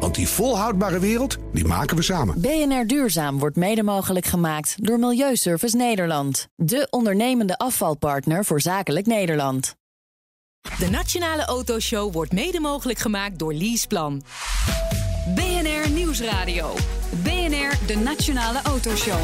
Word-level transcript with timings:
Want 0.00 0.14
die 0.14 0.28
volhoudbare 0.28 0.98
wereld, 0.98 1.36
die 1.52 1.64
maken 1.64 1.96
we 1.96 2.02
samen. 2.02 2.40
BNR 2.40 2.86
Duurzaam 2.86 3.38
wordt 3.38 3.56
mede 3.56 3.82
mogelijk 3.82 4.26
gemaakt 4.26 4.74
door 4.86 4.98
Milieuservice 4.98 5.76
Nederland. 5.76 6.48
De 6.56 6.86
ondernemende 6.90 7.58
afvalpartner 7.58 8.44
voor 8.44 8.60
zakelijk 8.60 9.06
Nederland. 9.06 9.74
De 10.78 10.90
Nationale 10.90 11.44
Autoshow 11.44 12.12
wordt 12.12 12.32
mede 12.32 12.60
mogelijk 12.60 12.98
gemaakt 12.98 13.38
door 13.38 13.54
Leaseplan. 13.54 14.22
BNR 15.34 15.90
Nieuwsradio. 15.90 16.74
BNR, 17.22 17.86
de 17.86 17.96
Nationale 17.96 18.62
Autoshow. 18.62 19.20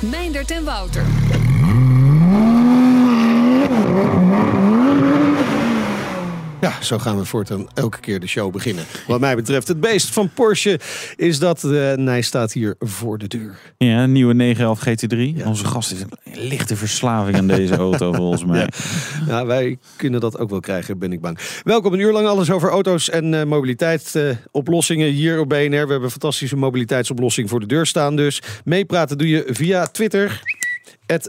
Meindert 0.00 0.50
en 0.50 0.64
Wouter. 0.64 1.04
Ja, 6.62 6.82
zo 6.82 6.98
gaan 6.98 7.18
we 7.18 7.24
voortaan 7.24 7.66
elke 7.74 8.00
keer 8.00 8.20
de 8.20 8.26
show 8.26 8.52
beginnen. 8.52 8.84
Wat 9.06 9.20
mij 9.20 9.36
betreft, 9.36 9.68
het 9.68 9.80
beest 9.80 10.10
van 10.10 10.30
Porsche 10.34 10.80
is 11.16 11.38
dat. 11.38 11.60
De 11.60 11.94
Nij 11.98 12.20
staat 12.20 12.52
hier 12.52 12.74
voor 12.78 13.18
de 13.18 13.26
deur. 13.28 13.58
Ja, 13.78 14.02
een 14.02 14.12
nieuwe 14.12 14.34
911 14.34 14.80
GT3. 14.80 15.46
Onze 15.46 15.64
gast 15.64 15.92
is 15.92 16.00
een 16.00 16.10
lichte 16.48 16.76
verslaving 16.76 17.36
aan 17.36 17.46
deze 17.46 17.76
auto, 17.76 18.12
volgens 18.22 18.44
mij. 18.44 18.68
Ja, 19.26 19.46
wij 19.46 19.78
kunnen 19.96 20.20
dat 20.20 20.38
ook 20.38 20.50
wel 20.50 20.60
krijgen, 20.60 20.98
ben 20.98 21.12
ik 21.12 21.20
bang. 21.20 21.38
Welkom, 21.62 21.92
een 21.92 21.98
uur 21.98 22.12
lang 22.12 22.26
alles 22.26 22.50
over 22.50 22.70
auto's 22.70 23.10
en 23.10 23.32
uh, 23.32 23.44
mobiliteitsoplossingen 23.44 25.08
uh, 25.08 25.14
hier 25.14 25.40
op 25.40 25.48
BNR. 25.48 25.70
We 25.70 25.76
hebben 25.76 26.02
een 26.02 26.10
fantastische 26.10 26.56
mobiliteitsoplossing 26.56 27.48
voor 27.48 27.60
de 27.60 27.66
deur 27.66 27.86
staan. 27.86 28.16
Dus 28.16 28.42
meepraten 28.64 29.18
doe 29.18 29.28
je 29.28 29.44
via 29.46 29.86
Twitter. 29.86 30.40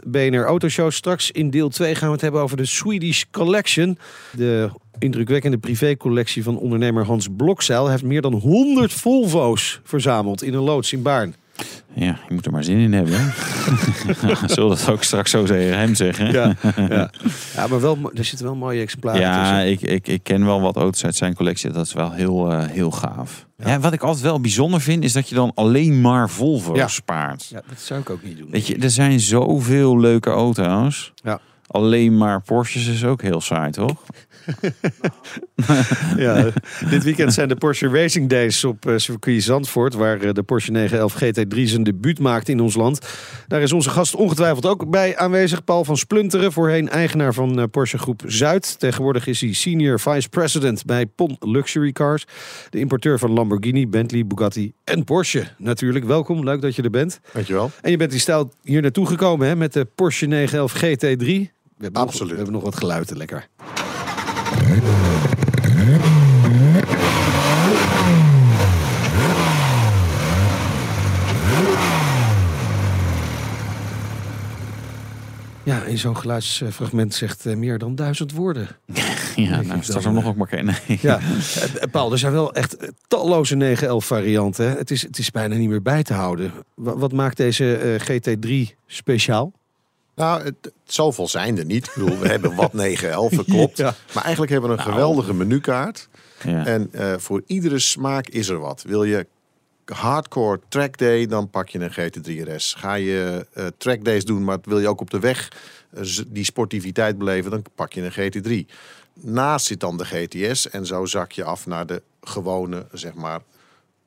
BNR 0.06 0.44
Autoshow. 0.44 0.90
Straks 0.90 1.30
in 1.30 1.50
deel 1.50 1.68
2 1.68 1.94
gaan 1.94 2.06
we 2.06 2.12
het 2.12 2.22
hebben 2.22 2.40
over 2.40 2.56
de 2.56 2.64
Swedish 2.64 3.24
Collection. 3.30 3.98
De 4.32 4.70
indrukwekkende 4.98 5.58
privécollectie 5.58 6.42
van 6.42 6.58
ondernemer 6.58 7.04
Hans 7.04 7.28
Blokzeil. 7.36 7.88
Heeft 7.88 8.02
meer 8.02 8.20
dan 8.20 8.32
100 8.32 8.92
Volvo's 8.92 9.80
verzameld 9.84 10.42
in 10.42 10.54
een 10.54 10.62
loods 10.62 10.92
in 10.92 11.02
Baarn. 11.02 11.34
Ja, 11.94 12.18
je 12.28 12.34
moet 12.34 12.46
er 12.46 12.52
maar 12.52 12.64
zin 12.64 12.78
in 12.78 12.92
hebben. 12.92 13.12
Zullen 14.50 14.68
we 14.68 14.76
dat 14.76 14.90
ook 14.90 15.02
straks 15.02 15.30
zo 15.30 15.44
tegen 15.44 15.78
hem 15.78 15.94
zeggen? 15.94 16.32
Ja, 16.32 16.54
ja. 16.76 17.10
ja 17.54 17.66
maar 17.66 17.80
wel, 17.80 18.10
er 18.14 18.24
zitten 18.24 18.46
wel 18.46 18.54
mooie 18.54 18.80
exemplaren 18.80 19.20
ja, 19.20 19.40
tussen. 19.40 19.70
ik, 19.70 19.80
ik, 19.80 20.08
ik 20.08 20.22
ken 20.22 20.44
wel 20.44 20.60
wat 20.60 20.76
auto's 20.76 21.04
uit 21.04 21.16
zijn 21.16 21.34
collectie. 21.34 21.70
Dat 21.70 21.86
is 21.86 21.92
wel 21.92 22.12
heel, 22.12 22.52
uh, 22.52 22.66
heel 22.66 22.90
gaaf. 22.90 23.46
Ja. 23.56 23.68
ja. 23.68 23.80
wat 23.80 23.92
ik 23.92 24.02
altijd 24.02 24.24
wel 24.24 24.40
bijzonder 24.40 24.80
vind, 24.80 25.04
is 25.04 25.12
dat 25.12 25.28
je 25.28 25.34
dan 25.34 25.52
alleen 25.54 26.00
maar 26.00 26.30
Volvo 26.30 26.76
ja. 26.76 26.88
spaart. 26.88 27.46
Ja, 27.48 27.62
dat 27.68 27.80
zou 27.80 28.00
ik 28.00 28.10
ook 28.10 28.22
niet 28.22 28.38
doen. 28.38 28.50
Weet 28.50 28.66
je, 28.66 28.76
er 28.76 28.90
zijn 28.90 29.20
zoveel 29.20 30.00
leuke 30.00 30.30
auto's. 30.30 31.12
Ja. 31.14 31.40
Alleen 31.66 32.16
maar 32.16 32.42
Porsches 32.42 32.86
is 32.86 33.04
ook 33.04 33.22
heel 33.22 33.40
saai, 33.40 33.70
toch? 33.70 34.02
ja, 36.16 36.50
dit 36.90 37.04
weekend 37.04 37.34
zijn 37.34 37.48
de 37.48 37.56
Porsche 37.56 37.88
Racing 37.88 38.28
Days 38.28 38.64
op 38.64 38.86
uh, 38.86 38.96
circuit 38.96 39.42
Zandvoort, 39.42 39.94
waar 39.94 40.24
uh, 40.24 40.32
de 40.32 40.42
Porsche 40.42 40.70
911 40.70 41.14
GT3 41.14 41.62
zijn 41.62 41.82
debuut 41.82 42.18
maakt 42.18 42.48
in 42.48 42.60
ons 42.60 42.74
land. 42.74 42.98
Daar 43.48 43.62
is 43.62 43.72
onze 43.72 43.90
gast 43.90 44.14
ongetwijfeld 44.14 44.66
ook 44.66 44.90
bij 44.90 45.16
aanwezig, 45.16 45.64
Paul 45.64 45.84
van 45.84 45.96
Splunteren, 45.96 46.52
voorheen 46.52 46.88
eigenaar 46.88 47.34
van 47.34 47.58
uh, 47.58 47.64
Porsche 47.70 47.98
Groep 47.98 48.22
Zuid. 48.26 48.78
Tegenwoordig 48.78 49.26
is 49.26 49.40
hij 49.40 49.52
senior 49.52 50.00
vice 50.00 50.28
president 50.28 50.84
bij 50.84 51.06
PON 51.06 51.36
Luxury 51.40 51.92
Cars, 51.92 52.26
de 52.70 52.78
importeur 52.78 53.18
van 53.18 53.30
Lamborghini, 53.30 53.88
Bentley, 53.88 54.26
Bugatti 54.26 54.72
en 54.84 55.04
Porsche. 55.04 55.44
Natuurlijk, 55.58 56.04
welkom, 56.04 56.44
leuk 56.44 56.60
dat 56.60 56.76
je 56.76 56.82
er 56.82 56.90
bent. 56.90 57.20
Dankjewel. 57.32 57.70
En 57.80 57.90
je 57.90 57.96
bent 57.96 58.10
die 58.10 58.20
stijl 58.20 58.52
hier 58.62 58.82
naartoe 58.82 59.06
gekomen 59.06 59.46
hè, 59.46 59.56
met 59.56 59.72
de 59.72 59.84
Porsche 59.84 60.26
911 60.26 60.74
GT3. 60.76 61.52
We 61.76 61.82
hebben 61.82 62.02
Absoluut. 62.02 62.20
Nog, 62.20 62.30
we 62.30 62.36
hebben 62.36 62.52
nog 62.54 62.62
wat 62.62 62.76
geluiden, 62.76 63.16
lekker. 63.16 63.48
Ja, 75.62 75.82
in 75.82 75.98
zo'n 75.98 76.16
geluidsfragment 76.16 77.14
zegt 77.14 77.46
uh, 77.46 77.56
meer 77.56 77.78
dan 77.78 77.94
duizend 77.94 78.32
woorden. 78.32 78.68
Ja, 79.36 79.60
nou, 79.62 79.82
straks 79.82 80.04
nog 80.04 80.26
ook 80.26 80.36
maar. 80.36 80.64
Nee. 80.64 80.98
Ja, 81.00 81.20
Paul, 81.90 82.12
er 82.12 82.18
zijn 82.18 82.32
wel 82.32 82.54
echt 82.54 82.76
talloze 83.08 83.54
911 83.56 84.04
varianten. 84.04 84.76
Het 84.76 84.90
is, 84.90 85.02
het 85.02 85.18
is 85.18 85.30
bijna 85.30 85.54
niet 85.54 85.68
meer 85.68 85.82
bij 85.82 86.02
te 86.02 86.14
houden. 86.14 86.52
Wat, 86.74 86.98
wat 86.98 87.12
maakt 87.12 87.36
deze 87.36 87.98
uh, 88.06 88.20
GT3 88.20 88.74
speciaal? 88.86 89.52
Nou, 90.14 90.42
het, 90.44 90.72
zoveel 90.84 91.28
zijn 91.28 91.58
er 91.58 91.64
niet. 91.64 91.86
Ik 91.86 91.92
bedoel, 91.94 92.18
we 92.18 92.28
hebben 92.28 92.54
wat 92.54 92.72
911, 92.82 93.44
klopt. 93.44 93.76
Ja. 93.76 93.94
Maar 94.14 94.22
eigenlijk 94.22 94.52
hebben 94.52 94.70
we 94.70 94.76
een 94.76 94.82
Nou. 94.82 94.92
geweldige 94.98 95.34
menukaart. 95.34 96.08
Ja. 96.44 96.66
En 96.66 96.90
uh, 96.92 97.14
voor 97.18 97.42
iedere 97.46 97.78
smaak 97.78 98.28
is 98.28 98.48
er 98.48 98.58
wat. 98.58 98.82
Wil 98.86 99.04
je 99.04 99.26
hardcore 99.84 100.60
track 100.68 100.98
day, 100.98 101.26
dan 101.26 101.50
pak 101.50 101.68
je 101.68 101.78
een 101.78 101.92
GT3 101.92 102.48
RS. 102.54 102.74
Ga 102.78 102.94
je 102.94 103.46
uh, 103.56 103.66
track 103.78 104.04
days 104.04 104.24
doen, 104.24 104.44
maar 104.44 104.58
wil 104.62 104.78
je 104.80 104.88
ook 104.88 105.00
op 105.00 105.10
de 105.10 105.18
weg 105.18 105.48
uh, 105.98 106.18
die 106.26 106.44
sportiviteit 106.44 107.18
beleven, 107.18 107.50
dan 107.50 107.64
pak 107.74 107.92
je 107.92 108.10
een 108.10 108.32
GT3. 108.66 108.70
Naast 109.20 109.66
zit 109.66 109.80
dan 109.80 109.96
de 109.96 110.04
GTS 110.04 110.70
en 110.70 110.86
zo 110.86 111.04
zak 111.04 111.32
je 111.32 111.44
af 111.44 111.66
naar 111.66 111.86
de 111.86 112.02
gewone, 112.22 112.86
zeg 112.92 113.14
maar, 113.14 113.40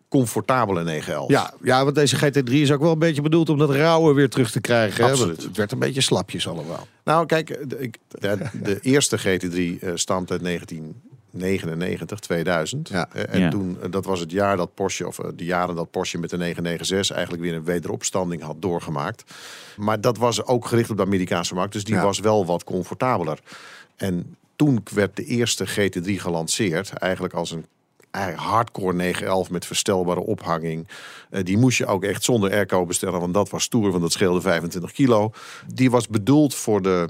comfortabele 0.09 0.83
911. 0.83 1.29
Ja, 1.31 1.53
ja, 1.63 1.83
want 1.83 1.95
deze 1.95 2.17
GT3 2.17 2.51
is 2.53 2.71
ook 2.71 2.81
wel 2.81 2.91
een 2.91 2.99
beetje 2.99 3.21
bedoeld 3.21 3.49
om 3.49 3.57
dat 3.57 3.69
rauwe 3.69 4.13
weer 4.13 4.29
terug 4.29 4.51
te 4.51 4.61
krijgen. 4.61 5.03
hè? 5.05 5.09
Absoluut. 5.11 5.35
Want 5.35 5.47
Het 5.47 5.57
werd 5.57 5.71
een 5.71 5.79
beetje 5.79 6.01
slapjes 6.01 6.47
allemaal. 6.47 6.87
Nou, 7.03 7.25
kijk, 7.25 7.47
de, 7.69 7.89
de, 8.07 8.37
de 8.63 8.79
eerste 8.93 9.17
GT3 9.19 9.53
uh, 9.83 9.91
stamt 9.95 10.31
uit 10.31 10.43
1999, 11.31 12.19
2000. 12.19 12.89
Ja. 12.89 13.09
Eh, 13.13 13.33
en 13.33 13.39
Ja. 13.39 13.49
toen, 13.49 13.77
eh, 13.81 13.91
dat 13.91 14.05
was 14.05 14.19
het 14.19 14.31
jaar 14.31 14.57
dat 14.57 14.73
Porsche, 14.73 15.07
of 15.07 15.19
eh, 15.19 15.29
de 15.35 15.45
jaren 15.45 15.75
dat 15.75 15.91
Porsche 15.91 16.17
met 16.17 16.29
de 16.29 16.37
996 16.37 17.15
eigenlijk 17.15 17.43
weer 17.45 17.53
een 17.55 17.63
wederopstanding 17.63 18.41
had 18.41 18.55
doorgemaakt. 18.61 19.23
Maar 19.77 20.01
dat 20.01 20.17
was 20.17 20.45
ook 20.45 20.65
gericht 20.67 20.89
op 20.89 20.97
de 20.97 21.03
Amerikaanse 21.03 21.53
markt, 21.53 21.73
dus 21.73 21.83
die 21.83 21.95
Ja. 21.95 22.03
was 22.03 22.19
wel 22.19 22.45
wat 22.45 22.63
comfortabeler. 22.63 23.39
En 23.95 24.35
toen 24.55 24.83
werd 24.93 25.15
de 25.15 25.23
eerste 25.25 25.65
GT3 25.67 26.19
gelanceerd, 26.19 26.89
eigenlijk 26.89 27.33
als 27.33 27.51
een 27.51 27.65
hardcore 28.35 28.93
911 28.93 29.49
met 29.49 29.65
verstelbare 29.65 30.19
ophanging. 30.19 30.87
Eh, 31.29 31.43
die 31.43 31.57
moest 31.57 31.77
je 31.77 31.85
ook 31.85 32.03
echt 32.03 32.23
zonder 32.23 32.51
airco 32.51 32.85
bestellen, 32.85 33.19
want 33.19 33.33
dat 33.33 33.49
was 33.49 33.63
stoer, 33.63 33.89
want 33.89 34.01
dat 34.01 34.11
scheelde 34.11 34.41
25 34.41 34.91
kilo. 34.91 35.31
Die 35.73 35.91
was 35.91 36.07
bedoeld 36.07 36.55
voor 36.55 36.81
de 36.81 37.07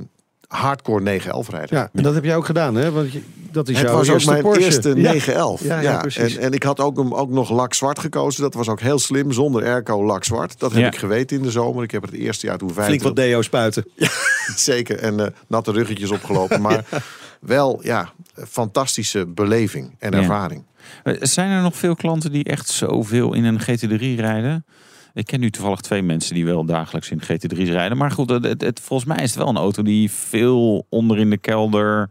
hardcore 0.48 1.02
911 1.02 1.50
rijder. 1.50 1.76
Ja, 1.78 1.90
en 1.94 2.04
dat 2.04 2.14
heb 2.14 2.24
jij 2.24 2.36
ook 2.36 2.46
gedaan, 2.46 2.76
hè? 2.76 2.92
Want 2.92 3.12
je- 3.12 3.22
dat 3.52 3.68
is 3.70 3.78
Het 3.78 3.86
jouw 3.88 3.96
was 3.98 4.10
ook 4.10 4.26
mijn 4.26 4.42
Porsche. 4.44 4.64
eerste 4.64 4.90
Ja. 4.90 4.96
911. 4.96 5.64
Ja, 5.64 5.80
ja, 5.80 5.98
precies. 6.00 6.36
En, 6.36 6.42
en 6.44 6.52
ik 6.54 6.64
had 6.64 6.80
ook 6.80 6.98
hem 6.98 7.14
ook 7.14 7.30
nog 7.30 7.50
lak 7.50 7.74
zwart 7.74 8.00
gekozen. 8.00 8.42
Dat 8.42 8.54
was 8.54 8.70
ook 8.70 8.80
heel 8.80 9.00
slim, 9.00 9.32
zonder 9.32 9.64
airco 9.64 10.04
lak 10.06 10.24
zwart. 10.24 10.60
Dat 10.60 10.72
heb 10.72 10.82
Ja. 10.82 10.88
ik 10.88 10.96
geweten 10.98 11.38
in 11.38 11.44
de 11.44 11.52
zomer. 11.52 11.84
Ik 11.84 11.92
heb 11.92 12.02
het 12.02 12.14
eerste 12.14 12.46
jaar 12.48 12.58
toen 12.58 12.72
Flink 12.72 12.82
25 12.88 13.08
wat 13.24 13.28
deo 13.32 13.42
spuiten. 13.42 13.86
Zeker. 14.56 15.00
En 15.00 15.20
eh, 15.20 15.28
natte 15.48 15.72
ruggetjes 15.72 16.12
opgelopen. 16.12 16.62
Maar 16.62 16.86
wel, 17.40 17.80
ja, 17.84 18.12
fantastische 18.48 19.26
beleving 19.26 19.96
en 20.00 20.12
Ja. 20.12 20.18
ervaring. 20.18 20.64
Eh, 21.04 21.14
Zijn 21.22 21.50
er 21.52 21.62
nog 21.62 21.76
veel 21.76 21.96
klanten 21.96 22.32
die 22.32 22.44
echt 22.44 22.70
zoveel 22.70 23.34
in 23.34 23.44
een 23.46 23.60
GT3 23.62 24.20
rijden? 24.20 24.66
Ik 25.14 25.26
ken 25.26 25.40
nu 25.40 25.50
toevallig 25.52 25.82
twee 25.82 26.02
mensen 26.04 26.36
die 26.36 26.46
wel 26.46 26.66
dagelijks 26.66 27.10
in 27.12 27.22
GT3's 27.22 27.70
rijden. 27.70 27.98
Maar 27.98 28.12
goed, 28.12 28.30
het, 28.30 28.44
het, 28.44 28.62
het- 28.62 28.80
volgens 28.80 29.10
mij 29.10 29.24
is 29.24 29.30
het 29.30 29.40
wel 29.40 29.48
een 29.48 29.58
auto 29.58 29.84
die 29.84 30.12
veel 30.12 30.86
onder 30.90 31.18
in 31.20 31.30
de 31.30 31.38
kelder, 31.38 32.10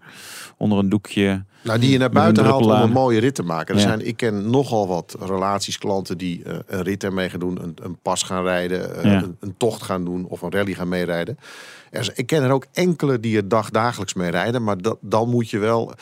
onder 0.57 0.79
een 0.79 0.89
doekje. 0.89 1.45
Nou, 1.63 1.79
die 1.79 1.91
je 1.91 1.99
naar 1.99 2.11
buiten 2.11 2.45
haalt 2.45 2.65
om 2.65 2.71
een 2.71 2.91
mooie 2.91 3.21
rit 3.21 3.35
te 3.35 3.43
maken. 3.43 3.75
Er 3.75 3.81
Ja. 3.81 3.87
zijn, 3.87 4.07
ik 4.07 4.17
ken 4.17 4.51
nogal 4.51 4.87
wat 4.89 5.17
relaties, 5.21 5.79
klanten 5.79 6.19
die 6.19 6.43
eh, 6.45 6.57
een 6.67 6.83
rit 6.83 7.05
ermee 7.05 7.31
gaan 7.31 7.41
doen, 7.41 7.63
een, 7.63 7.77
een 7.83 7.99
pas 8.03 8.23
gaan 8.23 8.43
rijden, 8.43 8.97
eh, 8.97 9.05
Ja. 9.13 9.23
een, 9.23 9.37
een 9.41 9.55
tocht 9.57 9.83
gaan 9.83 10.05
doen 10.05 10.25
of 10.29 10.43
een 10.43 10.51
rally 10.53 10.73
gaan 10.75 10.89
meerijden. 10.89 11.39
Er, 11.91 12.11
ik 12.15 12.27
ken 12.27 12.43
er 12.43 12.51
ook 12.51 12.67
enkele 12.73 13.21
die 13.21 13.37
er 13.37 13.49
dagdagelijks 13.49 14.15
mee 14.15 14.31
rijden, 14.31 14.65
maar 14.65 14.79
dat, 14.79 14.99
dan 15.01 15.29
moet 15.31 15.51
je 15.51 15.59
wel 15.59 15.93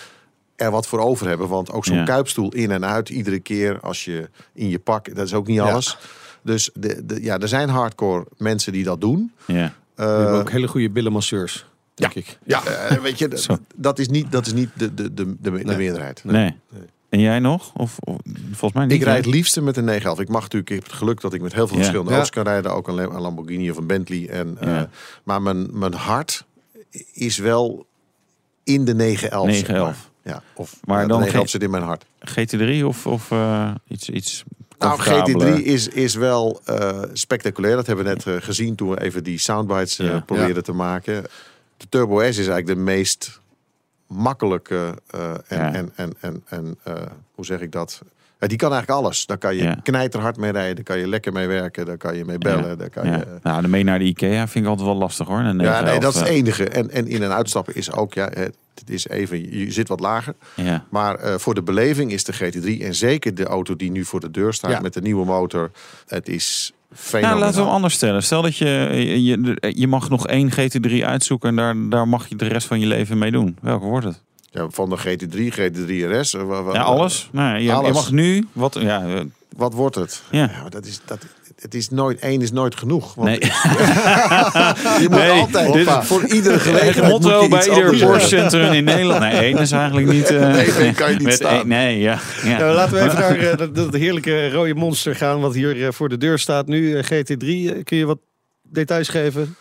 er 0.56 0.71
wat 0.71 0.87
voor 0.87 0.99
over 1.01 1.29
hebben. 1.29 1.49
Want 1.49 1.73
ook 1.73 1.85
zo'n 1.85 1.97
Ja. 1.97 2.05
kuipstoel 2.05 2.53
in 2.53 2.71
en 2.71 2.85
uit, 2.85 3.09
iedere 3.09 3.39
keer 3.41 3.81
als 3.81 4.05
je 4.05 4.29
in 4.53 4.69
je 4.69 4.79
pak, 4.79 5.15
dat 5.15 5.27
is 5.27 5.35
ook 5.35 5.47
niet 5.47 5.56
Ja. 5.56 5.71
alles. 5.71 5.99
Dus 6.43 6.71
de, 6.75 7.05
de, 7.06 7.23
ja, 7.23 7.39
er 7.39 7.49
zijn 7.49 7.69
hardcore 7.69 8.27
mensen 8.37 8.73
die 8.73 8.85
dat 8.85 9.01
doen. 9.01 9.33
Ja. 9.47 9.73
We 9.95 10.03
hebben 10.03 10.29
Eh, 10.33 10.39
ook 10.39 10.51
hele 10.51 10.67
goede 10.69 10.91
billenmasseurs, 10.91 11.67
denk 11.95 12.15
ik. 12.15 12.39
ja, 12.45 12.65
eh, 12.65 12.97
weet 12.99 13.19
je, 13.19 13.29
dat, 13.77 13.99
is 13.99 14.09
niet, 14.09 14.33
dat 14.33 14.47
is 14.47 14.53
niet 14.53 14.71
de, 14.75 14.95
de, 14.95 15.15
de, 15.15 15.37
de, 15.41 15.65
de 15.65 15.77
meerderheid. 15.77 16.25
Nee. 16.25 16.57
En 17.09 17.21
jij 17.21 17.39
nog? 17.39 17.73
Of, 17.75 17.97
of- 17.99 18.17
volgens 18.50 18.73
mij 18.73 18.85
niet. 18.87 18.93
Ik 18.93 19.03
rijd 19.03 19.25
het 19.25 19.35
liefste 19.35 19.61
met 19.62 19.77
een 19.77 19.85
911. 19.85 20.21
Ik 20.21 20.29
mag 20.29 20.43
natuurlijk, 20.43 20.71
ik 20.71 20.77
heb 20.77 20.87
het 20.87 20.95
geluk 20.95 21.21
dat 21.21 21.35
ik 21.35 21.41
met 21.43 21.53
heel 21.55 21.62
veel 21.67 21.73
Ja. 21.77 21.83
verschillende 21.83 22.11
Ja. 22.12 22.17
auto's 22.17 22.35
kan 22.35 22.45
rijden. 22.53 22.73
Ook 22.75 22.89
een, 22.89 22.95
Lamborghini 23.21 23.71
of 23.71 23.77
een 23.77 23.87
Bentley. 23.87 24.29
En, 24.29 24.57
eh, 24.61 24.69
Ja. 24.69 24.89
maar 25.25 25.43
mijn, 25.43 25.79
mijn 25.79 25.95
hart 25.95 26.45
is 27.12 27.39
wel 27.39 27.87
in 28.65 28.85
de 28.85 28.95
911. 28.95 29.55
zeg 29.55 29.67
911. 29.69 30.11
Ja, 30.25 30.43
of 30.55 30.76
Maar 30.85 30.97
maar 30.97 30.99
dan 30.99 31.09
dan 31.09 31.19
de 31.19 31.25
911 31.25 31.41
geen- 31.41 31.49
zit 31.49 31.62
in 31.62 31.71
mijn 31.71 31.82
hart. 31.82 32.05
GT3 32.81 32.85
of, 32.87 33.06
of 33.06 33.31
eh, 33.31 33.71
iets, 33.88 34.09
iets 34.11 34.43
Nou, 34.79 34.93
comfortabeler? 34.97 35.56
GT3 35.59 35.62
is, 35.65 35.88
is 35.88 36.15
wel 36.15 36.61
eh, 36.65 37.03
spectaculair. 37.12 37.76
Dat 37.76 37.87
hebben 37.87 38.05
we 38.05 38.11
net 38.11 38.26
eh, 38.26 38.35
gezien 38.38 38.75
toen 38.75 38.91
we 38.91 39.00
even 39.03 39.25
die 39.25 39.38
soundbites 39.38 39.99
eh, 39.99 40.06
Ja. 40.06 40.21
probeerden 40.21 40.65
te 40.65 40.73
maken. 40.73 41.23
De 41.76 41.87
Turbo 41.88 42.19
S 42.21 42.25
is 42.26 42.37
eigenlijk 42.37 42.67
de 42.67 42.76
meest 42.76 43.41
makkelijke 44.06 44.94
eh, 45.11 45.31
en, 45.31 45.59
Ja. 45.59 45.73
en, 45.73 45.91
en, 45.94 46.12
en, 46.21 46.43
en 46.49 46.79
eh, 46.82 46.94
hoe 47.35 47.44
zeg 47.44 47.61
ik 47.61 47.73
dat? 47.73 48.00
Die 48.38 48.59
kan 48.59 48.73
eigenlijk 48.73 49.00
alles. 49.03 49.26
Daar 49.26 49.38
kan 49.38 49.56
je 49.56 49.76
knijterhard 49.82 50.37
mee 50.37 50.53
rijden, 50.53 50.75
daar 50.75 50.85
kan 50.85 50.99
je 50.99 51.09
lekker 51.09 51.32
mee 51.32 51.47
werken, 51.47 51.87
daar 51.87 51.97
kan 51.97 52.17
je 52.17 52.25
mee 52.25 52.38
bellen. 52.38 52.79
Daar 52.79 52.91
kan 52.91 53.06
je, 53.11 53.26
Nou, 53.43 53.62
de 53.62 53.69
mee 53.69 53.85
naar 53.85 53.99
de 53.99 54.05
Ikea 54.05 54.49
vind 54.49 54.65
ik 54.65 54.71
altijd 54.71 54.88
wel 54.88 54.97
lastig 54.97 55.26
hoor. 55.26 55.38
Een 55.38 55.59
ja, 55.59 55.81
nee, 55.81 56.00
dat 56.00 56.15
is 56.15 56.21
het 56.21 56.29
911, 56.29 56.59
enige. 56.59 56.69
En, 56.69 56.91
en 56.91 57.06
in- 57.09 57.23
en 57.23 57.32
uitstappen 57.32 57.75
is 57.75 57.93
ook, 57.93 58.15
ja, 58.15 58.29
het 58.32 58.55
het 58.81 58.91
is 58.91 59.09
even, 59.09 59.59
je 59.59 59.73
zit 59.73 59.88
wat 59.88 60.00
lager. 60.00 60.35
Ja. 60.56 60.85
Maar 60.91 61.15
eh, 61.15 61.35
voor 61.38 61.55
de 61.55 61.62
beleving 61.62 62.12
is 62.12 62.25
de 62.25 62.35
GT3 62.35 62.82
en 62.82 62.94
zeker 62.94 63.35
de 63.35 63.44
auto 63.44 63.76
die 63.76 63.91
nu 63.91 64.05
voor 64.05 64.21
de 64.21 64.31
deur 64.31 64.53
staat 64.55 64.71
Ja. 64.71 64.81
met 64.81 64.94
de 64.94 65.00
nieuwe 65.00 65.25
motor, 65.25 65.71
het 66.06 66.29
is 66.29 66.73
Nou, 67.12 67.38
laten 67.38 67.56
we 67.56 67.62
hem 67.62 67.71
anders 67.71 67.94
stellen. 67.94 68.23
Stel 68.23 68.43
dat 68.43 68.56
je, 68.56 68.67
je, 69.23 69.56
je, 69.75 69.88
mag 69.88 70.09
nog 70.09 70.26
één 70.26 70.50
GT3 70.53 71.05
uitzoeken 71.05 71.49
en 71.49 71.56
daar, 71.56 71.88
daar 71.88 72.09
mag 72.09 72.29
je 72.29 72.37
de 72.37 72.47
rest 72.47 72.67
van 72.67 72.81
je 72.81 72.87
leven 72.87 73.19
mee 73.19 73.31
doen. 73.31 73.56
Welke 73.61 73.85
wordt 73.85 74.06
het? 74.06 74.21
Ja, 74.50 74.67
van 74.71 74.91
de 74.91 74.99
GT3, 74.99 75.59
GT3 75.59 76.19
RS. 76.19 76.31
Ja, 76.32 76.82
alles. 76.82 77.29
Nou, 77.32 77.56
je, 77.56 77.62
je 77.62 77.73
alles. 77.73 77.93
mag 77.93 78.11
nu, 78.11 78.47
wat, 78.53 78.76
ja, 78.81 79.06
eh, 79.06 79.21
Wat 79.56 79.73
wordt 79.73 79.94
het? 79.94 80.23
Ja. 80.31 80.67
dat 80.69 80.87
is, 80.87 81.00
dat, 81.05 81.26
het 81.64 81.75
is 81.75 81.88
nooit, 81.90 82.19
één 82.19 82.43
is 82.43 82.52
nooit 82.52 82.76
genoeg. 82.76 83.14
Want 83.14 83.28
nee. 83.28 83.38
je 85.02 85.06
moet 85.11 85.19
Nee, 85.19 85.31
altijd 85.31 85.72
dit- 85.72 85.88
voor 86.05 86.25
iedere 86.26 86.55
Het 86.55 86.62
gelegenheid 86.62 87.12
moet 87.12 87.22
motto 87.22 87.43
je 87.43 87.49
bij 87.49 87.64
ieder 87.69 87.84
anders 87.84 88.02
Porsche 88.02 88.28
zeggen. 88.28 88.50
Centrum 88.50 88.72
in 88.72 88.84
Nederland. 88.84 89.20
Nee, 89.20 89.32
één 89.32 89.58
is 89.58 89.72
eigenlijk 89.72 90.08
niet... 90.12 90.31
eh, 90.31 90.40
Nee, 90.52 90.70
nee, 90.78 90.93
kan 90.93 91.08
je 91.11 91.14
niet 91.16 91.22
met 91.26 91.34
staan. 91.34 91.55
één- 91.56 91.69
nee, 91.69 91.99
ja. 92.00 92.19
ja. 92.44 92.58
Nou, 92.58 92.75
laten 92.75 92.94
we 92.94 93.00
even 93.00 93.19
naar 93.19 93.37
eh, 93.38 93.56
dat, 93.56 93.75
dat 93.75 93.94
heerlijke 93.94 94.50
rode 94.50 94.75
monster 94.75 95.14
gaan, 95.16 95.40
wat 95.40 95.55
hier 95.55 95.84
eh, 95.87 95.93
voor 95.93 96.08
de 96.08 96.16
deur 96.16 96.38
staat 96.38 96.66
nu. 96.66 96.96
eh, 96.99 97.05
GT3, 97.05 97.46
eh, 97.46 97.82
kun 97.84 97.96
je 97.96 98.05
wat 98.06 98.19
details 98.62 99.08
geven? 99.08 99.56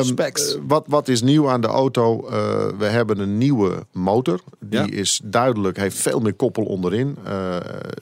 Specs. 0.00 0.54
eh, 0.54 0.60
wat, 0.66 0.84
wat 0.88 1.08
is 1.08 1.22
nieuw 1.22 1.48
aan 1.50 1.60
de 1.60 1.66
auto? 1.66 2.26
Eh, 2.28 2.32
we 2.78 2.84
hebben 2.84 3.18
een 3.18 3.38
nieuwe 3.38 3.86
motor. 3.92 4.40
Die 4.60 4.78
Ja. 4.78 4.86
is 4.90 5.20
duidelijk, 5.24 5.76
heeft 5.76 5.96
veel 5.96 6.20
meer 6.20 6.34
koppel 6.34 6.64
onderin. 6.64 7.16
Eh, 7.24 7.56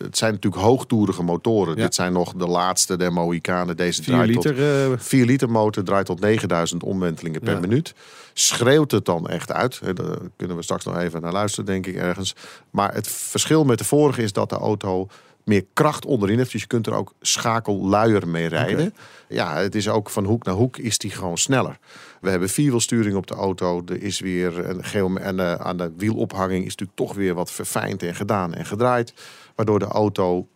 het 0.04 0.18
zijn 0.18 0.32
natuurlijk 0.32 0.62
hoogtoerige 0.62 1.22
motoren. 1.22 1.76
Ja. 1.76 1.82
Dit 1.82 1.94
zijn 1.94 2.12
nog 2.12 2.32
de 2.34 2.46
laatste 2.46 2.96
der 2.96 3.12
Mohikanen. 3.12 3.76
Deze 3.76 4.02
4 4.02 4.14
draait 4.14 4.28
liter. 4.28 4.54
tot 4.54 4.98
eh, 4.98 5.04
4 5.04 5.24
liter 5.26 5.50
motor 5.50 5.82
draait 5.84 6.06
tot 6.06 6.20
9000 6.20 6.82
omwentelingen 6.82 7.40
per 7.40 7.54
Ja. 7.54 7.60
minuut. 7.60 7.94
Schreeuwt 8.32 8.90
het 8.90 9.04
dan 9.04 9.28
echt 9.28 9.52
uit? 9.52 9.80
Daar 9.94 10.16
kunnen 10.36 10.56
we 10.56 10.62
straks 10.62 10.84
nog 10.84 10.96
even 10.98 11.20
naar 11.22 11.32
luisteren, 11.32 11.64
denk 11.64 11.86
ik 11.86 11.94
ergens. 11.96 12.34
Maar 12.70 12.94
het 12.94 13.08
verschil 13.08 13.64
met 13.64 13.78
de 13.78 13.84
vorige 13.84 14.22
is 14.22 14.32
dat 14.32 14.48
de 14.50 14.56
auto 14.56 15.06
meer 15.44 15.64
kracht 15.72 16.04
onderin 16.04 16.38
heeft. 16.38 16.52
Dus 16.52 16.60
je 16.60 16.66
kunt 16.66 16.86
er 16.86 16.94
ook 16.94 17.14
schakelluier 17.20 18.28
mee 18.28 18.46
rijden. 18.46 18.94
Ja, 19.28 19.56
het 19.56 19.74
is 19.74 19.88
ook 19.88 20.10
van 20.10 20.24
hoek 20.24 20.44
naar 20.44 20.54
hoek 20.54 20.76
is 20.76 20.98
die 20.98 21.10
gewoon 21.10 21.38
sneller. 21.38 21.78
We 22.20 22.30
hebben 22.30 22.48
vierwielsturing 22.48 23.16
op 23.16 23.26
de 23.26 23.34
auto. 23.34 23.82
Er 23.86 24.02
is 24.02 24.20
weer 24.20 24.68
een 24.68 24.84
geo 24.84 25.14
en 25.14 25.40
eh, 25.40 25.54
aan 25.54 25.76
de 25.76 25.92
wielophanging 25.96 26.64
is 26.64 26.70
natuurlijk 26.70 26.98
toch 26.98 27.14
weer 27.14 27.34
wat 27.34 27.50
verfijnd 27.50 28.02
en 28.02 28.14
gedaan 28.14 28.54
en 28.54 28.66
gedraaid. 28.66 29.14
Waardoor 29.54 29.78
de 29.78 29.84
auto 29.84 30.46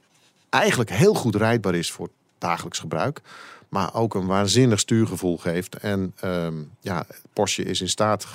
eigenlijk 0.48 0.90
heel 0.90 1.14
goed 1.14 1.34
rijdbaar 1.34 1.74
is 1.74 1.90
voor 1.90 2.08
dagelijks 2.38 2.78
gebruik. 2.78 3.20
Maar 3.68 3.94
ook 3.94 4.14
een 4.14 4.26
waanzinnig 4.26 4.78
stuurgevoel 4.78 5.36
geeft. 5.38 5.76
En 5.76 6.12
ehm, 6.20 6.54
ja, 6.80 7.06
Porsche 7.32 7.62
is 7.62 7.80
in 7.80 7.88
staat 7.88 8.26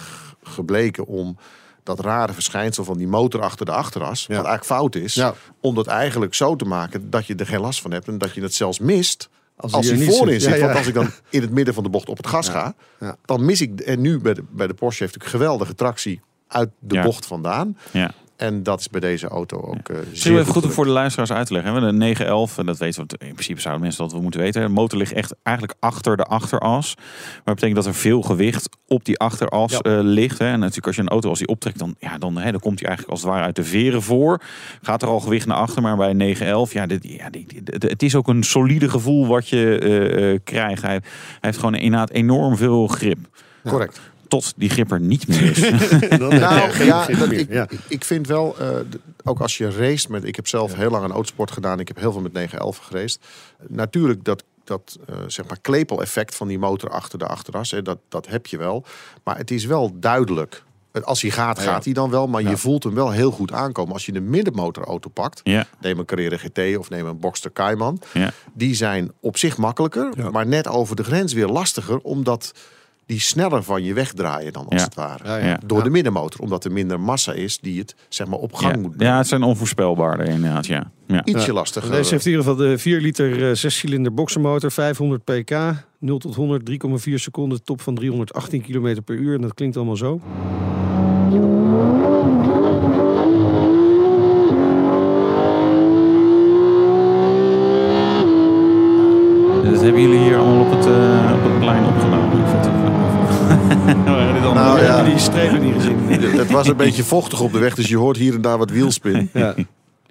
gebleken 0.44 1.06
om 1.06 1.38
dat 1.84 2.00
rare 2.00 2.34
verschijnsel 2.34 2.84
van 2.84 2.98
die 2.98 3.08
motor 3.08 3.42
achter 3.42 3.66
de 3.66 3.72
achteras, 3.72 4.22
wat 4.28 4.36
eigenlijk 4.36 4.66
fout 4.66 4.96
is, 4.96 5.14
Ja. 5.14 5.34
om 5.60 5.76
dat 5.76 5.88
eigenlijk 5.88 6.34
zo 6.34 6.56
te 6.56 6.66
maken 6.66 7.10
dat 7.10 7.26
je 7.26 7.36
er 7.36 7.46
geen 7.48 7.60
last 7.62 7.82
van 7.82 7.92
hebt 7.92 8.08
en 8.08 8.18
dat 8.18 8.34
je 8.34 8.42
het 8.42 8.54
zelfs 8.54 8.80
mist 8.80 9.30
Als 9.56 9.72
als, 9.74 9.88
hij 9.88 9.98
voorin 10.06 10.34
zit. 10.34 10.42
zit. 10.42 10.50
Ja, 10.52 10.56
ja. 10.58 10.66
Want 10.66 10.78
als 10.78 10.88
ik 10.88 10.94
dan 10.94 11.10
in 11.30 11.42
het 11.42 11.52
midden 11.52 11.74
van 11.74 11.84
de 11.84 11.90
bocht 11.90 12.10
op 12.10 12.18
het 12.18 12.28
gas 12.28 12.50
ga, 12.50 12.74
Ja. 13.00 13.16
dan 13.26 13.46
mis 13.46 13.62
ik. 13.62 13.80
En 13.80 14.02
nu 14.02 14.20
bij 14.20 14.34
de, 14.34 14.44
bij 14.50 14.68
de 14.68 14.74
Porsche 14.74 15.04
heeft 15.04 15.16
natuurlijk 15.18 15.44
geweldige 15.44 15.76
tractie 15.76 16.22
uit 16.48 16.70
de 16.80 16.96
Ja. 16.96 17.04
bocht 17.04 17.26
vandaan. 17.26 17.78
ja. 17.92 18.12
En 18.42 18.64
dat 18.64 18.80
is 18.80 18.90
bij 18.90 19.00
deze 19.02 19.28
auto 19.28 19.58
ook 19.58 19.90
Misschien 19.90 20.08
zeer 20.14 20.40
even 20.40 20.54
goed 20.54 20.64
om 20.64 20.72
voor 20.72 20.86
de 20.86 20.92
luisteraars 20.92 21.32
uit 21.32 21.48
te 21.48 21.54
leggen. 21.54 21.72
We 21.74 21.78
hebben 21.80 21.96
een 21.96 22.02
911, 22.06 22.58
en 22.58 22.66
dat 22.66 22.78
weten 22.78 23.04
we. 23.08 23.26
In 23.26 23.34
principe 23.34 23.60
zouden 23.62 23.84
mensen 23.84 24.02
dat 24.04 24.12
wel 24.12 24.22
moeten 24.22 24.40
weten. 24.40 24.62
De 24.62 24.68
motor 24.68 24.98
ligt 25.00 25.14
echt 25.14 25.36
eigenlijk 25.44 25.78
achter 25.80 26.18
de 26.18 26.24
achteras. 26.24 26.96
Maar 26.96 27.42
dat 27.44 27.56
betekent 27.56 27.76
dat 27.76 27.86
er 27.86 27.94
veel 27.94 28.22
gewicht 28.22 28.70
op 28.88 29.06
die 29.06 29.18
achteras 29.20 29.72
Ja. 29.72 29.80
eh, 29.80 30.00
ligt. 30.02 30.38
Hè. 30.40 30.46
En 30.46 30.60
natuurlijk 30.60 30.88
als 30.88 30.96
je 30.96 31.02
een 31.02 31.08
auto 31.10 31.30
als 31.30 31.38
die 31.38 31.48
optrekt, 31.48 31.80
dan, 31.80 31.96
ja, 32.00 32.18
dan, 32.18 32.38
hè, 32.38 32.52
dan 32.52 32.60
komt 32.60 32.80
hij 32.80 32.88
eigenlijk 32.88 33.10
als 33.18 33.22
het 33.22 33.32
ware 33.32 33.46
uit 33.46 33.56
de 33.56 33.64
veren 33.64 34.02
voor. 34.02 34.42
Gaat 34.82 35.02
er 35.02 35.08
al 35.08 35.20
gewicht 35.20 35.46
naar 35.48 35.58
achter, 35.58 35.82
maar 35.82 35.98
bij 35.98 36.10
een 36.10 36.18
911, 36.18 36.74
ja, 36.74 36.86
dit, 36.86 37.04
ja 37.08 37.30
dit, 37.30 37.66
dit- 37.66 37.84
het 37.84 38.04
is 38.04 38.16
ook 38.16 38.28
een 38.28 38.44
solide 38.44 38.90
gevoel 38.90 39.28
wat 39.28 39.50
je 39.50 39.78
eh, 39.80 40.40
krijgt. 40.44 40.82
Hij, 40.82 40.92
hij 40.92 41.02
heeft 41.40 41.58
gewoon 41.58 41.76
inderdaad 41.76 42.10
enorm 42.10 42.58
veel 42.58 42.88
grip. 42.88 43.18
Correct. 43.64 44.02
Tot 44.32 44.54
die 44.56 44.70
grip 44.70 44.92
er 44.92 45.00
niet 45.00 45.28
meer 45.28 45.42
is. 45.42 45.60
dan 46.20 46.20
Nou, 46.40 46.84
ja, 46.84 47.06
dat, 47.08 47.32
ik, 47.32 47.52
Ja. 47.52 47.68
ik- 47.88 48.04
vind 48.04 48.28
wel, 48.28 48.56
eh, 48.60 48.68
ook 49.24 49.40
als 49.40 49.58
je 49.58 49.70
race 49.72 50.12
met... 50.12 50.24
Ik 50.24 50.36
heb 50.36 50.48
zelf 50.48 50.74
heel 50.76 50.90
lang 50.90 51.04
aan 51.04 51.12
autosport 51.12 51.52
gedaan. 51.52 51.80
Ik 51.80 51.88
heb 51.88 51.98
heel 51.98 52.12
veel 52.12 52.22
met 52.22 52.34
911 52.34 52.78
gereisd. 52.78 53.26
Natuurlijk, 53.68 54.24
dat, 54.24 54.44
dat 54.64 54.98
eh, 55.08 55.16
zeg 55.28 55.48
maar 55.48 55.60
klepel-effect 55.62 56.36
van 56.36 56.48
die 56.48 56.60
motor 56.60 56.90
achter 56.90 57.20
de 57.20 57.28
achteras, 57.28 57.72
hè, 57.72 57.82
dat, 57.82 57.98
dat 58.10 58.28
heb 58.28 58.46
je 58.46 58.58
wel. 58.58 58.86
Maar 59.24 59.38
het 59.38 59.52
is 59.52 59.66
wel 59.66 59.92
duidelijk. 60.00 60.64
Als 61.04 61.22
hij 61.22 61.32
gaat, 61.32 61.60
gaat 61.60 61.84
hij 61.84 61.94
dan 61.94 62.10
wel. 62.10 62.28
Maar 62.28 62.42
je 62.42 62.58
voelt 62.58 62.84
hem 62.84 62.94
wel 62.94 63.12
heel 63.12 63.32
goed 63.32 63.52
aankomen. 63.52 63.94
Als 63.94 64.06
je 64.06 64.12
de 64.12 64.22
middenmotorauto 64.22 65.10
pakt, 65.10 65.42
ja, 65.44 65.66
neem 65.82 66.00
een 66.00 66.06
Carrera 66.06 66.38
GT 66.38 66.78
of 66.78 66.90
neem 66.90 67.06
een 67.06 67.20
Boxster 67.20 67.52
Cayman. 67.54 68.02
ja. 68.14 68.32
Die 68.54 68.76
zijn 68.76 69.12
op 69.20 69.38
zich 69.38 69.58
makkelijker, 69.58 70.32
maar 70.32 70.48
net 70.48 70.68
over 70.68 70.96
de 70.96 71.04
grens 71.04 71.34
weer 71.34 71.48
lastiger. 71.48 71.98
Omdat 72.00 72.52
die 73.12 73.20
sneller 73.20 73.64
van 73.64 73.84
je 73.84 73.94
wegdraaien 73.94 74.54
dan 74.54 74.66
als 74.68 74.80
Ja. 74.80 74.84
het 74.84 74.96
ware. 74.96 75.24
Ja, 75.28 75.36
ja. 75.38 75.46
Ja. 75.46 75.60
Door 75.66 75.84
de 75.84 75.90
middenmotor, 75.90 76.42
omdat 76.42 76.66
er 76.66 76.72
minder 76.72 77.00
massa 77.00 77.34
is 77.34 77.60
die 77.60 77.80
het 77.80 77.96
zeg 78.10 78.28
maar 78.28 78.40
op 78.40 78.54
gang 78.54 78.76
Ja. 78.76 78.80
moet 78.82 78.96
brengen. 78.98 79.14
ja, 79.14 79.20
het 79.20 79.28
zijn 79.28 79.44
onvoorspelbaarder 79.44 80.28
inderdaad. 80.28 80.66
Ja. 80.66 80.92
Ja. 81.08 81.26
Ietsje 81.26 81.48
Ja. 81.48 81.54
lastiger. 81.54 81.92
Deze 81.92 82.12
heeft 82.14 82.26
in 82.26 82.32
ieder 82.32 82.46
geval 82.46 82.60
de 82.68 82.78
4 82.78 83.00
liter 83.02 83.50
eh, 83.50 83.56
6 83.56 83.78
cilinder 83.78 84.14
boxermotor, 84.14 84.72
500 84.72 85.24
pk, 85.24 85.56
0 86.00 86.18
tot 86.18 86.36
100, 86.36 86.66
3,4 86.66 87.20
seconden, 87.20 87.64
top 87.64 87.82
van 87.82 87.96
318 87.96 88.62
km 88.62 89.02
per 89.06 89.16
uur. 89.16 89.36
En 89.36 89.42
dat 89.42 89.54
klinkt 89.54 89.76
allemaal 89.78 89.98
zo. 89.98 90.22
Dat 99.72 99.82
hebben 99.82 100.02
jullie 100.02 100.20
hier 100.20 100.38
allemaal 100.38 100.62
op 100.66 100.72
het, 100.72 100.86
eh, 100.86 101.32
op 101.34 101.44
het 101.44 101.60
plein 101.60 101.86
opgenomen. 101.86 102.30
Nou, 104.54 104.80
We 104.80 104.86
ja. 104.86 105.04
die 105.04 105.18
strepen 105.18 105.62
niet 105.62 105.74
gezien. 105.74 105.98
Het 106.40 106.52
was 106.52 106.68
een 106.68 106.78
beetje 106.78 107.04
vochtig 107.04 107.42
op 107.42 107.54
de 107.54 107.60
weg, 107.60 107.76
dus 107.76 107.88
je 107.90 107.98
hoort 107.98 108.18
hier 108.18 108.34
en 108.34 108.42
daar 108.42 108.58
wat 108.58 108.70
wielspin. 108.70 109.30
Ja. 109.34 109.56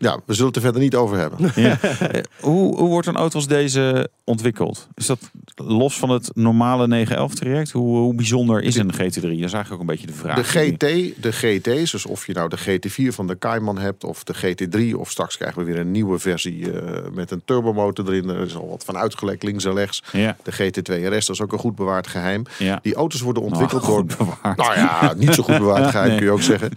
Ja, 0.03 0.17
we 0.27 0.33
zullen 0.33 0.47
het 0.47 0.57
er 0.57 0.63
verder 0.63 0.81
niet 0.81 0.95
over 0.95 1.17
hebben. 1.19 1.39
Ja. 1.63 1.79
Eh, 1.81 2.23
Hoe, 2.41 2.77
hoe 2.77 2.89
wordt 2.89 3.07
een 3.07 3.17
auto 3.17 3.37
als 3.37 3.47
deze 3.47 4.11
ontwikkeld? 4.25 4.89
Is 4.95 5.07
dat 5.07 5.31
los 5.57 5.99
van 5.99 6.11
het 6.11 6.31
normale 6.35 6.87
911 6.87 7.35
traject? 7.35 7.71
Hoe, 7.71 7.97
hoe 7.99 8.15
bijzonder 8.15 8.63
is 8.63 8.77
een 8.77 8.93
GT3? 8.95 8.99
Dat 9.21 9.23
is 9.25 9.41
eigenlijk 9.41 9.73
ook 9.73 9.81
een 9.81 9.87
beetje 9.87 10.07
de 10.07 10.13
vraag. 10.13 10.37
De 10.37 10.45
GT, 10.45 11.23
de 11.23 11.33
GT's, 11.33 11.91
dus 11.91 12.07
of 12.07 12.27
je 12.27 12.33
nou 12.33 12.49
de 12.49 12.59
GT4 12.59 13.15
van 13.15 13.27
de 13.27 13.39
Cayman 13.39 13.79
hebt 13.79 14.05
of 14.05 14.25
de 14.25 14.35
GT3, 14.35 14.95
of 14.99 15.11
straks 15.11 15.37
krijgen 15.37 15.59
we 15.59 15.65
weer 15.73 15.79
een 15.81 15.91
nieuwe 15.91 16.19
versie 16.19 16.73
eh, 16.73 16.93
met 17.13 17.31
een 17.31 17.43
turbomotor 17.45 18.07
erin. 18.09 18.29
Er 18.29 18.41
is 18.47 18.57
al 18.57 18.69
wat 18.69 18.85
van 18.85 18.97
uitgelekt, 18.97 19.43
links 19.43 19.65
en 19.65 19.75
rechts. 19.75 20.03
Ja, 20.13 20.37
De 20.43 20.53
GT2 20.53 20.93
RS, 21.17 21.27
dat 21.27 21.37
is 21.37 21.41
ook 21.41 21.53
een 21.53 21.59
goed 21.59 21.75
bewaard 21.75 22.07
geheim. 22.07 22.43
ja. 22.59 22.79
Die 22.83 22.95
auto's 22.95 23.21
worden 23.21 23.43
Nou, 23.43 23.55
ontwikkeld 23.55 23.85
door 23.91 23.99
goed 23.99 24.17
bewaard. 24.17 24.57
Nou 24.59 24.75
ja, 24.75 25.15
niet 25.17 25.35
zo 25.35 25.43
goed 25.43 25.59
bewaard 25.59 25.91
geheim 25.95 26.09
Nee. 26.09 26.17
kun 26.17 26.27
je 26.27 26.33
ook 26.33 26.43
zeggen. 26.43 26.71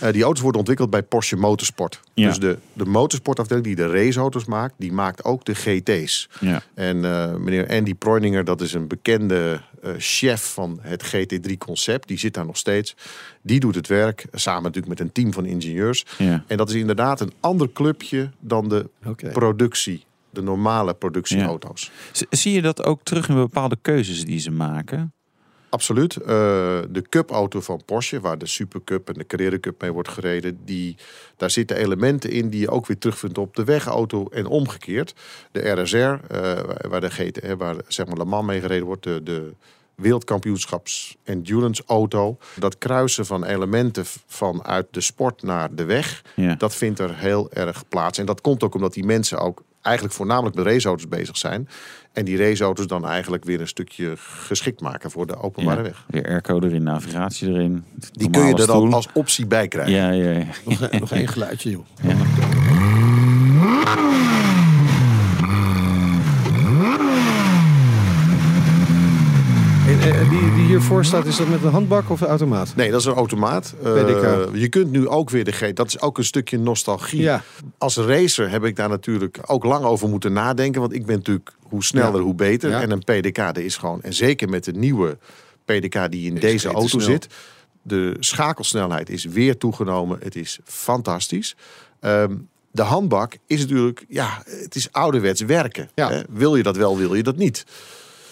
Eh, 0.00 0.12
die 0.12 0.22
auto's 0.22 0.40
worden 0.42 0.58
ontwikkeld 0.60 0.90
bij 0.90 1.02
Porsche 1.02 1.36
Motorsport. 1.36 2.00
Ja. 2.14 2.28
Dus 2.28 2.38
de, 2.38 2.58
de 2.72 2.84
motorsportafdeling 2.84 3.66
die 3.66 3.76
de 3.76 3.90
raceauto's 3.90 4.44
maakt, 4.44 4.74
die 4.78 4.92
maakt 4.92 5.24
ook 5.24 5.44
de 5.44 5.54
GT's. 5.54 6.28
ja. 6.40 6.62
En 6.74 7.04
eh, 7.04 7.34
meneer 7.34 7.68
Andy 7.68 7.94
Preuninger, 7.94 8.44
dat 8.44 8.60
is 8.60 8.72
een 8.72 8.86
bekende 8.88 9.60
eh, 9.82 9.92
chef 9.98 10.52
van 10.52 10.78
het 10.82 11.04
GT3-concept. 11.04 12.08
Die 12.08 12.18
zit 12.18 12.34
daar 12.34 12.46
nog 12.46 12.56
steeds. 12.56 12.96
Die 13.42 13.60
doet 13.60 13.74
het 13.74 13.86
werk, 13.86 14.26
samen 14.32 14.62
natuurlijk 14.62 14.88
met 14.88 15.00
een 15.00 15.12
team 15.12 15.32
van 15.32 15.44
ingenieurs. 15.44 16.04
ja. 16.18 16.44
En 16.46 16.56
dat 16.56 16.68
is 16.68 16.74
inderdaad 16.74 17.20
een 17.20 17.32
ander 17.40 17.72
clubje 17.72 18.30
dan 18.40 18.68
de 18.68 18.88
productie. 19.32 20.04
De 20.32 20.42
normale 20.42 20.94
productieauto's. 20.94 21.90
Zie 22.30 22.52
je 22.52 22.62
dat 22.62 22.84
ook 22.84 23.02
terug 23.02 23.28
in 23.28 23.34
bepaalde 23.34 23.78
keuzes 23.82 24.24
die 24.24 24.38
ze 24.38 24.50
maken? 24.50 25.12
Absoluut. 25.70 26.16
Eh, 26.16 26.26
de 26.90 27.02
Cup-auto 27.08 27.60
van 27.60 27.82
Porsche, 27.84 28.20
waar 28.20 28.38
de 28.38 28.46
Super 28.46 28.80
Cup 28.84 29.08
en 29.08 29.14
de 29.14 29.26
Carrera 29.26 29.58
Cup 29.60 29.80
mee 29.80 29.92
wordt 29.92 30.08
gereden, 30.08 30.58
die, 30.64 30.96
daar 31.36 31.50
zitten 31.50 31.76
elementen 31.76 32.30
in 32.30 32.48
die 32.48 32.60
je 32.60 32.70
ook 32.70 32.86
weer 32.86 32.98
terugvindt 32.98 33.38
op 33.38 33.56
de 33.56 33.64
wegauto 33.64 34.26
en 34.28 34.46
omgekeerd. 34.46 35.14
De 35.52 35.70
RSR, 35.70 35.96
eh, 35.96 36.18
waar 36.88 37.00
de 37.00 37.10
GT, 37.10 37.40
hè, 37.42 37.56
waar 37.56 37.76
zeg 37.88 38.06
maar 38.06 38.16
Le 38.16 38.24
Mans 38.24 38.46
mee 38.46 38.60
gereden 38.60 38.86
wordt, 38.86 39.02
de, 39.02 39.22
de 39.22 39.52
wereldkampioenschaps 39.94 41.16
endurance 41.24 41.82
auto. 41.86 42.38
Dat 42.56 42.78
kruisen 42.78 43.26
van 43.26 43.44
elementen 43.44 44.04
vanuit 44.26 44.86
de 44.90 45.00
sport 45.00 45.42
naar 45.42 45.74
de 45.74 45.84
weg, 45.84 46.22
Ja. 46.36 46.54
dat 46.54 46.74
vindt 46.74 46.98
er 46.98 47.16
heel 47.16 47.50
erg 47.52 47.88
plaats. 47.88 48.18
En 48.18 48.26
dat 48.26 48.40
komt 48.40 48.62
ook 48.62 48.74
omdat 48.74 48.94
die 48.94 49.04
mensen 49.04 49.38
ook 49.38 49.62
eigenlijk 49.82 50.14
voornamelijk 50.14 50.56
met 50.56 50.66
raceauto's 50.66 51.08
bezig 51.08 51.36
zijn. 51.36 51.68
En 52.12 52.24
die 52.24 52.36
raceauto's 52.36 52.86
dan 52.86 53.06
eigenlijk 53.06 53.44
weer 53.44 53.60
een 53.60 53.68
stukje 53.68 54.12
geschikt 54.16 54.80
maken 54.80 55.10
voor 55.10 55.26
de 55.26 55.36
openbare 55.36 55.76
Ja, 55.76 55.82
weg. 55.82 56.04
Weer 56.06 56.28
airco 56.28 56.60
erin, 56.60 56.82
navigatie 56.82 57.48
erin. 57.48 57.84
Die 58.12 58.30
kun 58.30 58.46
je 58.46 58.54
er 58.54 58.66
dan 58.66 58.92
als 58.92 59.08
optie 59.12 59.46
bij 59.46 59.68
krijgen. 59.68 59.94
Ja, 59.94 60.10
ja, 60.10 60.30
ja. 60.30 60.46
Nog, 60.64 60.90
nog 60.90 61.10
één 61.10 61.28
geluidje, 61.28 61.70
joh. 61.70 61.84
En, 62.02 62.18
die, 70.00 70.54
die 70.54 70.64
hiervoor 70.66 71.04
staat, 71.04 71.26
is 71.26 71.36
dat 71.36 71.48
met 71.48 71.62
een 71.62 71.70
handbak 71.70 72.10
of 72.10 72.20
een 72.20 72.26
automaat? 72.28 72.72
Nee, 72.76 72.90
dat 72.90 73.00
is 73.00 73.06
een 73.06 73.14
automaat. 73.14 73.74
Eh, 73.84 73.92
PDK. 73.92 74.48
je 74.56 74.68
kunt 74.68 74.90
nu 74.90 75.08
ook 75.08 75.30
weer 75.30 75.44
de 75.44 75.52
G. 75.52 75.72
Dat 75.72 75.86
is 75.86 76.00
ook 76.00 76.18
een 76.18 76.24
stukje 76.24 76.58
nostalgie. 76.58 77.20
Ja. 77.20 77.42
Als 77.78 77.96
racer 77.96 78.50
heb 78.50 78.64
ik 78.64 78.76
daar 78.76 78.88
natuurlijk 78.88 79.38
ook 79.46 79.64
lang 79.64 79.84
over 79.84 80.08
moeten 80.08 80.32
nadenken. 80.32 80.80
Want 80.80 80.92
ik 80.92 81.06
ben 81.06 81.16
natuurlijk 81.16 81.52
hoe 81.62 81.84
sneller, 81.84 82.16
Ja. 82.16 82.20
hoe 82.24 82.34
beter. 82.34 82.70
Ja. 82.70 82.80
En 82.80 82.90
een 82.90 82.98
PDK, 83.04 83.36
dat 83.36 83.56
is 83.58 83.76
gewoon. 83.76 84.02
En 84.02 84.14
zeker 84.14 84.48
met 84.48 84.64
de 84.64 84.72
nieuwe 84.72 85.18
PDK 85.64 86.10
die 86.10 86.26
in 86.26 86.34
deze 86.34 86.68
auto 86.68 86.86
snel. 86.86 87.00
zit. 87.00 87.26
De 87.82 88.16
schakelsnelheid 88.20 89.10
is 89.10 89.24
weer 89.24 89.56
toegenomen. 89.56 90.18
Het 90.22 90.36
is 90.36 90.58
fantastisch. 90.64 91.56
Ehm, 92.00 92.34
de 92.70 92.82
handbak 92.82 93.36
is 93.46 93.60
natuurlijk, 93.60 94.04
ja, 94.08 94.42
het 94.44 94.74
is 94.74 94.88
ouderwets 94.92 95.40
werken. 95.40 95.88
Hè? 95.94 96.20
Wil 96.30 96.56
je 96.56 96.62
dat 96.62 96.76
wel, 96.76 96.98
wil 96.98 97.14
je 97.14 97.22
dat 97.22 97.36
niet? 97.36 97.64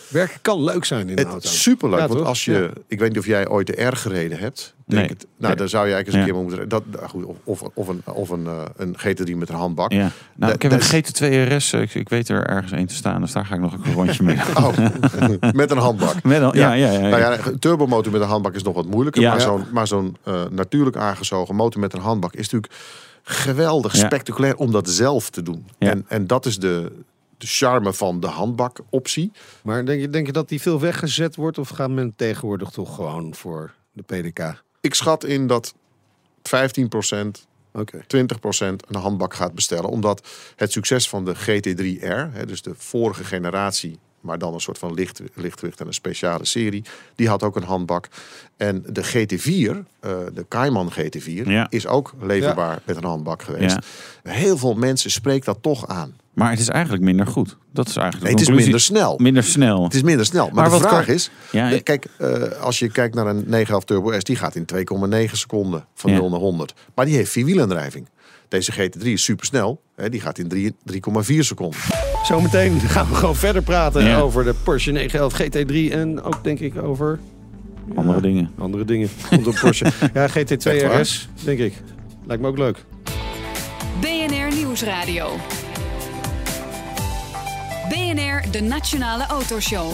Werken 0.09 0.38
kan 0.43 0.65
leuk 0.65 0.85
zijn 0.85 1.00
in 1.00 1.09
een 1.12 1.17
Het 1.19 1.27
auto. 1.27 1.49
is 1.49 1.62
superleuk, 1.62 2.00
Ja, 2.00 2.09
want 2.09 2.21
als 2.25 2.45
je, 2.45 2.53
Ja. 2.53 2.69
ik 2.87 2.99
weet 2.99 3.09
niet 3.09 3.19
of 3.19 3.27
jij 3.27 3.49
ooit 3.49 3.67
de 3.67 3.83
R 3.85 3.97
gereden 3.97 4.38
hebt. 4.38 4.75
Denk 4.87 5.00
Nee. 5.00 5.11
het, 5.11 5.21
nou, 5.37 5.47
Nee. 5.47 5.55
dan 5.57 5.69
zou 5.69 5.87
je 5.88 5.93
eigenlijk 5.95 6.07
eens 6.27 6.29
een 6.29 6.35
keer 6.35 6.43
moeten. 6.49 6.69
Dat, 6.69 6.83
nou 6.91 7.09
goed, 7.09 7.25
of, 7.25 7.37
of, 7.45 7.62
of 7.75 7.88
een, 7.88 8.03
of 8.05 8.29
een, 8.31 8.47
eh, 8.47 8.62
een 8.77 8.97
GT3 8.99 9.37
met 9.37 9.49
een 9.49 9.55
handbak. 9.55 9.93
Ja. 9.93 9.99
Nou, 9.99 10.11
Da- 10.37 10.53
ik 10.53 10.62
heb 10.62 10.73
een 10.73 10.79
is- 10.79 10.88
GT2 10.91 11.55
RS. 11.57 11.73
Ik, 11.73 11.95
ik 11.95 12.09
weet 12.09 12.29
er 12.29 12.47
ergens 12.47 12.73
één 12.73 12.87
te 12.87 12.95
staan, 12.95 13.21
dus 13.21 13.33
daar 13.33 13.47
ga 13.47 13.55
ik 13.55 13.61
nog 13.61 13.73
een 13.73 13.93
rondje 13.95 14.23
mee. 14.23 14.37
Oh, 14.57 14.77
met 15.53 15.71
een 15.71 15.79
handbak. 15.79 16.23
Met 16.23 16.43
een- 16.43 16.50
ja, 16.53 16.73
ja, 16.73 16.91
ja, 16.91 16.93
ja. 16.93 17.09
Nou 17.09 17.19
ja, 17.21 17.38
een 17.47 17.59
turbomotor 17.59 18.12
met 18.12 18.21
een 18.21 18.29
handbak 18.29 18.55
is 18.55 18.62
nog 18.62 18.75
wat 18.75 18.87
moeilijker. 18.87 19.23
Ja. 19.23 19.31
Maar 19.31 19.41
zo'n, 19.41 19.65
maar 19.73 19.87
zo'n 19.87 20.17
eh, 20.25 20.43
natuurlijk 20.50 20.97
aangezogen 20.97 21.55
motor 21.55 21.81
met 21.81 21.93
een 21.93 22.00
handbak 22.00 22.33
is 22.35 22.49
natuurlijk 22.50 22.73
geweldig 23.23 23.97
Ja. 23.97 24.05
spectaculair 24.07 24.57
om 24.57 24.73
dat 24.73 24.88
zelf 24.88 25.31
te 25.31 25.43
doen. 25.43 25.67
Ja. 25.79 25.91
En, 25.91 26.05
en 26.09 26.27
dat 26.27 26.47
is 26.47 26.59
de, 26.59 26.93
de 27.38 27.47
charme 27.47 27.92
van 27.92 28.21
de 28.21 28.26
handbakoptie. 28.26 29.33
Maar 29.62 29.85
denk 29.85 30.00
je, 30.00 30.11
denk 30.11 30.26
je 30.26 30.33
dat 30.33 30.49
die 30.49 30.61
veel 30.61 30.80
weggezet 30.80 31.37
wordt? 31.37 31.59
Of 31.59 31.68
gaat 31.68 31.90
men 31.90 32.12
tegenwoordig 32.16 32.71
toch 32.71 32.95
gewoon 32.95 33.35
voor 33.35 33.75
de 33.92 34.02
PDK? 34.02 34.62
Ik 34.80 34.95
schat 34.95 35.25
in 35.25 35.47
dat 35.47 35.75
15%, 36.42 37.47
Oké. 37.73 37.99
20% 37.99 38.04
een 38.88 39.00
handbak 39.00 39.35
gaat 39.35 39.54
bestellen. 39.54 39.90
Omdat 39.90 40.28
het 40.57 40.73
succes 40.73 41.09
van 41.09 41.25
de 41.25 41.35
GT3R, 41.37 42.33
hè, 42.33 42.47
dus 42.47 42.62
de 42.62 42.75
vorige 42.76 43.25
generatie, 43.25 43.99
maar 44.21 44.38
dan 44.38 44.54
een 44.54 44.61
soort 44.61 44.78
van 44.78 44.95
licht, 44.95 45.21
lichtgewicht 45.35 45.80
en 45.80 45.87
een 45.87 45.95
speciale 45.95 46.45
serie, 46.45 46.85
die 47.14 47.28
had 47.28 47.42
ook 47.42 47.57
een 47.57 47.62
handbak. 47.62 48.09
En 48.57 48.85
de 48.87 49.02
GT4, 49.04 49.85
eh, 50.00 50.18
de 50.33 50.47
Cayman 50.49 50.90
GT4, 50.92 51.50
Ja. 51.50 51.66
is 51.71 51.87
ook 51.87 52.12
leverbaar 52.21 52.80
met 52.85 52.97
een 52.97 53.04
handbak 53.04 53.42
geweest. 53.42 53.76
Heel 54.23 54.59
veel 54.59 54.75
mensen 54.75 55.11
spreekt 55.11 55.45
dat 55.45 55.59
toch 55.62 55.87
aan. 55.87 56.16
Maar 56.38 56.50
het 56.50 56.61
is 56.61 56.68
eigenlijk 56.68 57.02
minder 57.04 57.26
goed. 57.26 57.57
Dat 57.73 57.88
is 57.88 57.97
eigenlijk 57.97 58.25
de 58.37 58.40
het 58.40 58.49
is 58.50 58.57
minder 58.64 58.80
snel. 58.80 59.18
Minder 59.18 59.42
snel. 59.45 59.85
Het 59.85 59.95
is 59.95 60.02
minder 60.02 60.26
snel. 60.26 60.45
Maar, 60.47 60.54
Maar 60.54 60.64
de 60.64 60.71
wat 60.71 60.80
vraag 60.80 61.04
kan- 61.04 61.14
is, 61.14 61.30
Ja, 61.52 61.68
de- 61.71 61.80
kijk, 61.80 62.07
eh, 62.18 62.42
als 62.62 62.78
je 62.78 62.90
kijkt 62.90 63.14
naar 63.14 63.26
een 63.26 63.45
911 63.47 63.85
Turbo 63.85 64.18
S, 64.18 64.25
die 64.25 64.37
gaat 64.37 64.54
in 64.54 64.64
2,9 64.64 65.37
seconden 65.38 65.85
van 65.95 66.11
Ja. 66.11 66.18
0 66.18 66.30
naar 66.30 66.38
100. 66.40 66.75
Maar 66.95 67.04
die 67.04 67.14
heeft 67.16 67.30
vierwielaandrijving. 67.30 68.09
Deze 68.49 68.73
GT3 68.73 69.12
is 69.12 69.23
supersnel. 69.25 69.80
Hè, 69.97 70.09
die 70.09 70.21
gaat 70.21 70.38
in 70.38 70.49
drie- 70.49 70.75
3,4 70.85 71.45
seconden. 71.45 71.80
Zometeen 72.25 72.80
gaan 72.80 73.09
we 73.09 73.14
gewoon 73.14 73.37
verder 73.37 73.62
praten 73.62 74.04
Ja. 74.04 74.18
over 74.18 74.45
de 74.45 74.54
Porsche 74.62 74.90
911 74.90 75.33
GT3. 75.35 75.90
En 75.92 76.23
ook 76.23 76.45
denk 76.45 76.59
ik 76.61 76.83
over 76.83 77.18
Andere 77.95 78.21
dingen. 78.21 78.50
andere 78.59 78.85
dingen 78.85 79.09
rondom 79.30 79.54
Porsche. 79.61 79.85
ja, 80.14 80.28
GT2 80.28 80.71
Echt 80.71 80.83
waar? 80.83 81.00
RS, 81.00 81.28
denk 81.45 81.59
ik. 81.59 81.73
Lijkt 82.26 82.42
me 82.42 82.49
ook 82.49 82.59
leuk. 82.59 82.85
BNR 84.00 84.54
Nieuwsradio. 84.57 85.30
BNR, 88.19 88.51
de 88.51 88.61
Nationale 88.61 89.27
Autoshow. 89.27 89.93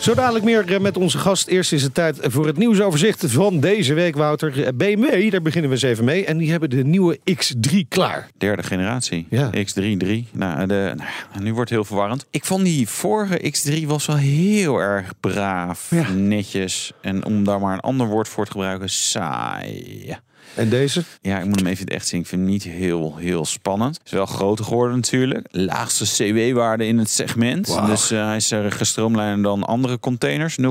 Zo 0.00 0.14
dadelijk 0.14 0.44
meer 0.44 0.74
eh, 0.74 0.80
met 0.80 0.96
onze 0.96 1.18
gast. 1.18 1.48
Eerst 1.48 1.72
is 1.72 1.82
het 1.82 1.94
tijd 1.94 2.18
voor 2.22 2.46
het 2.46 2.56
nieuwsoverzicht 2.56 3.24
van 3.26 3.60
deze 3.60 3.94
week, 3.94 4.16
Wouter. 4.16 4.64
Eh, 4.64 4.68
BMW, 4.74 5.30
daar 5.30 5.42
beginnen 5.42 5.70
we 5.70 5.76
eens 5.76 5.84
even 5.84 6.04
mee. 6.04 6.24
En 6.24 6.36
die 6.36 6.50
hebben 6.50 6.70
de 6.70 6.84
nieuwe 6.84 7.18
X3 7.30 7.78
klaar. 7.88 8.28
Derde 8.38 8.62
generatie. 8.62 9.26
Ja. 9.30 9.50
X3, 9.50 9.96
3. 9.96 10.26
Nou, 10.32 10.66
de, 10.66 10.92
nou, 10.96 11.44
nu 11.44 11.54
wordt 11.54 11.70
het 11.70 11.78
heel 11.78 11.84
verwarrend. 11.88 12.26
Ik 12.30 12.44
vond 12.44 12.64
die 12.64 12.88
vorige 12.88 13.52
X3 13.56 13.86
was 13.86 14.06
wel 14.06 14.16
heel 14.16 14.78
erg 14.78 15.12
braaf, 15.20 15.90
Ja. 15.90 16.08
netjes. 16.10 16.92
En 17.00 17.24
om 17.24 17.44
daar 17.44 17.60
maar 17.60 17.72
een 17.72 17.80
ander 17.80 18.06
woord 18.06 18.28
voor 18.28 18.44
te 18.44 18.50
gebruiken, 18.50 18.90
saai. 18.90 20.16
En 20.54 20.68
deze? 20.68 21.02
Ja, 21.20 21.38
ik 21.38 21.44
moet 21.44 21.58
hem 21.58 21.66
even 21.66 21.78
in 21.80 21.84
het 21.84 21.94
echt 21.94 22.06
zien. 22.06 22.20
Ik 22.20 22.26
vind 22.26 22.40
hem 22.40 22.50
niet 22.50 22.62
heel, 22.62 23.16
heel 23.16 23.44
spannend. 23.44 24.00
Is 24.04 24.10
wel 24.10 24.26
groter 24.26 24.64
geworden 24.64 24.96
natuurlijk. 24.96 25.46
Laagste 25.50 26.04
CW-waarde 26.04 26.86
in 26.86 26.98
het 26.98 27.10
segment. 27.10 27.66
Dus 27.86 28.10
eh, 28.10 28.26
hij 28.26 28.36
is 28.36 28.50
er 28.50 28.72
gestroomlijnder 28.72 29.42
dan 29.42 29.64
andere 29.64 29.98
containers. 29.98 30.56
0,29. 30.60 30.66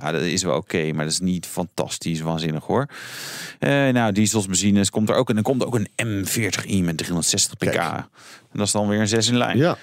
Ja, 0.00 0.12
dat 0.12 0.22
is 0.22 0.42
wel 0.42 0.56
oké, 0.56 0.92
maar 0.92 1.04
dat 1.04 1.12
is 1.12 1.20
niet 1.20 1.46
fantastisch 1.46 2.20
waanzinnig 2.20 2.64
hoor. 2.64 2.86
Eh, 3.58 3.70
nou, 3.70 4.12
diesels, 4.12 4.46
benzines 4.46 4.90
komt 4.90 5.08
er 5.08 5.14
ook. 5.14 5.30
En 5.30 5.36
er 5.36 5.42
komt 5.42 5.64
ook 5.64 5.74
een 5.74 5.88
M40i 6.26 6.84
met 6.84 6.96
360 6.96 7.56
pk. 7.56 7.70
Kijk. 7.70 7.76
En 8.52 8.58
dat 8.62 8.66
is 8.66 8.72
dan 8.72 8.88
weer 8.88 9.00
een 9.00 9.08
6 9.08 9.28
in 9.28 9.36
lijn. 9.36 9.56
Ja. 9.56 9.76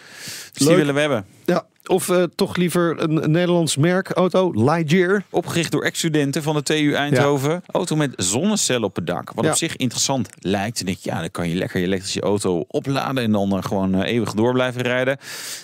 Dus 0.53 0.67
die 0.67 0.75
willen 0.75 0.93
we 0.93 0.99
hebben. 0.99 1.25
ja. 1.45 1.65
Of 1.85 2.09
eh, 2.09 2.23
toch 2.35 2.55
liever 2.55 3.01
een, 3.01 3.31
Nederlands 3.31 3.77
merk 3.77 4.09
auto, 4.09 4.51
Lightyear. 4.55 5.23
Opgericht 5.29 5.71
door 5.71 5.83
ex-studenten 5.83 6.43
van 6.43 6.55
de 6.55 6.63
TU 6.63 6.93
Eindhoven. 6.93 7.63
Auto 7.71 7.95
met 7.95 8.13
zonnecel 8.15 8.81
op 8.81 8.95
het 8.95 9.07
dak. 9.07 9.31
Wat 9.33 9.43
Ja. 9.45 9.51
op 9.51 9.57
zich 9.57 9.75
interessant 9.75 10.29
lijkt. 10.39 10.79
En 10.79 10.85
denk 10.85 10.97
je, 11.01 11.09
ja, 11.09 11.19
dan 11.19 11.31
kan 11.31 11.49
je 11.49 11.55
lekker 11.55 11.79
je 11.79 11.85
elektrische 11.85 12.21
auto 12.21 12.65
opladen 12.67 13.23
en 13.23 13.31
dan 13.31 13.57
eh, 13.57 13.63
gewoon 13.63 13.95
eh, 13.95 14.11
eeuwig 14.13 14.33
door 14.33 14.53
blijven 14.53 14.81
rijden. 14.81 15.17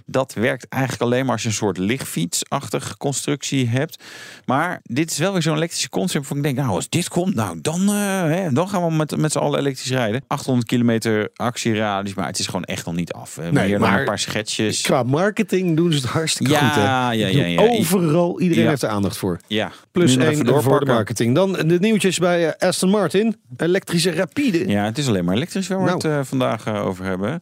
Dat 0.05 0.33
werkt 0.33 0.67
eigenlijk 0.69 1.03
alleen 1.03 1.23
maar 1.23 1.33
als 1.33 1.41
je 1.41 1.47
een 1.47 1.53
soort 1.53 1.77
lichtfietsachtige 1.77 2.97
constructie 2.97 3.67
hebt. 3.67 4.03
Maar 4.45 4.79
dit 4.83 5.11
is 5.11 5.17
wel 5.17 5.31
weer 5.33 5.41
zo'n 5.41 5.55
elektrische 5.55 5.89
concept. 5.89 6.27
Van 6.27 6.37
ik 6.37 6.43
denk, 6.43 6.57
nou, 6.57 6.69
als 6.69 6.89
dit 6.89 7.09
komt, 7.09 7.35
nou, 7.35 7.61
dan, 7.61 7.87
hè, 7.87 8.51
dan 8.51 8.69
gaan 8.69 8.85
we 8.85 8.91
met, 8.93 9.17
met 9.17 9.31
z'n 9.31 9.37
allen 9.37 9.59
elektrisch 9.59 9.91
rijden. 9.91 10.23
800 10.27 10.67
kilometer 10.67 11.29
actieradius, 11.35 12.13
maar 12.15 12.27
het 12.27 12.39
is 12.39 12.45
gewoon 12.45 12.63
echt 12.63 12.85
nog 12.85 12.95
niet 12.95 13.13
af. 13.13 13.35
Hebben 13.35 13.53
Nee, 13.53 13.79
maar 13.79 13.99
een 13.99 14.05
paar 14.05 14.19
schetsjes. 14.19 14.81
Qua 14.81 15.03
marketing 15.03 15.75
doen 15.75 15.91
ze 15.91 15.97
het 15.97 16.08
hartstikke 16.11 16.51
Ja, 16.51 16.59
goed. 16.59 16.75
Hè? 16.75 16.81
ja, 16.81 17.11
ja, 17.11 17.45
ja. 17.45 17.61
Overal, 17.61 18.39
iedereen 18.41 18.67
heeft 18.67 18.81
er 18.83 18.89
aandacht 18.89 19.17
voor. 19.17 19.39
Ja, 19.47 19.71
Plus 19.91 20.17
één 20.17 20.61
voor 20.63 20.79
de 20.79 20.85
marketing. 20.85 21.35
Dan 21.35 21.51
de 21.53 21.79
nieuwtjes 21.79 22.17
bij 22.19 22.47
eh, 22.53 22.67
Aston 22.67 22.89
Martin. 22.89 23.35
Elektrische 23.57 24.11
Rapide. 24.11 24.67
Ja, 24.67 24.85
het 24.85 24.97
is 24.97 25.07
alleen 25.07 25.25
maar 25.25 25.35
elektrisch 25.35 25.67
waar 25.67 25.77
we 25.77 25.83
Nou. 25.83 25.95
het 25.95 26.05
eh, 26.05 26.19
vandaag 26.23 26.65
eh, 26.65 26.85
over 26.85 27.05
hebben. 27.05 27.41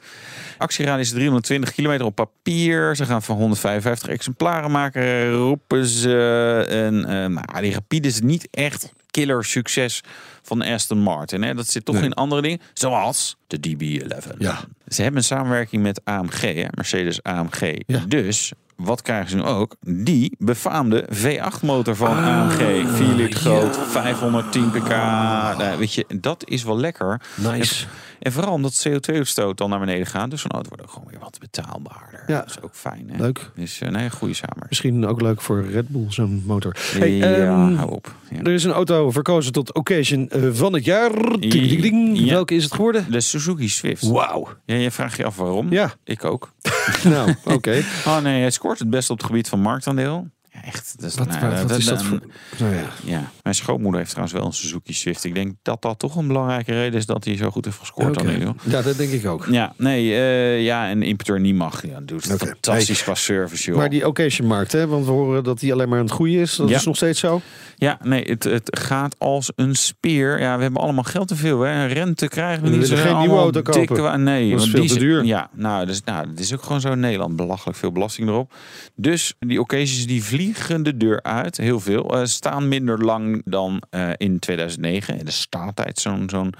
Actieradius 0.57 1.07
is 1.07 1.13
320 1.13 1.73
kilometer 1.73 2.05
op 2.05 2.15
papier. 2.15 2.95
Ze 2.95 3.05
gaan 3.05 3.23
van 3.23 3.35
155 3.37 4.09
exemplaren 4.09 4.71
maken, 4.71 5.31
roepen 5.31 5.85
ze. 5.85 6.65
En 6.69 7.05
eh, 7.05 7.25
nou, 7.25 7.61
die 7.61 7.73
Rapide 7.73 8.07
is 8.07 8.21
niet 8.21 8.47
echt 8.51 8.93
killer 9.17 9.43
succes 9.43 10.01
van 10.41 10.61
Aston 10.61 10.97
Martin. 10.99 11.43
Hè? 11.43 11.53
Dat 11.53 11.67
zit 11.67 11.85
toch 11.85 11.95
Nee. 11.95 12.03
in 12.03 12.13
andere 12.13 12.41
dingen, 12.41 12.59
zoals 12.73 13.37
de 13.47 13.57
DB11. 13.59 14.37
Ja. 14.37 14.59
Ze 14.87 15.01
hebben 15.01 15.19
een 15.19 15.27
samenwerking 15.27 15.81
met 15.83 16.01
AMG, 16.03 16.41
hè? 16.41 16.65
Mercedes 16.71 17.23
AMG. 17.23 17.73
Ja. 17.85 17.99
Dus 18.07 18.51
wat 18.77 19.01
krijgen 19.01 19.29
ze 19.29 19.35
nu 19.35 19.43
ook? 19.43 19.75
Die 19.79 20.35
befaamde 20.39 21.07
V8-motor 21.13 21.95
van 21.95 22.17
AMG. 22.17 22.87
4 22.87 23.15
liter 23.15 23.39
groot, 23.39 23.77
510 23.77 24.71
pk. 24.71 24.89
Nou, 24.89 25.77
weet 25.77 25.93
je, 25.93 26.05
dat 26.19 26.43
is 26.47 26.63
wel 26.63 26.77
lekker. 26.77 27.21
Nice. 27.35 27.85
En 28.19 28.31
vooral 28.31 28.53
omdat 28.53 28.87
CO2-uitstoot 28.87 29.57
dan 29.57 29.69
naar 29.69 29.79
beneden 29.79 30.07
gaat. 30.07 30.29
Dus 30.29 30.41
zo'n 30.41 30.51
auto 30.51 30.69
wordt 30.69 30.83
ook 30.83 30.91
gewoon 30.91 31.07
weer 31.09 31.19
wat 31.19 31.37
betaalbaarder. 31.39 32.23
Ja. 32.27 32.39
Dat 32.39 32.49
is 32.49 32.61
ook 32.61 32.75
fijn. 32.75 33.09
Hè? 33.11 33.21
Leuk. 33.21 33.51
Dus 33.55 33.81
uh, 33.81 33.89
nee, 33.89 34.09
goede 34.09 34.33
samenwerking. 34.33 34.69
Misschien 34.69 35.07
ook 35.07 35.21
leuk 35.21 35.41
voor 35.41 35.65
Red 35.65 35.87
Bull, 35.89 36.05
zo'n 36.09 36.43
motor. 36.45 36.75
Hey, 36.79 37.11
ja, 37.11 37.33
ehm, 37.33 37.73
hou 37.73 37.91
op. 37.91 38.15
Ja. 38.29 38.37
Er 38.37 38.51
is 38.51 38.63
een 38.63 38.71
auto 38.71 39.11
verkozen 39.11 39.51
tot 39.51 39.73
occasion 39.73 40.29
eh, 40.29 40.41
van 40.51 40.73
het 40.73 40.85
jaar. 40.85 41.11
Ding, 41.11 41.39
ding, 41.39 41.81
ding. 41.81 42.29
Welke 42.29 42.55
is 42.55 42.63
het 42.63 42.73
geworden? 42.73 43.11
De 43.11 43.21
Suzuki 43.21 43.69
Swift. 43.69 44.07
Wauw. 44.07 44.47
Ja, 44.65 44.75
je 44.75 44.91
vraagt 44.91 45.17
je 45.17 45.25
af 45.25 45.35
waarom. 45.35 45.71
Ja. 45.71 45.93
Ik 46.03 46.25
ook. 46.25 46.49
Nou, 47.03 47.35
oké. 47.45 47.83
Oh 48.05 48.17
nee, 48.17 48.41
hij 48.41 48.51
scoort 48.51 48.79
het 48.79 48.89
best 48.89 49.09
op 49.09 49.17
het 49.17 49.25
gebied 49.25 49.49
van 49.49 49.59
marktaandeel. 49.59 50.27
Ja, 50.61 50.67
echt. 50.67 50.93
Dat 50.99 51.09
is, 51.09 51.15
Wat, 51.15 51.27
nou, 51.27 51.39
wat, 51.55 51.69
dat- 51.69 51.77
is 51.77 51.85
dat 51.85 52.03
voor... 52.03 52.19
Nou 52.57 52.75
ja. 52.75 52.85
Ja, 53.03 53.31
mijn 53.43 53.55
schoonmoeder 53.55 53.99
heeft 53.99 54.09
trouwens 54.11 54.37
wel 54.37 54.45
een 54.47 54.53
Suzuki 54.53 54.93
Swift. 54.93 55.23
Ik 55.23 55.33
denk 55.33 55.55
dat 55.61 55.81
dat 55.81 55.99
toch 55.99 56.15
een 56.15 56.27
belangrijke 56.27 56.71
reden 56.71 56.99
is 56.99 57.05
dat 57.05 57.25
hij 57.25 57.37
zo 57.37 57.49
goed 57.49 57.65
heeft 57.65 57.77
gescoord 57.77 58.13
dan 58.13 58.25
nu. 58.25 58.47
Ja, 58.63 58.81
dat 58.81 58.97
denk 58.97 59.11
ik 59.11 59.25
ook. 59.25 59.45
Ja, 59.51 59.73
nee, 59.77 60.13
eh, 60.13 60.63
ja, 60.63 60.89
en 60.89 61.03
importeur 61.03 61.39
niet 61.39 61.55
mag. 61.55 61.87
Ja, 61.87 61.99
doet 61.99 62.25
fantastisch 62.25 63.03
qua 63.03 63.15
service, 63.15 63.65
joh. 63.65 63.77
Maar 63.77 63.89
die 63.89 64.07
occasion-markt, 64.07 64.71
hè? 64.71 64.87
want 64.87 65.05
we 65.05 65.11
horen 65.11 65.43
dat 65.43 65.59
die 65.59 65.73
alleen 65.73 65.89
maar 65.89 65.97
aan 65.99 66.05
het 66.05 66.13
groeien 66.13 66.41
is. 66.41 66.55
Dat 66.55 66.69
Ja. 66.69 66.75
is 66.75 66.85
nog 66.85 66.95
steeds 66.95 67.19
zo. 67.19 67.41
Ja, 67.75 67.97
nee, 68.03 68.23
het, 68.23 68.43
het 68.43 68.77
gaat 68.79 69.15
als 69.19 69.51
een 69.55 69.75
speer. 69.75 70.39
Ja, 70.39 70.55
we 70.55 70.61
hebben 70.63 70.81
allemaal 70.81 71.03
geld 71.03 71.27
te 71.27 71.35
veel. 71.35 71.61
Hè. 71.61 71.85
Rente 71.85 72.27
krijgen 72.27 72.63
we 72.63 72.69
We 72.69 72.77
niet. 72.77 72.87
Ze 72.87 72.95
geen 72.97 73.17
nieuwe 73.17 73.35
auto 73.37 73.61
kopen. 73.61 74.23
Nee, 74.23 74.51
Dat 74.51 74.61
is 74.61 74.69
veel 74.69 74.81
die 74.81 74.89
te 74.89 74.99
duur. 74.99 75.23
Ja, 75.25 75.49
nou, 75.53 75.85
dus, 75.85 76.03
nou, 76.03 76.29
het 76.29 76.39
is 76.39 76.53
ook 76.53 76.63
gewoon 76.63 76.81
zo 76.81 76.91
in 76.91 76.99
Nederland. 76.99 77.35
Belachelijk 77.35 77.77
veel 77.77 77.91
belasting 77.91 78.27
erop. 78.27 78.53
Dus 78.95 79.33
die 79.39 79.59
occasions 79.59 80.05
die 80.07 80.23
vliegen 80.23 80.45
de 80.53 80.97
deur 80.97 81.23
uit. 81.23 81.57
Heel 81.57 81.79
veel. 81.79 82.17
Eh, 82.17 82.25
staan 82.25 82.67
minder 82.67 83.03
lang 83.03 83.41
dan 83.45 83.81
eh, 83.89 84.09
in 84.17 84.39
2009. 84.39 85.25
De 85.25 85.31
staattijd 85.31 85.99
zo'n 85.99 86.29
zo'n 86.29 86.53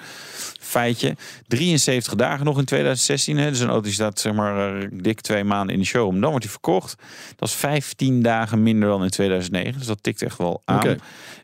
feitje. 0.60 1.16
73 1.48 2.16
dagen 2.16 2.46
nog 2.46 2.58
in 2.58 2.66
2016. 2.66 3.38
Hè. 3.38 3.50
Dus 3.50 3.60
een 3.60 3.68
auto 3.68 3.84
die 3.84 3.94
staat 3.94 4.20
zeg 4.20 4.34
maar 4.34 4.82
eh, 4.82 4.88
dik 4.92 5.22
twee 5.22 5.44
maanden 5.44 5.74
in 5.74 5.82
de 5.82 5.88
show. 5.88 6.12
Dan 6.12 6.30
wordt 6.30 6.42
die 6.42 6.50
verkocht. 6.50 6.96
Dat 7.36 7.50
is 7.50 7.56
15 7.56 8.22
dagen 8.22 8.64
minder 8.64 8.90
dan 8.90 9.04
in 9.04 9.10
2009. 9.10 9.78
Dus 9.78 9.88
dat 9.88 10.04
tikt 10.04 10.22
echt 10.22 10.38
wel 10.38 10.62
aan. 10.66 10.98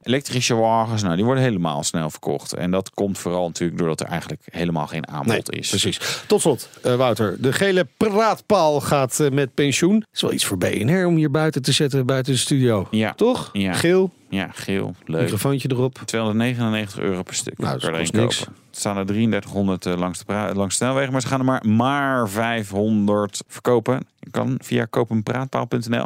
Elektrische 0.03 0.55
wagens, 0.55 1.01
nou, 1.03 1.15
die 1.15 1.25
worden 1.25 1.43
helemaal 1.43 1.83
snel 1.83 2.09
verkocht. 2.09 2.53
En 2.53 2.71
dat 2.71 2.89
komt 2.89 3.17
vooral 3.17 3.47
natuurlijk 3.47 3.79
doordat 3.79 4.00
er 4.00 4.07
eigenlijk 4.07 4.41
helemaal 4.51 4.88
geen 4.88 5.07
aanbod 5.07 5.51
is. 5.51 5.69
Precies. 5.69 6.00
Tot 6.27 6.41
slot, 6.41 6.69
Wouter. 6.81 7.41
De 7.41 7.53
gele 7.53 7.88
praatpaal 7.97 8.81
gaat 8.81 9.29
met 9.31 9.53
pensioen. 9.53 10.00
Dat 10.00 10.09
is 10.13 10.21
wel 10.21 10.33
iets 10.33 10.45
voor 10.45 10.57
BNR 10.57 11.05
om 11.05 11.15
hier 11.15 11.31
buiten 11.31 11.62
te 11.62 11.71
zetten, 11.71 12.05
buiten 12.05 12.33
de 12.34 12.40
studio. 12.40 12.88
Ja. 12.92 13.13
Toch? 13.13 13.50
Ja. 13.54 13.74
Geel, 13.74 14.12
Ja, 14.30 14.50
geel, 14.54 14.96
leuk. 15.06 15.22
microfoontje 15.22 15.70
erop. 15.72 16.00
299 16.06 17.00
euro 17.00 17.24
per 17.24 17.34
stuk. 17.36 17.58
Nou, 17.58 17.74
dat 17.80 17.84
er 17.84 17.98
kost 17.98 18.13
één 18.13 18.22
niks. 18.22 18.38
kopen. 18.40 18.54
Er 18.72 18.78
staan 18.80 18.98
er 18.98 19.06
3300 19.06 19.86
eh, 19.86 19.98
langs 19.98 20.25
de, 20.25 20.34
langs 20.54 20.78
de 20.78 20.84
snelwegen, 20.86 21.12
maar 21.12 21.22
ze 21.22 21.28
gaan 21.28 21.40
er 21.40 21.46
maar, 21.46 21.68
maar 21.68 22.30
500 22.30 23.44
verkopen. 23.48 24.00
Je 24.20 24.30
kan 24.32 24.58
via 24.62 24.86
kopenpraatpaal.nl. 24.86 26.06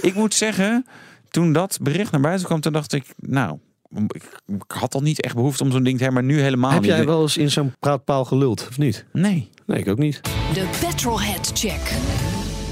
ik 0.00 0.14
moet 0.14 0.34
zeggen, 0.34 0.86
toen 1.30 1.52
dat 1.52 1.78
bericht 1.82 2.12
naar 2.12 2.20
buiten 2.20 2.46
kwam, 2.46 2.60
toen 2.60 2.72
dacht 2.72 2.92
ik, 2.92 3.04
nou, 3.16 3.58
ik, 4.08 4.22
ik 4.46 4.62
had 4.66 4.94
al 4.94 5.00
niet 5.00 5.20
echt 5.22 5.34
behoefte 5.34 5.62
om 5.64 5.70
zo'n 5.70 5.82
ding 5.82 5.98
te 5.98 6.04
hebben, 6.04 6.24
maar 6.24 6.34
nu 6.34 6.40
helemaal 6.42 6.70
Heb 6.70 6.80
niet. 6.80 6.90
jij 6.90 7.04
wel 7.06 7.22
eens 7.22 7.36
in 7.36 7.50
zo'n 7.50 7.74
praatpaal 7.80 8.24
geluld, 8.24 8.66
of 8.68 8.78
niet? 8.78 9.04
Nee. 9.12 9.50
Nee, 9.66 9.78
ik 9.78 9.88
ook 9.88 9.98
niet. 9.98 10.20
De 10.54 10.68
Petrolhead 10.80 11.50
Check. 11.54 11.96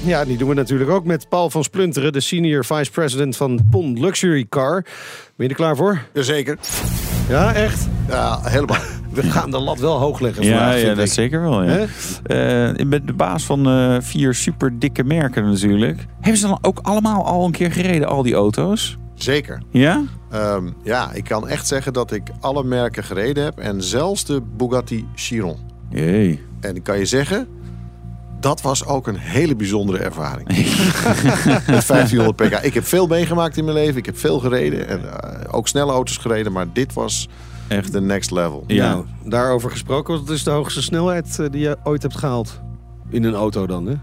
Ja, 0.13 0.25
die 0.25 0.37
doen 0.37 0.49
we 0.49 0.55
natuurlijk 0.55 0.89
ook 0.89 1.05
met 1.05 1.29
Paul 1.29 1.49
van 1.49 1.63
Splunteren, 1.63 2.13
de 2.13 2.19
senior 2.19 2.65
vice 2.65 2.91
president 2.91 3.37
van 3.37 3.59
PON 3.69 3.99
Luxury 3.99 4.45
Car. 4.49 4.81
Ben 4.81 4.91
je 5.35 5.47
er 5.47 5.55
klaar 5.55 5.75
voor? 5.75 6.01
Jazeker. 6.13 6.57
Ja, 7.29 7.53
echt? 7.53 7.87
Ja, 8.09 8.39
helemaal. 8.43 8.77
We 9.13 9.23
gaan 9.23 9.51
de 9.51 9.59
lat 9.59 9.79
wel 9.79 9.97
hoog 9.99 10.19
leggen 10.19 10.43
Ja, 10.43 10.49
vandaag, 10.57 10.81
ja 10.81 10.93
dat 10.93 11.05
ik. 11.05 11.11
zeker 11.11 11.41
wel. 11.41 11.63
Ja. 11.63 11.85
Eh, 12.23 12.67
ik 12.69 12.89
ben 12.89 13.05
de 13.05 13.13
baas 13.13 13.43
van 13.45 13.67
eh, 13.67 13.95
vier 13.99 14.33
super 14.33 14.79
dikke 14.79 15.03
merken 15.03 15.45
natuurlijk. 15.49 16.05
Hebben 16.19 16.37
ze 16.41 16.47
dan 16.47 16.57
ook 16.61 16.79
allemaal 16.81 17.25
al 17.25 17.45
een 17.45 17.51
keer 17.51 17.71
gereden, 17.71 18.07
al 18.07 18.23
die 18.23 18.33
auto's? 18.33 18.97
Zeker. 19.15 19.61
Ja? 19.71 20.03
Ehm, 20.31 20.69
ja, 20.83 21.11
ik 21.13 21.23
kan 21.23 21.47
echt 21.47 21.67
zeggen 21.67 21.93
dat 21.93 22.11
ik 22.11 22.23
alle 22.39 22.63
merken 22.63 23.03
gereden 23.03 23.43
heb. 23.43 23.57
En 23.57 23.83
zelfs 23.83 24.25
de 24.25 24.41
Bugatti 24.57 25.05
Chiron. 25.15 25.57
Jee. 25.89 26.41
En 26.59 26.75
ik 26.75 26.83
kan 26.83 26.97
je 26.97 27.05
zeggen, 27.05 27.47
dat 28.39 28.61
was 28.61 28.85
ook 28.85 29.07
een 29.07 29.17
hele 29.17 29.55
bijzondere 29.55 29.97
ervaring. 29.97 30.47
Met 31.67 31.87
1500 31.87 32.35
pk. 32.35 32.65
Ik 32.65 32.73
heb 32.73 32.85
veel 32.85 33.07
meegemaakt 33.07 33.57
in 33.57 33.63
mijn 33.63 33.75
leven. 33.77 33.97
Ik 33.97 34.05
heb 34.05 34.17
veel 34.17 34.39
gereden. 34.39 34.87
En 34.87 35.21
eh, 35.21 35.53
ook 35.55 35.67
snelle 35.67 35.91
auto's 35.91 36.17
gereden. 36.17 36.51
Maar 36.51 36.65
dit 36.73 36.93
was 36.93 37.27
echt 37.67 37.91
de 37.91 38.01
next 38.01 38.31
level. 38.31 38.63
Ja. 38.67 38.89
Nou, 38.89 39.05
daarover 39.23 39.71
gesproken, 39.71 40.13
wat 40.19 40.29
is 40.29 40.43
de 40.43 40.51
hoogste 40.51 40.81
snelheid 40.81 41.39
eh, 41.39 41.45
die 41.51 41.61
je 41.61 41.77
ooit 41.83 42.01
hebt 42.01 42.17
gehaald? 42.17 42.59
In 43.09 43.23
een 43.23 43.33
auto 43.35 43.67
dan, 43.67 43.85
hè? 43.85 43.93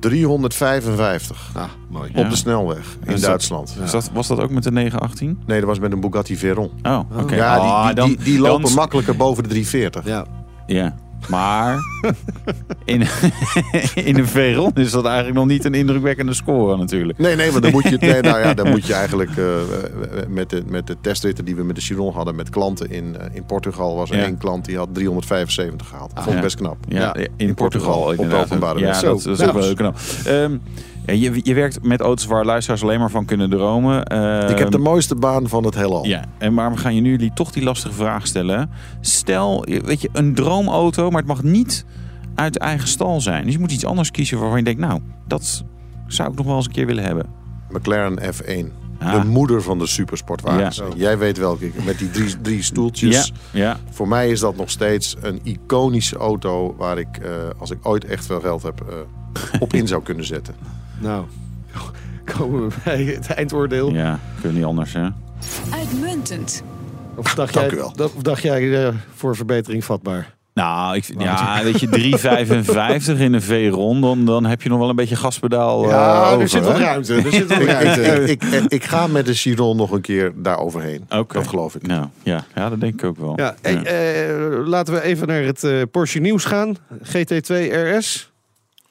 355 0.00 1.50
Ah, 1.54 1.64
mooi. 1.90 2.10
Ja. 2.14 2.20
op 2.20 2.30
de 2.30 2.36
snelweg 2.36 2.96
in 3.04 3.10
dat- 3.12 3.20
Duitsland. 3.20 3.74
Was, 3.80 3.90
dat, 3.90 4.10
was 4.12 4.26
dat 4.26 4.40
ook 4.40 4.50
met 4.50 4.62
de 4.62 4.70
918? 4.72 5.42
Nee, 5.46 5.58
dat 5.58 5.68
was 5.68 5.78
met 5.78 5.92
een 5.92 6.00
Bugatti 6.00 6.36
Veyron. 6.36 6.70
Oh, 6.82 7.00
oké. 7.20 7.34
Ja, 7.34 7.54
die, 7.54 7.62
Ah, 7.70 7.86
die, 7.86 7.94
dan- 7.94 8.08
die, 8.08 8.16
die 8.18 8.38
lopen 8.40 8.62
dan- 8.62 8.72
makkelijker 8.74 9.16
boven 9.16 9.42
de 9.42 9.48
340. 9.48 10.04
Ja. 10.06 10.24
Ja. 10.66 10.94
Maar 11.28 11.78
in, 12.84 13.00
in 14.10 14.16
een 14.18 14.26
Veyron 14.26 14.70
is 14.74 14.90
dat 14.90 15.04
eigenlijk 15.04 15.36
nog 15.36 15.46
niet 15.46 15.64
een 15.64 15.74
indrukwekkende 15.74 16.34
score 16.34 16.76
natuurlijk. 16.76 17.18
Nee, 17.18 17.36
nee, 17.36 17.52
maar 17.52 17.60
dan 17.60 17.70
moet 17.70 17.82
je, 17.88 17.96
nee, 18.00 18.20
nou 18.20 18.38
ja, 18.40 18.54
dan 18.54 18.70
moet 18.70 18.86
je 18.86 18.94
eigenlijk 19.02 19.36
eh, 19.36 19.44
met, 20.28 20.50
de, 20.50 20.62
met 20.66 20.86
de 20.86 20.96
testritten 21.00 21.44
die 21.44 21.56
we 21.56 21.62
met 21.64 21.76
de 21.76 21.82
Chiron 21.82 22.12
hadden 22.14 22.34
met 22.34 22.50
klanten 22.50 22.90
in, 22.90 23.16
eh, 23.18 23.26
in 23.34 23.44
Portugal 23.44 23.96
was 23.96 24.10
er 24.10 24.16
Ja. 24.16 24.24
één 24.24 24.38
klant 24.38 24.64
die 24.64 24.76
had 24.76 24.88
375 24.92 25.88
gehaald. 25.88 26.10
Vond 26.14 26.26
ik 26.26 26.34
ja. 26.34 26.40
best 26.40 26.56
knap. 26.56 26.76
Ja, 26.88 27.16
in, 27.36 27.54
Portugal, 27.54 28.02
op 28.16 28.16
de 28.30 28.34
openbare 28.36 28.78
Ja, 28.78 28.86
weg. 28.86 29.00
dat, 29.00 29.22
Zo, 29.22 29.28
dat 29.30 29.40
is 29.40 29.46
ook 29.46 29.52
nou. 29.52 29.52
wel 29.52 29.62
heel 29.62 29.74
knap. 29.74 29.98
Ehm, 30.26 30.56
ja, 31.06 31.12
je, 31.12 31.40
je 31.42 31.54
werkt 31.54 31.82
met 31.82 32.00
auto's 32.00 32.26
waar 32.26 32.44
luisteraars 32.44 32.82
alleen 32.82 32.98
maar 33.00 33.10
van 33.10 33.24
kunnen 33.24 33.50
dromen. 33.50 33.98
Ik 34.50 34.58
heb 34.58 34.70
de 34.70 34.76
Ehm, 34.76 34.80
mooiste 34.82 35.14
baan 35.14 35.48
van 35.48 35.64
het 35.64 35.74
heelal. 35.74 36.06
Ja, 36.06 36.24
en 36.38 36.54
maar 36.54 36.70
we 36.72 36.76
gaan 36.76 36.94
je 36.94 37.00
nu 37.00 37.10
jullie 37.10 37.32
toch 37.34 37.50
die 37.52 37.62
lastige 37.62 37.94
vraag 37.94 38.26
stellen. 38.26 38.70
Stel, 39.00 39.64
weet 39.84 40.00
je, 40.00 40.08
een 40.12 40.34
droomauto, 40.34 41.10
maar 41.10 41.18
het 41.18 41.28
mag 41.28 41.42
niet 41.42 41.84
uit 42.34 42.58
eigen 42.58 42.88
stal 42.88 43.20
zijn. 43.20 43.44
Dus 43.44 43.52
je 43.52 43.58
moet 43.58 43.72
iets 43.72 43.84
anders 43.84 44.10
kiezen 44.10 44.38
waarvan 44.38 44.58
je 44.58 44.64
denkt, 44.64 44.80
nou, 44.80 45.00
dat 45.26 45.64
zou 46.06 46.30
ik 46.30 46.36
nog 46.36 46.46
wel 46.46 46.56
eens 46.56 46.66
een 46.66 46.72
keer 46.72 46.86
willen 46.86 47.04
hebben. 47.04 47.26
McLaren 47.70 48.18
F1. 48.34 48.82
Ah. 48.98 49.20
De 49.20 49.26
moeder 49.26 49.62
van 49.62 49.78
de 49.78 49.86
supersportwagens. 49.86 50.76
Ja. 50.76 50.84
Jij 50.96 51.18
weet 51.18 51.38
welke. 51.38 51.70
Met 51.84 51.98
die 51.98 52.10
drie, 52.10 52.40
drie 52.40 52.62
stoeltjes. 52.62 53.32
Ja, 53.50 53.60
ja. 53.60 53.76
Voor 53.90 54.08
mij 54.08 54.30
is 54.30 54.40
dat 54.40 54.56
nog 54.56 54.70
steeds 54.70 55.16
een 55.20 55.40
iconische 55.42 56.16
auto 56.16 56.74
waar 56.78 56.98
ik, 56.98 57.16
eh, 57.22 57.30
als 57.58 57.70
ik 57.70 57.78
ooit 57.82 58.04
echt 58.04 58.26
veel 58.26 58.40
geld 58.40 58.62
heb, 58.62 58.80
eh, 58.80 59.60
op 59.60 59.72
in 59.72 59.86
zou 59.86 60.02
kunnen 60.02 60.24
zetten. 60.24 60.54
Nou, 61.00 61.24
komen 62.36 62.68
we 62.68 62.74
bij 62.84 63.04
het 63.04 63.26
eindoordeel. 63.30 63.90
Ja, 63.92 64.18
kun 64.40 64.54
niet 64.54 64.64
anders, 64.64 64.92
hè? 64.92 65.08
Uitmuntend. 65.70 66.62
Of 67.16 67.34
dacht 67.34 67.54
Dank 67.54 67.66
jij, 67.70 67.78
u 67.78 67.80
wel. 67.80 67.92
dat- 67.96 68.12
of 68.14 68.22
dacht 68.22 68.42
jij 68.42 68.86
eh, 68.86 68.94
voor 69.14 69.36
verbetering 69.36 69.84
vatbaar? 69.84 70.32
Nou, 70.54 70.96
ik, 70.96 71.04
ja, 71.18 71.62
weet 71.62 71.80
je, 71.80 71.88
3,55 71.88 73.20
in 73.20 73.32
een 73.32 73.42
V-ron, 73.42 74.00
dan, 74.00 74.24
dan 74.24 74.44
heb 74.44 74.62
je 74.62 74.68
nog 74.68 74.78
wel 74.78 74.88
een 74.88 74.96
beetje 74.96 75.16
gaspedaal 75.16 75.88
Ja, 75.88 76.22
eh, 76.22 76.28
er 76.30 76.34
over, 76.34 76.48
zit 76.48 76.60
wel 76.64 76.78
ruimte. 76.78 77.14
Er 77.14 77.32
zit 77.32 77.50
ruimte. 77.66 78.02
ik, 78.02 78.42
ik, 78.42 78.52
ik, 78.52 78.64
ik 78.72 78.84
ga 78.84 79.06
met 79.06 79.26
de 79.26 79.34
Chiron 79.34 79.76
nog 79.76 79.90
een 79.90 80.00
keer 80.00 80.32
daar 80.36 80.58
overheen. 80.58 81.04
Dat 81.08 81.46
geloof 81.48 81.74
ik. 81.74 81.86
Nou, 81.86 82.06
ja, 82.22 82.44
ja, 82.54 82.68
dat 82.68 82.80
denk 82.80 82.94
ik 82.94 83.04
ook 83.04 83.16
wel. 83.18 83.32
Ja, 83.36 83.54
hey, 83.62 83.82
eh, 83.82 84.66
laten 84.66 84.94
we 84.94 85.02
even 85.02 85.26
naar 85.26 85.42
het 85.42 85.90
Porsche 85.90 86.18
nieuws 86.18 86.44
gaan. 86.44 86.76
GT2 87.02 87.54
RS. 87.70 88.32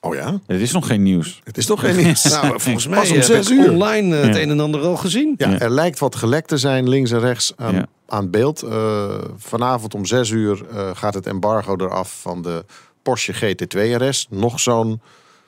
Oh 0.06 0.16
ja? 0.16 0.40
Het 0.48 0.62
is 0.62 0.72
nog 0.72 0.88
geen 0.88 1.04
nieuws. 1.04 1.42
Het 1.44 1.58
is 1.58 1.66
toch 1.66 1.80
geen 1.80 2.06
iets. 2.10 2.24
Nou, 2.24 2.60
volgens 2.60 2.88
mij 2.88 3.00
Pas 3.00 3.10
om 3.10 3.16
heb 3.16 3.24
zes 3.24 3.50
uur. 3.50 3.72
online 3.72 4.16
eh, 4.18 4.24
het 4.26 4.36
Ja. 4.36 4.42
een 4.42 4.50
en 4.50 4.60
ander 4.60 4.82
al 4.82 4.96
gezien. 4.98 5.34
Ja, 5.38 5.50
Ja. 5.50 5.60
er 5.60 5.70
lijkt 5.72 6.00
wat 6.00 6.16
gelekt 6.16 6.48
te 6.48 6.58
zijn 6.58 6.90
links 6.90 7.12
en 7.12 7.20
rechts 7.20 7.54
aan, 7.56 7.74
Ja. 7.76 7.86
aan 8.08 8.30
beeld. 8.30 8.62
Eh, 8.62 9.18
vanavond 9.38 9.94
om 9.94 10.06
6 10.06 10.30
uur 10.30 10.66
eh, 10.72 10.90
gaat 10.94 11.14
het 11.14 11.28
embargo 11.28 11.76
eraf 11.78 12.22
van 12.22 12.42
de 12.42 12.66
Porsche 13.04 13.34
GT2 13.34 13.80
RS. 14.08 14.28
Nog 14.30 14.60
zo'n 14.60 15.02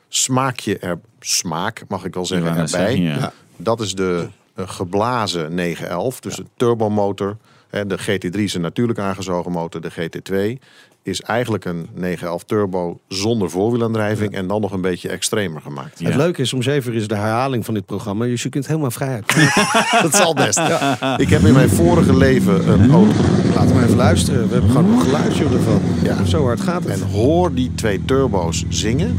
smaakje 0.10 0.78
er, 0.78 1.00
smaak 1.20 1.84
mag 1.88 2.06
ik 2.06 2.14
wel 2.14 2.26
zeggen, 2.26 2.48
erbij. 2.50 2.68
zeggen, 2.68 3.02
ja. 3.02 3.16
Ja. 3.18 3.32
Dat 3.58 3.82
is 3.82 3.94
de 3.96 4.28
eh, 4.56 4.70
geblazen 4.70 5.54
911, 5.56 6.20
dus 6.20 6.38
een 6.38 6.50
turbomotor. 6.58 7.38
De 7.88 7.98
GT3 8.00 8.44
is 8.44 8.54
een 8.54 8.62
natuurlijk 8.62 9.00
aangezogen 9.00 9.52
motor. 9.52 9.82
De 9.82 9.92
GT2 9.92 10.60
is 11.06 11.22
eigenlijk 11.22 11.66
een 11.66 11.88
911 11.94 12.44
turbo 12.44 13.00
zonder 13.08 13.50
voorwielaandrijving 13.50 14.34
en 14.34 14.48
dan 14.48 14.62
nog 14.62 14.72
een 14.72 14.82
beetje 14.82 15.10
extremer 15.10 15.62
gemaakt. 15.62 16.00
Ja. 16.00 16.06
Het 16.06 16.16
leuke 16.16 16.42
is, 16.42 16.54
om 16.54 16.62
zeven 16.62 16.92
uur 16.92 16.98
is 16.98 17.08
de 17.08 17.16
herhaling 17.16 17.66
van 17.66 17.74
dit 17.74 17.86
programma. 17.86 18.26
Dus 18.26 18.44
je 18.44 18.50
kunt 18.50 18.68
helemaal 18.68 18.92
vrij 18.92 19.10
uit. 19.10 19.52
Dat 20.04 20.16
zal 20.16 20.34
best. 20.34 20.60
Ik 21.18 21.30
heb 21.30 21.42
in 21.42 21.54
mijn 21.54 21.70
vorige 21.70 22.18
leven 22.18 22.70
een 22.70 22.92
auto 22.92 23.22
Laten 23.56 23.76
we 23.76 23.84
even 23.84 23.96
luisteren. 23.96 24.48
We 24.48 24.54
hebben 24.54 24.72
gewoon 24.72 24.92
een 24.92 25.02
geluidje 25.02 25.44
ervan. 25.44 25.82
Ja. 26.04 26.26
Zo 26.26 26.44
hard 26.44 26.62
gaat 26.62 26.84
het. 26.84 27.02
En 27.02 27.08
hoor 27.10 27.54
die 27.54 27.72
twee 27.76 28.06
turbo's 28.06 28.66
zingen. 28.70 29.16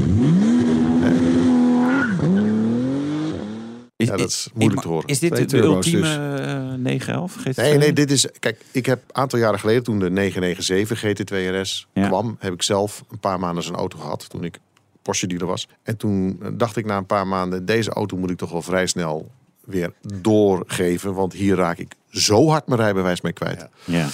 Is, 3.96 4.08
Ja, 4.08 4.16
dat 4.16 4.28
is 4.28 4.48
moeilijk 4.54 4.80
te 4.82 4.88
horen. 4.88 5.06
Is 5.08 5.18
dit 5.18 5.30
Twee 5.34 5.46
de 5.46 5.50
turbo's 5.56 5.74
ultieme 5.74 6.00
dus. 6.36 6.46
eh, 6.46 6.72
911 6.78 7.36
GT2? 7.38 7.54
Nee, 7.54 7.78
nee, 7.78 7.92
dit 7.92 8.10
is. 8.10 8.26
Kijk, 8.38 8.60
ik 8.70 8.86
heb 8.86 9.02
een 9.06 9.14
aantal 9.16 9.38
jaren 9.38 9.58
geleden, 9.60 9.82
toen 9.82 9.98
de 9.98 10.10
997 10.10 11.00
GT2 11.04 11.60
RS 11.60 11.86
Ja. 11.92 12.06
kwam, 12.06 12.36
heb 12.38 12.52
ik 12.52 12.62
zelf 12.62 13.04
een 13.10 13.18
paar 13.18 13.38
maanden 13.40 13.62
zijn 13.64 13.76
auto 13.76 13.98
gehad. 13.98 14.28
Toen 14.28 14.44
ik 14.44 14.58
Porsche 15.02 15.26
dealer 15.26 15.46
was. 15.46 15.68
En 15.82 15.96
toen 15.96 16.40
dacht 16.52 16.76
ik 16.76 16.84
na 16.84 16.96
een 16.96 17.06
paar 17.06 17.26
maanden: 17.26 17.64
deze 17.66 17.90
auto 17.90 18.16
moet 18.16 18.30
ik 18.30 18.36
toch 18.36 18.50
wel 18.50 18.62
vrij 18.62 18.86
snel 18.86 19.30
weer 19.64 19.92
doorgeven. 20.00 21.14
Want 21.14 21.32
hier 21.32 21.56
raak 21.56 21.78
ik 21.78 21.92
zo 22.10 22.48
hard 22.48 22.66
mijn 22.66 22.80
rijbewijs 22.80 23.20
mee 23.20 23.32
kwijt. 23.32 23.66
Ja. 23.84 24.08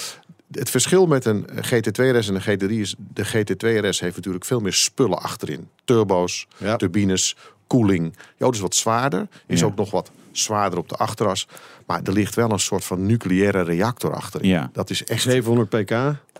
Het 0.51 0.69
verschil 0.69 1.05
met 1.05 1.25
een 1.25 1.45
GT2RS 1.49 2.27
en 2.27 2.35
een 2.35 2.41
GT3 2.41 2.69
is... 2.71 2.95
de 3.13 3.25
GT2RS 3.25 3.99
heeft 3.99 4.15
natuurlijk 4.15 4.45
veel 4.45 4.59
meer 4.59 4.73
spullen 4.73 5.17
achterin. 5.21 5.67
Turbo's, 5.83 6.47
Ja. 6.57 6.75
turbines, 6.75 7.35
koeling. 7.77 8.13
Is 8.37 8.59
wat 8.59 8.75
zwaarder. 8.75 9.27
Is 9.47 9.59
Ja. 9.59 9.65
ook 9.65 9.75
nog 9.75 9.91
wat 9.91 10.11
zwaarder 10.31 10.79
op 10.79 10.89
de 10.89 10.95
achteras. 10.95 11.47
Maar 11.85 12.01
er 12.03 12.13
ligt 12.13 12.35
wel 12.35 12.51
een 12.51 12.59
soort 12.59 12.83
van 12.83 13.05
nucleaire 13.05 13.61
reactor 13.61 14.13
achterin. 14.15 14.49
Ja. 14.49 14.69
Dat 14.73 14.89
is 14.89 15.03
echt, 15.03 15.21
700 15.21 15.69
pk. 15.69 15.89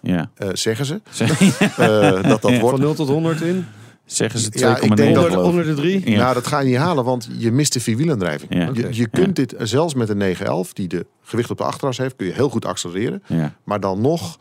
Ja. 0.02 0.30
eh, 0.36 0.50
zeggen 0.54 0.86
ze, 0.86 1.02
Zeg- 1.10 1.42
eh, 1.42 1.78
dat 2.12 2.24
dat 2.24 2.42
Ja. 2.42 2.50
Van 2.50 2.60
wordt. 2.60 2.80
0 2.80 2.94
tot 2.94 3.08
100 3.08 3.42
in. 3.42 3.66
Zeggen 4.06 4.40
ze 4.40 4.50
2,9 4.50 4.60
Ja, 4.60 4.78
ik 4.92 4.96
denk 4.96 5.16
dat-. 5.16 5.36
Onder 5.36 5.64
de 5.66 5.74
3. 5.74 6.10
Ja. 6.10 6.18
Nou, 6.18 6.34
dat 6.34 6.48
ga 6.48 6.60
je 6.60 6.68
niet 6.70 6.78
halen, 6.78 7.04
want 7.04 7.30
je 7.38 7.52
mist 7.52 7.74
de 7.74 7.80
vierwielaandrijving. 7.80 8.54
Ja. 8.54 8.70
Je, 8.74 8.88
je 8.92 9.08
kunt 9.08 9.36
dit 9.36 9.54
eh, 9.54 9.66
zelfs 9.66 9.94
met 9.94 10.10
een 10.10 10.18
911, 10.18 10.74
die 10.74 10.88
de 10.88 11.06
gewicht 11.24 11.52
op 11.52 11.58
de 11.58 11.64
achteras 11.64 11.98
heeft, 11.98 12.16
kun 12.16 12.28
je 12.28 12.34
heel 12.34 12.50
goed 12.50 12.66
accelereren. 12.66 13.24
Ja. 13.28 13.54
Maar 13.64 13.80
dan 13.80 14.02
nog 14.02 14.38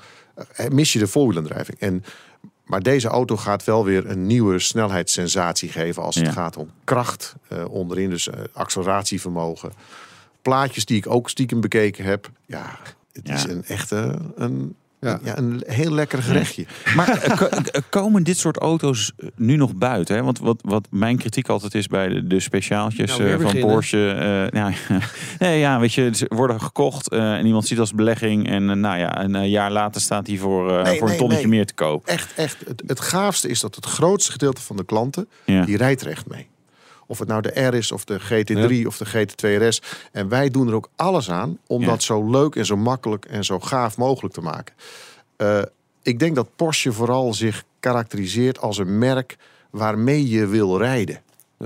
mis 0.69 0.93
je 0.93 0.99
de 0.99 1.07
voorwielaandrijving. 1.07 1.79
En, 1.79 2.05
maar 2.65 2.83
deze 2.83 3.09
auto 3.09 3.37
gaat 3.37 3.65
wel 3.65 3.85
weer 3.85 4.11
een 4.11 4.27
nieuwe 4.27 4.59
snelheidssensatie 4.59 5.69
geven 5.69 6.03
als 6.03 6.15
het 6.15 6.27
Ja. 6.27 6.33
gaat 6.33 6.57
om 6.57 6.71
kracht 6.85 7.35
eh, 7.49 7.65
onderin. 7.69 8.11
Dus 8.11 8.29
eh, 8.29 8.41
acceleratievermogen. 8.53 9.73
Plaatjes 10.43 10.85
die 10.85 10.97
ik 10.97 11.07
ook 11.11 11.31
stiekem 11.31 11.61
bekeken 11.61 12.05
heb. 12.05 12.31
Ja, 12.47 12.79
het 13.13 13.29
Ja. 13.29 13.35
is 13.35 13.45
een 13.45 13.65
echte 13.65 14.19
een, 14.37 14.77
Ja. 15.03 15.19
ja. 15.23 15.39
een 15.39 15.63
heel 15.67 15.93
lekker 15.93 16.23
gerechtje. 16.23 16.67
Maar 16.97 17.09
eh, 17.09 17.31
eh, 17.51 17.83
komen 17.89 18.23
dit 18.23 18.39
soort 18.39 18.57
auto's 18.57 19.13
eh, 19.17 19.29
nu 19.37 19.57
nog 19.57 19.75
buiten? 19.75 20.17
Hè? 20.17 20.23
Want 20.23 20.39
wat, 20.39 20.61
wat 20.65 20.87
mijn 20.91 21.19
kritiek 21.19 21.49
altijd 21.49 21.75
is 21.75 21.87
bij 21.87 22.09
de, 22.09 22.27
de 22.27 22.41
speciaaltjes 22.41 23.17
Nou, 23.17 23.41
van. 23.41 23.61
Porsche. 23.61 24.49
nou, 24.53 24.75
nee, 25.39 25.59
ja, 25.59 25.81
weet 25.81 25.95
je, 25.95 26.11
ze 26.15 26.27
worden 26.29 26.61
gekocht 26.61 27.09
en 27.09 27.47
iemand 27.47 27.67
ziet 27.67 27.79
als 27.79 27.93
belegging. 27.93 28.49
En 28.49 28.81
nou 28.81 28.99
ja, 28.99 29.23
een 29.23 29.51
jaar 29.51 29.71
later 29.71 30.01
staat 30.01 30.27
hij 30.27 30.37
voor, 30.37 30.83
Nee, 30.83 30.99
voor 30.99 31.11
een 31.11 31.17
tonnetje 31.17 31.47
nee. 31.47 31.57
meer 31.57 31.67
te 31.67 31.75
koop. 31.75 32.07
Echt, 32.07 32.33
echt. 32.37 32.57
Het, 32.67 32.83
het 32.87 33.01
gaafste 33.01 33.49
is 33.49 33.61
dat 33.61 33.75
het 33.75 33.87
grootste 33.87 34.33
gedeelte 34.33 34.63
van 34.63 34.77
de 34.77 34.85
klanten, 34.85 35.29
Ja. 35.45 35.65
die 35.65 35.77
rijdt 35.77 36.01
er 36.01 36.09
echt 36.09 36.29
mee. 36.29 36.49
Of 37.13 37.19
het 37.19 37.29
nou 37.29 37.43
de 37.43 37.61
R 37.61 37.75
is, 37.75 37.93
of 37.93 38.05
de 38.05 38.21
GT3, 38.21 38.87
of 38.87 38.97
de 38.97 39.07
GT2 39.07 39.63
RS. 39.69 39.83
En 40.13 40.29
wij 40.29 40.51
doen 40.51 40.69
er 40.69 40.75
ook 40.75 40.89
alles 40.97 41.31
aan 41.31 41.59
om 41.67 41.81
Ja. 41.81 41.87
dat 41.87 42.03
zo 42.03 42.31
leuk 42.31 42.57
en 42.57 42.67
zo 42.67 42.77
makkelijk 42.77 43.25
en 43.25 43.45
zo 43.45 43.61
gaaf 43.61 43.97
mogelijk 43.97 44.35
te 44.35 44.41
maken. 44.41 44.75
Eh, 45.37 45.63
ik 46.03 46.19
denk 46.19 46.35
dat 46.35 46.57
Porsche 46.57 46.93
vooral 46.93 47.35
zich 47.35 47.65
karakteriseert 47.81 48.61
als 48.61 48.79
een 48.79 48.99
merk 48.99 49.37
waarmee 49.71 50.29
je 50.29 50.47
wil 50.47 50.79
rijden. 50.79 51.21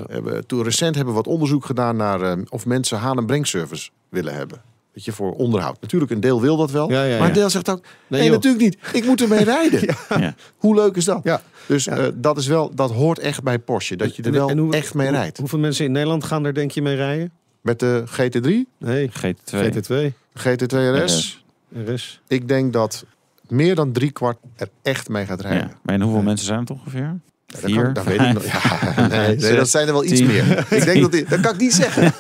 Hebben, 0.07 0.47
toen 0.47 0.63
recent 0.63 0.95
hebben 0.95 1.15
we 1.15 1.21
wat 1.21 1.33
onderzoek 1.33 1.65
gedaan 1.65 1.97
naar 1.97 2.21
eh, 2.21 2.33
of 2.49 2.67
mensen 2.67 2.99
haal- 2.99 3.17
en 3.17 3.27
brengservice 3.27 3.91
willen 4.09 4.35
hebben. 4.35 4.63
Weet 4.97 5.05
je, 5.05 5.13
voor 5.13 5.33
onderhoud. 5.33 5.81
Natuurlijk, 5.81 6.11
een 6.13 6.21
deel 6.21 6.41
wil 6.41 6.57
dat 6.57 6.71
wel. 6.71 6.91
Ja, 6.91 7.03
ja, 7.03 7.09
maar 7.11 7.19
ja. 7.19 7.27
een 7.27 7.33
deel 7.33 7.51
zegt 7.51 7.71
ook, 7.71 7.85
nee, 8.07 8.31
natuurlijk 8.31 8.63
niet. 8.63 8.77
Ik 8.93 9.05
moet 9.07 9.21
ermee 9.23 9.45
rijden. 9.55 9.81
Ja. 10.21 10.35
Hoe 10.57 10.75
leuk 10.75 10.97
is 10.97 11.05
dat? 11.05 11.21
Ja. 11.25 11.43
Dus 11.67 11.87
eh, 11.87 12.05
dat, 12.15 12.37
is 12.39 12.47
wel, 12.47 12.75
dat 12.75 12.91
hoort 12.91 13.19
echt 13.19 13.43
bij 13.43 13.59
Porsche. 13.59 13.97
Dat 13.97 14.17
je 14.17 14.23
er 14.23 14.33
wel 14.33 14.57
hoe- 14.57 14.75
echt 14.75 14.95
mee 14.95 15.09
hoe- 15.09 15.17
rijdt. 15.17 15.39
Hoeveel 15.39 15.59
mensen 15.59 15.85
in 15.85 15.93
Nederland 15.93 16.25
gaan 16.25 16.45
er 16.45 16.55
denk 16.55 16.71
je 16.71 16.83
mee 16.83 16.97
rijden? 16.97 17.31
Met 17.61 17.79
de 17.81 18.05
GT3, 18.07 18.49
Nee, 18.79 19.11
GT2. 19.11 19.57
GT2, 19.57 20.13
GT2 20.39 20.77
RS. 21.05 21.45
RS. 21.87 22.21
Ik 22.29 22.49
denk 22.49 22.73
dat 22.73 23.05
meer 23.49 23.75
dan 23.75 23.93
drie 23.93 24.11
kwart 24.11 24.39
er 24.57 24.69
echt 24.83 25.09
mee 25.09 25.27
gaat 25.27 25.41
rijden. 25.41 25.69
Ja. 25.69 25.79
Maar 25.83 25.95
en 25.95 26.01
hoeveel 26.01 26.23
mensen 26.23 26.47
zijn 26.47 26.61
het 26.61 26.71
ongeveer? 26.71 27.19
Dat, 27.47 27.61
Vier? 27.61 27.83
kan, 27.83 27.93
dat 27.93 28.05
weet 28.05 28.21
ik 28.21 28.33
nog. 28.33 28.45
Ja, 28.97 29.07
nee, 29.09 29.57
dat 29.57 29.69
zijn 29.69 29.87
er 29.87 29.93
wel 29.93 30.05
iets 30.05 30.13
tien. 30.15 30.27
meer. 30.27 30.67
Ik 30.71 30.85
denk 30.85 31.01
dat, 31.01 31.13
die- 31.13 31.25
dat 31.29 31.41
kan 31.41 31.55
ik 31.55 31.61
niet 31.61 31.75
zeggen. 31.75 32.13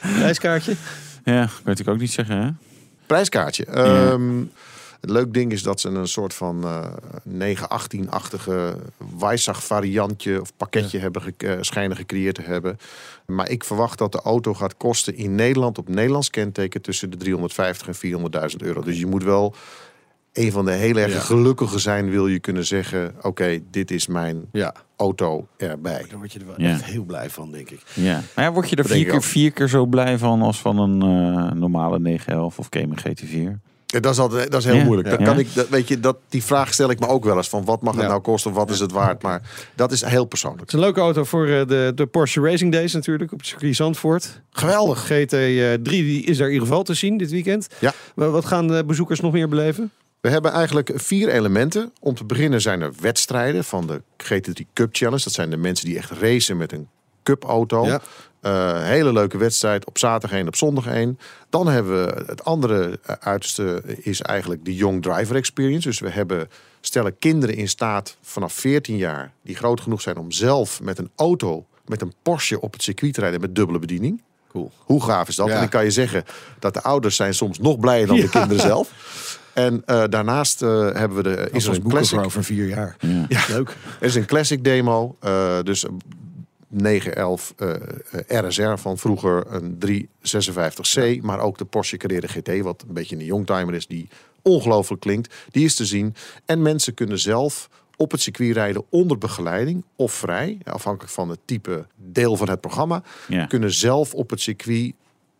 Prijskaartje? 0.00 0.74
Ja, 1.24 1.48
weet 1.64 1.78
ik 1.78 1.88
ook 1.88 1.98
niet 1.98 2.12
zeggen. 2.12 2.36
Hè? 2.42 2.48
Prijskaartje. 3.06 3.64
Ehm, 3.64 4.38
het 5.00 5.10
leuk 5.10 5.32
ding 5.34 5.52
is 5.52 5.62
dat 5.62 5.80
ze 5.80 5.88
een 5.88 6.08
soort 6.08 6.34
van 6.34 6.64
eh 6.64 6.86
918-achtige 7.28 8.76
Weissach 9.18 9.64
variantje 9.64 10.40
of 10.40 10.52
pakketje 10.56 10.98
hebben 10.98 11.22
ge- 11.22 11.34
eh, 11.36 11.56
schijnen 11.60 11.96
gecreëerd 11.96 12.34
te 12.34 12.42
hebben. 12.42 12.78
Maar 13.26 13.50
ik 13.50 13.64
verwacht 13.64 13.98
dat 13.98 14.12
de 14.12 14.20
auto 14.20 14.54
gaat 14.54 14.76
kosten 14.76 15.16
in 15.16 15.34
Nederland 15.34 15.78
op 15.78 15.88
Nederlands 15.88 16.30
kenteken 16.30 16.82
tussen 16.82 17.10
de 17.10 17.16
350 17.16 17.86
en 17.86 17.94
400.000 17.94 18.62
euro. 18.62 18.80
Dus 18.82 18.98
je 18.98 19.06
moet 19.06 19.22
wel 19.24 19.54
een 20.32 20.52
van 20.52 20.64
de 20.64 20.70
heel 20.72 20.96
erg 20.96 21.12
Ja. 21.12 21.20
gelukkigen 21.20 21.80
zijn, 21.80 22.10
wil 22.10 22.26
je 22.26 22.38
kunnen 22.38 22.66
zeggen: 22.66 23.14
oké, 23.22 23.58
dit 23.70 23.90
is 23.90 24.06
mijn 24.06 24.44
Ja. 24.52 24.74
auto 24.96 25.46
erbij. 25.56 26.04
Daar 26.08 26.18
word 26.18 26.32
je 26.32 26.38
er 26.38 26.46
wel 26.46 26.54
Ja. 26.60 26.70
echt 26.70 26.84
heel 26.84 27.04
blij 27.04 27.30
van, 27.30 27.50
denk 27.52 27.70
ik. 27.70 27.80
Ja. 27.94 28.22
Maar 28.34 28.44
ja, 28.44 28.52
word 28.52 28.70
je 28.70 28.76
er 28.76 28.84
vier 28.84 29.06
keer, 29.06 29.22
vier 29.22 29.50
keer 29.52 29.68
zo 29.68 29.86
blij 29.86 30.18
van 30.18 30.42
als 30.42 30.60
van 30.60 30.78
een 30.78 31.02
eh, 31.02 31.50
normale 31.52 31.98
911 31.98 32.58
of 32.58 32.68
Cayman 32.68 32.98
GT4? 32.98 33.60
Ja, 33.86 34.00
Dat 34.00 34.12
is, 34.12 34.18
altijd, 34.18 34.50
dat 34.50 34.60
is 34.60 34.66
heel 34.66 34.74
Ja. 34.76 34.84
moeilijk. 34.84 35.08
Dat 35.10 35.18
Ja. 35.18 35.24
kan 35.24 35.38
ik, 35.38 35.54
dat, 35.54 35.68
weet 35.68 35.88
je, 35.88 36.00
dat, 36.00 36.16
die 36.28 36.42
vraag 36.44 36.72
stel 36.72 36.90
ik 36.90 36.98
me 37.00 37.06
ook 37.08 37.24
wel 37.24 37.36
eens. 37.36 37.48
Van 37.48 37.64
wat 37.64 37.82
mag 37.82 37.92
het 37.94 38.02
Ja. 38.02 38.08
nou 38.08 38.20
kosten 38.20 38.50
of 38.50 38.56
wat 38.56 38.70
is 38.70 38.78
het 38.80 38.92
waard? 38.92 39.22
Maar 39.22 39.42
dat 39.74 39.92
is 39.92 40.04
heel 40.04 40.24
persoonlijk. 40.24 40.60
Het 40.60 40.68
is 40.68 40.74
een 40.74 40.84
leuke 40.84 41.00
auto 41.00 41.24
voor 41.24 41.46
eh, 41.46 41.66
de, 41.66 41.92
de 41.94 42.06
Porsche 42.06 42.40
Racing 42.40 42.72
Days 42.72 42.92
natuurlijk 42.92 43.32
op 43.32 43.38
het 43.38 43.46
circuit 43.46 43.76
Zandvoort. 43.76 44.40
Geweldig. 44.50 45.04
GT3 45.12 45.82
die 45.82 46.22
is 46.24 46.36
daar 46.36 46.46
in 46.46 46.52
ieder 46.52 46.68
geval 46.68 46.82
te 46.82 46.94
zien 46.94 47.16
dit 47.16 47.30
weekend. 47.30 47.66
Ja. 47.78 47.92
Wa- 48.14 48.28
Wat 48.30 48.44
gaan 48.44 48.66
de 48.68 48.84
bezoekers 48.84 49.20
nog 49.20 49.32
meer 49.32 49.48
beleven? 49.48 49.90
We 50.22 50.30
hebben 50.30 50.52
eigenlijk 50.52 50.92
vier 50.94 51.28
elementen. 51.28 51.92
Om 52.00 52.14
te 52.14 52.24
beginnen 52.24 52.60
zijn 52.60 52.80
er 52.80 52.92
wedstrijden 53.00 53.64
van 53.64 53.86
de 53.86 54.02
GT3 54.24 54.72
Cup 54.72 54.88
Challenge. 54.92 55.22
Dat 55.24 55.32
zijn 55.32 55.50
de 55.50 55.56
mensen 55.56 55.86
die 55.86 55.96
echt 55.96 56.10
racen 56.10 56.56
met 56.56 56.72
een 56.72 56.88
cupauto. 57.22 57.86
Ja. 57.86 58.00
Eh, 58.40 58.82
hele 58.82 59.12
leuke 59.12 59.38
wedstrijd. 59.38 59.86
Op 59.86 59.98
zaterdag 59.98 60.38
één, 60.38 60.46
op 60.46 60.56
zondag 60.56 60.86
één. 60.86 61.18
Dan 61.50 61.66
hebben 61.66 62.06
we 62.06 62.24
het 62.26 62.44
andere 62.44 62.98
eh, 63.02 63.14
uiterste 63.20 63.82
is 63.96 64.20
eigenlijk 64.20 64.64
de 64.64 64.74
Young 64.74 65.02
Driver 65.02 65.36
Experience. 65.36 65.88
Dus 65.88 66.00
we 66.00 66.10
hebben 66.10 66.48
stellen 66.80 67.18
kinderen 67.18 67.56
in 67.56 67.68
staat 67.68 68.16
vanaf 68.20 68.52
14 68.52 68.96
jaar... 68.96 69.32
die 69.42 69.56
groot 69.56 69.80
genoeg 69.80 70.00
zijn 70.00 70.16
om 70.16 70.30
zelf 70.30 70.80
met 70.80 70.98
een 70.98 71.10
auto, 71.16 71.66
met 71.86 72.00
een 72.00 72.14
Porsche 72.22 72.60
op 72.60 72.72
het 72.72 72.82
circuit 72.82 73.14
te 73.14 73.20
rijden 73.20 73.40
met 73.40 73.54
dubbele 73.54 73.78
bediening. 73.78 74.22
Cool. 74.48 74.70
Hoe 74.78 75.02
gaaf 75.02 75.28
is 75.28 75.36
dat? 75.36 75.46
Ja. 75.46 75.52
En 75.52 75.60
dan 75.60 75.68
kan 75.68 75.84
je 75.84 75.90
zeggen 75.90 76.24
dat 76.58 76.74
de 76.74 76.82
ouders 76.82 77.16
zijn 77.16 77.34
soms 77.34 77.58
nog 77.58 77.78
blijer 77.78 78.06
dan 78.06 78.16
de 78.16 78.28
kinderen 78.38 78.60
zelf. 78.60 79.40
En 79.54 79.82
eh, 79.86 80.04
daarnaast 80.08 80.62
eh, 80.62 80.68
hebben 80.92 81.16
we 81.16 81.22
de, 81.22 81.48
is 81.52 81.66
er 81.66 81.74
een 81.74 81.82
classic. 81.88 82.18
over 82.18 82.44
vier 82.44 82.68
jaar. 82.68 82.96
Ja. 83.28 83.44
Leuk. 83.54 83.76
Er 84.00 84.06
is 84.06 84.14
een 84.14 84.26
classic 84.26 84.64
demo. 84.64 85.16
eh, 85.20 85.58
dus 85.62 85.84
een 85.84 86.00
911 86.68 87.54
eh, 87.56 87.74
eh, 88.28 88.46
RSR 88.48 88.74
van 88.76 88.98
vroeger 88.98 89.44
een 89.48 89.78
356C. 89.86 91.20
Maar 91.22 91.40
ook 91.40 91.58
de 91.58 91.64
Porsche 91.64 91.96
Carrera 91.96 92.26
GT, 92.26 92.60
wat 92.60 92.84
een 92.88 92.94
beetje 92.94 93.16
een 93.16 93.24
youngtimer 93.24 93.74
is, 93.74 93.86
die 93.86 94.08
ongelooflijk 94.42 95.00
klinkt. 95.00 95.34
Die 95.50 95.64
is 95.64 95.74
te 95.74 95.86
zien. 95.86 96.14
En 96.44 96.62
mensen 96.62 96.94
kunnen 96.94 97.18
zelf 97.18 97.68
op 97.96 98.10
het 98.10 98.20
circuit 98.20 98.52
rijden 98.54 98.84
onder 98.88 99.18
begeleiding 99.18 99.84
of 99.96 100.12
vrij. 100.12 100.58
Afhankelijk 100.64 101.12
van 101.12 101.28
het 101.28 101.38
type 101.44 101.86
deel 101.96 102.36
van 102.36 102.48
het 102.48 102.60
programma. 102.60 103.02
Ja. 103.28 103.46
Kunnen 103.46 103.72
zelf 103.74 104.14
op 104.14 104.30
het 104.30 104.40
circuit 104.40 104.92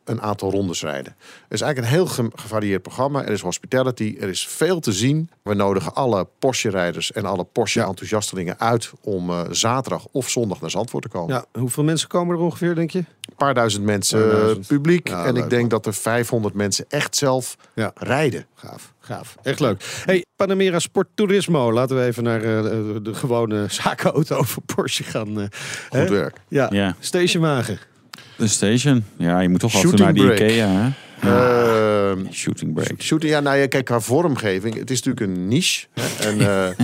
een 0.04 0.20
aantal 0.22 0.50
rondes 0.50 0.82
rijden. 0.82 1.14
Het 1.42 1.52
is 1.52 1.60
eigenlijk 1.60 1.92
een 1.92 1.98
heel 1.98 2.06
ge- 2.06 2.30
gevarieerd 2.34 2.82
programma. 2.82 3.22
Er 3.24 3.30
is 3.32 3.40
hospitality, 3.40 4.16
er 4.20 4.28
is 4.28 4.46
veel 4.46 4.80
te 4.80 4.92
zien. 4.92 5.30
We 5.42 5.54
nodigen 5.54 5.94
alle 5.94 6.28
Porsche-rijders 6.38 7.12
en 7.12 7.24
alle 7.24 7.44
Porsche-enthousiastelingen 7.44 8.58
uit... 8.60 8.90
om 9.00 9.30
eh, 9.30 9.40
zaterdag 9.50 10.06
of 10.12 10.28
zondag 10.28 10.60
naar 10.60 10.70
Zandvoort 10.70 11.02
te 11.02 11.08
komen. 11.08 11.34
Ja, 11.52 11.60
hoeveel 11.60 11.84
mensen 11.84 12.08
komen 12.08 12.36
er 12.36 12.42
ongeveer, 12.42 12.74
denk 12.74 12.90
je? 12.90 12.98
Een 12.98 13.36
paar 13.36 13.54
duizend 13.54 13.84
mensen 13.84 14.20
Paar 14.20 14.30
eh, 14.30 14.36
duizend. 14.40 14.66
publiek. 14.66 15.08
Ja, 15.08 15.24
en 15.24 15.34
leuk, 15.34 15.42
ik 15.42 15.50
denk 15.50 15.60
man. 15.60 15.68
dat 15.70 15.86
er 15.86 15.94
500 15.94 16.54
mensen 16.54 16.84
echt 16.88 17.16
zelf 17.16 17.56
Ja. 17.74 17.92
rijden. 17.94 18.46
Gaaf, 18.54 18.92
gaaf. 19.00 19.36
Echt 19.42 19.60
leuk. 19.60 20.02
Hey, 20.04 20.24
Panamera 20.36 20.78
Sport 20.78 21.08
Turismo. 21.14 21.72
Laten 21.72 21.96
we 21.96 22.04
even 22.04 22.22
naar 22.22 22.42
eh, 22.42 22.62
de, 23.02 23.14
gewone 23.14 23.66
zakenauto 23.68 24.42
van 24.42 24.62
Porsche 24.74 25.04
gaan. 25.04 25.28
eh, 25.40 25.46
Goed 25.88 25.98
hè? 25.98 26.08
werk. 26.08 26.36
Ja, 26.48 26.68
Ja. 26.70 26.96
stationwagen. 26.98 27.78
De 28.42 28.48
station. 28.48 29.04
Ja, 29.16 29.40
je 29.40 29.48
moet 29.48 29.60
toch 29.60 29.80
toe 29.80 29.92
naar 29.92 30.14
die 30.14 30.24
break. 30.24 30.38
Ikea. 30.38 30.68
Hè? 30.68 30.90
Ehm, 32.10 32.32
Shooting 32.32 32.74
break. 32.74 33.00
Shooting, 33.00 33.32
ja, 33.32 33.40
nou 33.40 33.56
ja, 33.56 33.66
kijk, 33.66 33.84
qua 33.84 34.00
vormgeving. 34.00 34.74
Het 34.74 34.90
is 34.90 35.02
natuurlijk 35.02 35.36
een 35.36 35.48
niche. 35.48 35.86
Hè, 35.92 36.28
en 36.28 36.40
eh, 36.40 36.68
eh, 36.68 36.76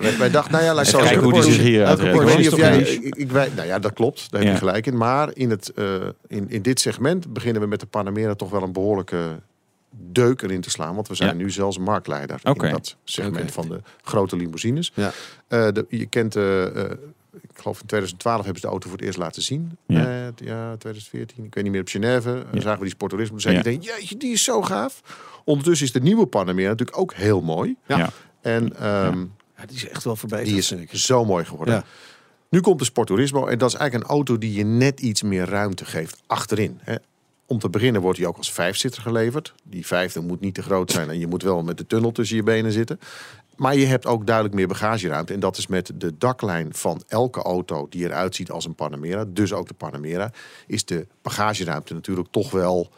wij, 0.00 0.18
wij 0.18 0.30
dachten, 0.30 0.52
nou 0.52 0.64
ja, 0.64 0.74
laat 0.74 0.86
zo 0.86 0.98
zeggen. 0.98 1.22
hoe 1.22 1.32
die 1.32 1.42
zich 1.42 1.56
hier 1.56 1.90
Ik 1.90 2.20
weet 2.20 2.56
jij. 2.56 2.78
Ik, 2.78 3.14
ik 3.14 3.32
nou 3.32 3.66
ja, 3.66 3.78
dat 3.78 3.92
klopt. 3.92 4.30
Daar 4.30 4.42
heb 4.42 4.52
je 4.52 4.58
gelijk 4.58 4.86
in. 4.86 4.96
Maar 4.96 5.30
in, 5.34 5.50
het, 5.50 5.72
eh, 5.74 5.94
in, 6.26 6.50
in 6.50 6.62
dit 6.62 6.80
segment 6.80 7.32
beginnen 7.32 7.62
we 7.62 7.68
met 7.68 7.80
de 7.80 7.86
Panamera 7.86 8.34
toch 8.34 8.50
wel 8.50 8.62
een 8.62 8.72
behoorlijke 8.72 9.40
deuk 9.90 10.42
erin 10.42 10.60
te 10.60 10.70
slaan. 10.70 10.94
Want 10.94 11.08
we 11.08 11.14
zijn 11.14 11.30
Ja. 11.38 11.42
nu 11.44 11.50
zelfs 11.50 11.78
marktleider 11.78 12.40
in 12.42 12.70
dat 12.70 12.96
segment 13.04 13.52
van 13.52 13.68
de 13.68 13.80
grote 14.02 14.36
limousines. 14.36 14.92
Ja. 14.94 15.12
De, 15.48 15.86
je 15.88 16.06
kent, 16.06 16.36
eh, 16.36 16.64
ik 17.40 17.50
geloof 17.54 17.80
in 17.80 17.86
2012 17.86 18.36
hebben 18.44 18.60
ze 18.60 18.66
de 18.66 18.72
auto 18.72 18.88
voor 18.88 18.96
het 18.98 19.06
eerst 19.06 19.18
laten 19.18 19.42
zien. 19.42 19.76
Ja. 19.86 20.00
Ja, 20.00 20.30
ja 20.36 20.76
2014. 20.76 21.44
Ik 21.44 21.54
weet 21.54 21.62
niet 21.64 21.72
meer 21.72 21.80
op 21.82 21.88
Genève. 21.88 22.28
Dan 22.32 22.46
Ja. 22.52 22.60
zagen 22.60 22.78
we 22.78 22.84
die 22.84 22.94
sporttoerisme. 22.94 23.32
Toen 23.32 23.40
zei 23.40 23.54
Ja. 23.54 23.60
iedereen, 23.70 23.80
jeetje, 23.98 24.16
die 24.16 24.32
is 24.32 24.44
zo 24.44 24.62
gaaf. 24.62 25.00
Ondertussen 25.44 25.86
is 25.86 25.92
de 25.92 26.00
nieuwe 26.00 26.26
Panamera 26.26 26.68
natuurlijk 26.68 26.98
ook 26.98 27.14
heel 27.14 27.40
mooi. 27.40 27.76
Ja. 27.86 27.98
Ja. 27.98 28.10
En 28.40 28.76
ehm, 28.76 29.18
Ja, 29.56 29.66
die 29.68 29.76
is 29.76 29.88
echt 29.88 30.04
wel 30.04 30.16
voorbij. 30.16 30.44
die 30.44 30.56
is 30.56 30.74
zo 31.06 31.24
mooi 31.24 31.44
geworden. 31.44 31.74
Ja. 31.74 31.84
Nu 32.48 32.60
komt 32.60 32.78
de 32.78 32.84
Sporturismo 32.84 33.46
en 33.46 33.58
dat 33.58 33.68
is 33.72 33.74
eigenlijk 33.76 34.04
een 34.10 34.16
auto 34.16 34.38
die 34.38 34.52
je 34.52 34.64
net 34.64 35.00
iets 35.00 35.22
meer 35.22 35.44
ruimte 35.48 35.84
geeft 35.84 36.22
achterin. 36.26 36.78
Hè. 36.82 36.94
Om 37.46 37.58
te 37.58 37.68
beginnen 37.70 38.00
wordt 38.02 38.18
hij 38.18 38.26
ook 38.26 38.36
als 38.36 38.52
vijfzitter 38.52 39.02
geleverd. 39.02 39.54
Die 39.62 39.86
vijfde 39.86 40.20
moet 40.20 40.40
niet 40.40 40.54
te 40.54 40.62
groot 40.62 40.90
zijn 40.90 41.08
en 41.10 41.18
je 41.18 41.26
moet 41.26 41.42
wel 41.42 41.62
met 41.62 41.78
de 41.78 41.86
tunnel 41.86 42.12
tussen 42.12 42.36
je 42.36 42.42
benen 42.42 42.72
zitten. 42.72 43.00
Maar 43.62 43.76
je 43.76 43.86
hebt 43.86 44.06
ook 44.06 44.26
duidelijk 44.26 44.54
meer 44.54 44.66
bagageruimte. 44.68 45.32
En 45.32 45.40
dat 45.40 45.56
is 45.56 45.66
met 45.66 45.92
de 45.94 46.18
daklijn 46.18 46.74
van 46.74 47.02
elke 47.08 47.42
auto 47.42 47.86
die 47.90 48.04
eruit 48.04 48.34
ziet 48.34 48.50
als 48.50 48.64
een 48.64 48.74
Panamera. 48.74 49.24
Dus 49.28 49.52
ook 49.52 49.68
de 49.68 49.74
Panamera. 49.74 50.30
Is 50.66 50.84
de 50.84 51.06
bagageruimte 51.22 51.94
natuurlijk 51.94 52.28
toch 52.30 52.50
wel 52.50 52.90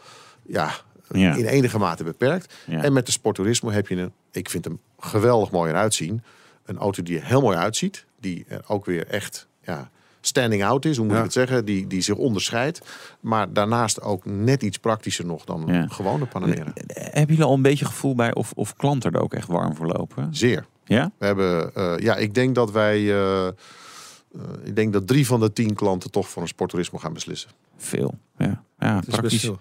ja, 0.45 0.71
Ja. 1.11 1.35
in 1.35 1.45
enige 1.45 1.77
mate 1.77 2.03
beperkt. 2.03 2.53
Ja. 2.65 2.83
En 2.83 2.93
met 2.93 3.05
de 3.05 3.11
Sport 3.11 3.35
Turismo 3.35 3.69
heb 3.71 3.87
je 3.87 3.95
een, 3.95 4.11
ik 4.31 4.49
vind 4.49 4.65
hem 4.65 4.79
geweldig 4.99 5.51
mooi 5.51 5.71
eruit 5.71 5.93
zien. 5.93 6.23
Een 6.65 6.77
auto 6.77 7.03
die 7.03 7.17
er 7.19 7.25
heel 7.25 7.41
mooi 7.41 7.57
uitziet. 7.57 8.05
Die 8.19 8.45
er 8.47 8.61
ook 8.67 8.85
weer 8.85 9.07
echt 9.07 9.47
ja, 9.61 9.89
standing 10.27 10.63
out 10.63 10.85
is, 10.85 10.95
hoe 10.97 11.05
moet 11.05 11.13
Ja. 11.13 11.19
ik 11.19 11.25
het 11.25 11.33
zeggen? 11.33 11.65
Die, 11.65 11.87
die 11.87 12.01
zich 12.01 12.15
onderscheidt. 12.15 12.81
Maar 13.19 13.53
daarnaast 13.53 14.01
ook 14.01 14.25
net 14.25 14.63
iets 14.63 14.77
praktischer 14.77 15.25
nog 15.25 15.45
dan 15.45 15.63
Ja. 15.67 15.73
een 15.81 15.91
gewone 15.91 16.25
Panamera. 16.25 16.73
Hebben 16.93 17.35
jullie 17.35 17.43
al 17.43 17.53
een 17.53 17.61
beetje 17.61 17.85
gevoel 17.85 18.15
bij 18.15 18.33
of, 18.33 18.51
of 18.55 18.75
klanten 18.75 19.11
er 19.11 19.21
ook 19.21 19.33
echt 19.33 19.47
warm 19.47 19.75
voor 19.75 19.87
lopen? 19.87 20.27
Zeer. 20.35 20.65
Ja? 20.85 21.11
We 21.17 21.25
hebben, 21.25 21.75
eh, 21.75 21.93
ja, 21.97 22.15
ik 22.15 22.33
denk 22.33 22.55
dat 22.55 22.71
wij, 22.71 22.97
eh, 22.97 23.47
eh, 23.47 23.53
ik 24.63 24.75
denk 24.75 24.93
dat 24.93 25.07
drie 25.07 25.25
van 25.27 25.39
de 25.39 25.53
tien 25.53 25.73
klanten 25.73 26.11
toch 26.11 26.27
voor 26.29 26.41
een 26.41 26.47
sporttoerisme 26.47 26.99
gaan 26.99 27.13
beslissen. 27.13 27.49
Veel. 27.77 28.17
Ja, 28.37 28.63
ja 28.79 29.01
praktisch. 29.07 29.51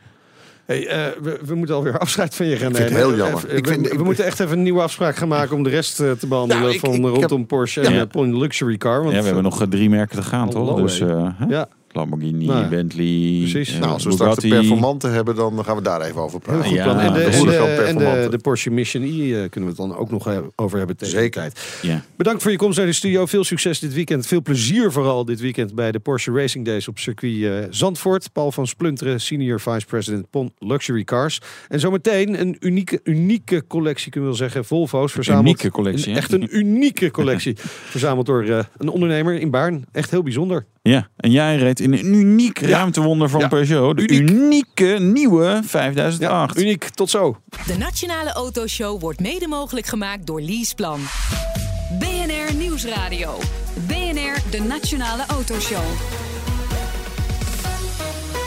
Hey, 0.66 0.86
eh, 0.86 1.22
we, 1.22 1.38
we 1.44 1.54
moeten 1.54 1.74
alweer 1.74 1.98
afscheid 2.06 2.34
van 2.34 2.46
je 2.46 2.56
gaan 2.56 2.70
Ik 2.70 2.76
vind 2.76 2.90
nemen. 2.90 3.06
het 3.08 3.16
heel 3.16 3.24
jammer. 3.26 3.48
Eh, 3.50 3.56
Ik 3.56 3.64
we, 3.66 3.70
vind- 3.72 3.86
we 3.88 3.92
ik- 3.94 4.04
moeten 4.04 4.24
echt 4.24 4.40
even 4.40 4.56
een 4.56 4.62
nieuwe 4.62 4.80
afspraak 4.82 5.16
gaan 5.16 5.28
maken 5.28 5.56
om 5.56 5.62
de 5.62 5.70
rest 5.70 6.00
eh, 6.00 6.10
te 6.10 6.26
behandelen 6.26 6.62
Nou, 6.62 6.74
ik- 6.74 6.80
van 6.80 6.94
ik 6.94 7.02
heb- 7.04 7.12
rondom 7.14 7.46
Porsche 7.46 7.80
en 7.80 7.92
Ja. 7.94 8.04
Pony 8.04 8.38
Luxury 8.38 8.76
Car. 8.76 8.98
Want, 9.02 9.12
Ja, 9.12 9.18
we 9.18 9.24
hebben 9.24 9.42
nog 9.42 9.66
drie 9.68 9.90
merken 9.90 10.16
te 10.16 10.22
gaan, 10.22 10.50
toch? 10.50 10.68
Hallo, 10.68 10.82
Dus 10.82 11.00
eh? 11.00 11.26
Ja, 11.48 11.68
Lamborghini, 11.96 12.46
Nou 12.46 12.68
Bentley, 12.68 13.38
precies. 13.50 13.74
eh, 13.74 13.80
nou, 13.80 13.92
als 13.92 14.04
we 14.04 14.12
straks 14.12 14.36
de 14.38 14.48
performanten 14.48 15.12
hebben, 15.12 15.34
dan 15.34 15.64
gaan 15.64 15.76
we 15.76 15.82
daar 15.82 16.00
even 16.00 16.20
over 16.20 16.40
praten. 16.40 16.72
Ja. 16.72 16.86
En 17.00 17.12
de, 17.12 17.18
de 17.18 17.24
en 17.24 17.30
de, 17.30 17.36
Huracan 17.36 17.68
en 17.68 17.76
de, 17.76 17.82
Performante. 17.82 18.28
de 18.30 18.38
Porsche 18.38 18.70
Mission 18.70 19.02
E 19.02 19.08
eh, 19.08 19.50
kunnen 19.50 19.50
we 19.60 19.66
het 19.66 19.76
dan 19.76 19.96
ook 19.96 20.10
nog 20.10 20.28
over 20.56 20.78
hebben 20.78 20.96
tegen 20.96 21.18
Zeker. 21.18 21.42
de 21.44 21.52
tijd. 21.52 21.78
Ja. 21.82 22.02
Bedankt 22.16 22.42
voor 22.42 22.50
je 22.50 22.56
komst 22.56 22.78
naar 22.78 22.86
de 22.86 22.92
studio. 22.92 23.26
Veel 23.26 23.44
succes 23.44 23.78
dit 23.78 23.94
weekend. 23.94 24.26
Veel 24.26 24.42
plezier 24.42 24.92
vooral 24.92 25.24
dit 25.24 25.40
weekend 25.40 25.74
bij 25.74 25.92
de 25.92 25.98
Porsche 25.98 26.32
Racing 26.32 26.64
Days 26.64 26.88
op 26.88 26.98
circuit 26.98 27.42
eh, 27.42 27.52
Zandvoort. 27.70 28.32
Paul 28.32 28.52
van 28.52 28.66
Splunteren, 28.66 29.20
Senior 29.20 29.60
Vice 29.60 29.86
President 29.86 30.30
PON 30.30 30.52
Luxury 30.58 31.04
Cars. 31.04 31.40
En 31.68 31.80
zometeen 31.80 32.40
een 32.40 32.56
unieke, 32.60 33.00
unieke 33.04 33.64
collectie, 33.66 34.10
kunnen 34.10 34.30
we 34.30 34.36
wel 34.38 34.46
zeggen. 34.48 34.64
Volvo's 34.64 35.12
verzameld. 35.12 35.44
Unieke 35.46 35.70
collectie, 35.70 36.10
Een- 36.10 36.16
echt 36.16 36.32
een 36.32 36.56
unieke 36.56 37.10
collectie. 37.10 37.56
verzameld 37.94 38.26
door 38.26 38.66
een 38.76 38.88
ondernemer 38.88 39.40
in 39.40 39.50
Baarn. 39.50 39.84
Echt 39.92 40.10
heel 40.10 40.22
bijzonder. 40.22 40.66
Ja, 40.90 41.08
en 41.16 41.30
jij 41.30 41.56
reed 41.56 41.80
in 41.80 41.92
een 41.92 42.14
uniek 42.14 42.58
ruimtewonder 42.58 43.28
van 43.28 43.40
Ja. 43.40 43.48
Peugeot. 43.48 43.96
De 43.96 44.08
Uniek. 44.08 44.30
unieke 44.30 44.84
nieuwe 45.00 45.44
Ja, 45.44 45.62
5008. 45.64 46.58
uniek. 46.58 46.88
Tot 46.88 47.10
zo. 47.10 47.36
De 47.66 47.76
Nationale 47.78 48.32
Autoshow 48.32 49.00
wordt 49.00 49.20
mede 49.20 49.48
mogelijk 49.48 49.86
gemaakt 49.86 50.26
door 50.26 50.40
Leaseplan. 50.40 51.00
BNR 51.98 52.54
Nieuwsradio. 52.54 53.38
BNR, 53.86 54.36
de 54.50 54.60
Nationale 54.68 55.22
Autoshow. 55.26 55.82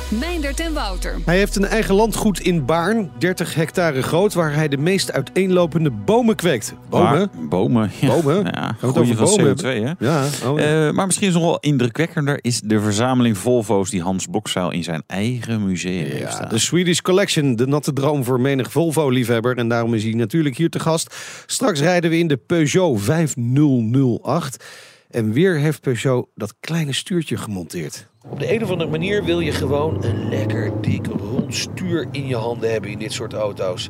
Meindert 0.09 0.59
en 0.59 0.73
Wouter. 0.73 1.15
Hij 1.25 1.37
heeft 1.37 1.55
een 1.55 1.65
eigen 1.65 1.95
landgoed 1.95 2.39
in 2.39 2.65
Baarn, 2.65 3.11
30 3.17 3.53
hectare 3.53 4.01
groot, 4.01 4.33
waar 4.33 4.53
hij 4.53 4.67
de 4.67 4.77
meest 4.77 5.11
uiteenlopende 5.11 5.91
bomen 5.91 6.35
kweekt. 6.35 6.73
Bomen? 6.89 7.11
Waar- 7.11 7.29
bomen. 7.49 7.91
Ja. 7.99 8.07
Bomen? 8.07 8.45
Ja, 8.53 8.75
over 8.81 9.05
van 9.07 9.15
bomen 9.25 9.55
CO2, 9.57 9.63
hè? 9.63 9.91
Ja, 9.99 10.25
oh, 10.45 10.59
ja. 10.59 10.87
Eh, 10.87 10.93
maar 10.93 11.05
misschien 11.05 11.27
is 11.27 11.33
nog 11.33 11.43
wel 11.43 11.59
indrukwekkender 11.59 12.39
is 12.41 12.61
de 12.61 12.79
verzameling 12.79 13.37
Volvo's 13.37 13.89
die 13.89 14.01
Hans 14.01 14.25
Blokzaal 14.31 14.71
in 14.71 14.83
zijn 14.83 15.03
eigen 15.07 15.65
museum 15.65 16.05
heeft 16.11 16.31
staan. 16.33 16.49
de 16.49 16.57
Swedish 16.57 16.99
Collection, 16.99 17.55
de 17.55 17.67
natte 17.67 17.93
droom 17.93 18.23
voor 18.23 18.41
menig 18.41 18.71
Volvo-liefhebber. 18.71 19.57
En 19.57 19.67
daarom 19.67 19.93
is 19.93 20.03
hij 20.03 20.13
natuurlijk 20.13 20.57
hier 20.57 20.69
te 20.69 20.79
gast. 20.79 21.15
Straks 21.45 21.79
rijden 21.79 22.09
we 22.09 22.17
in 22.17 22.27
de 22.27 22.37
Peugeot 22.37 23.01
5008. 23.01 24.65
En 25.09 25.31
weer 25.31 25.55
heeft 25.55 25.81
Peugeot 25.81 26.27
dat 26.35 26.55
kleine 26.59 26.93
stuurtje 26.93 27.37
gemonteerd. 27.37 28.07
Op 28.29 28.39
de 28.39 28.53
een 28.53 28.63
of 28.63 28.69
andere 28.69 28.89
manier 28.89 29.23
wil 29.23 29.39
je 29.39 29.51
gewoon 29.51 30.03
een 30.03 30.29
lekker 30.29 30.81
dik 30.81 31.05
rond 31.05 31.55
stuur 31.55 32.07
in 32.11 32.27
je 32.27 32.35
handen 32.35 32.71
hebben 32.71 32.89
in 32.89 32.99
dit 32.99 33.11
soort 33.11 33.33
auto's. 33.33 33.89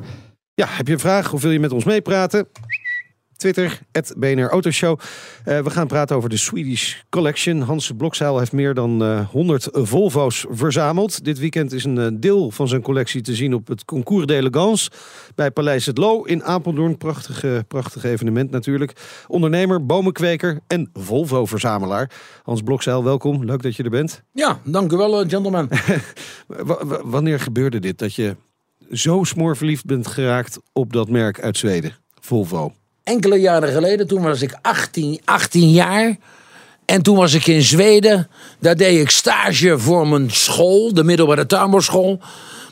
Ja, 0.54 0.66
heb 0.68 0.86
je 0.86 0.92
een 0.92 0.98
vraag 0.98 1.32
of 1.32 1.42
wil 1.42 1.50
je 1.50 1.60
met 1.60 1.72
ons 1.72 1.84
meepraten? 1.84 2.48
Twitter, 3.42 3.78
het 3.92 4.14
BNR 4.16 4.48
Autoshow. 4.48 4.98
Eh, 5.44 5.58
we 5.60 5.70
gaan 5.70 5.86
praten 5.86 6.16
over 6.16 6.28
de 6.28 6.36
Swedish 6.36 6.94
Collection. 7.08 7.60
Hans 7.60 7.90
Blokzeil 7.96 8.38
heeft 8.38 8.52
meer 8.52 8.74
dan 8.74 9.02
eh 9.04 9.28
100 9.28 9.68
Volvo's 9.72 10.46
verzameld. 10.50 11.24
Dit 11.24 11.38
weekend 11.38 11.72
is 11.72 11.84
een 11.84 11.98
eh, 11.98 12.06
deel 12.12 12.50
van 12.50 12.68
zijn 12.68 12.82
collectie 12.82 13.20
te 13.22 13.34
zien 13.34 13.54
op 13.54 13.68
het 13.68 13.84
Concours 13.84 14.26
d'Elegance 14.26 14.90
bij 15.34 15.50
Paleis 15.50 15.86
het 15.86 15.98
Loo 15.98 16.22
in 16.22 16.44
Apeldoorn. 16.44 16.96
Prachtig, 16.96 17.66
prachtig 17.68 18.04
evenement 18.04 18.50
natuurlijk. 18.50 18.92
Ondernemer, 19.28 19.86
bomenkweker 19.86 20.60
en 20.66 20.90
Volvo-verzamelaar. 20.92 22.10
Hans 22.42 22.62
Blokzeil, 22.62 23.04
welkom. 23.04 23.44
Leuk 23.44 23.62
dat 23.62 23.76
je 23.76 23.82
er 23.82 23.90
bent. 23.90 24.22
Ja, 24.32 24.60
dank 24.64 24.92
u 24.92 24.96
wel, 24.96 25.26
w- 26.46 27.00
wanneer 27.04 27.40
gebeurde 27.40 27.78
dit 27.78 27.98
dat 27.98 28.14
je 28.14 28.36
zo 28.92 29.24
smoorverliefd 29.24 29.84
bent 29.84 30.06
geraakt 30.06 30.58
op 30.72 30.92
dat 30.92 31.08
merk 31.08 31.40
uit 31.40 31.56
Zweden? 31.56 31.92
Volvo. 32.20 32.72
Enkele 33.08 33.36
jaren 33.36 33.72
geleden, 33.72 34.06
toen 34.06 34.22
was 34.22 34.42
ik 34.42 34.58
18, 34.62 35.20
18 35.24 35.70
jaar. 35.70 36.16
En 36.84 37.02
toen 37.02 37.16
was 37.16 37.34
ik 37.34 37.46
in 37.46 37.62
Zweden. 37.62 38.28
Daar 38.60 38.76
deed 38.76 39.00
ik 39.00 39.10
stage 39.10 39.78
voor 39.78 40.08
mijn 40.08 40.30
school, 40.30 40.94
de 40.94 41.04
middelbare 41.04 41.46
tuinbouwschool. 41.46 42.20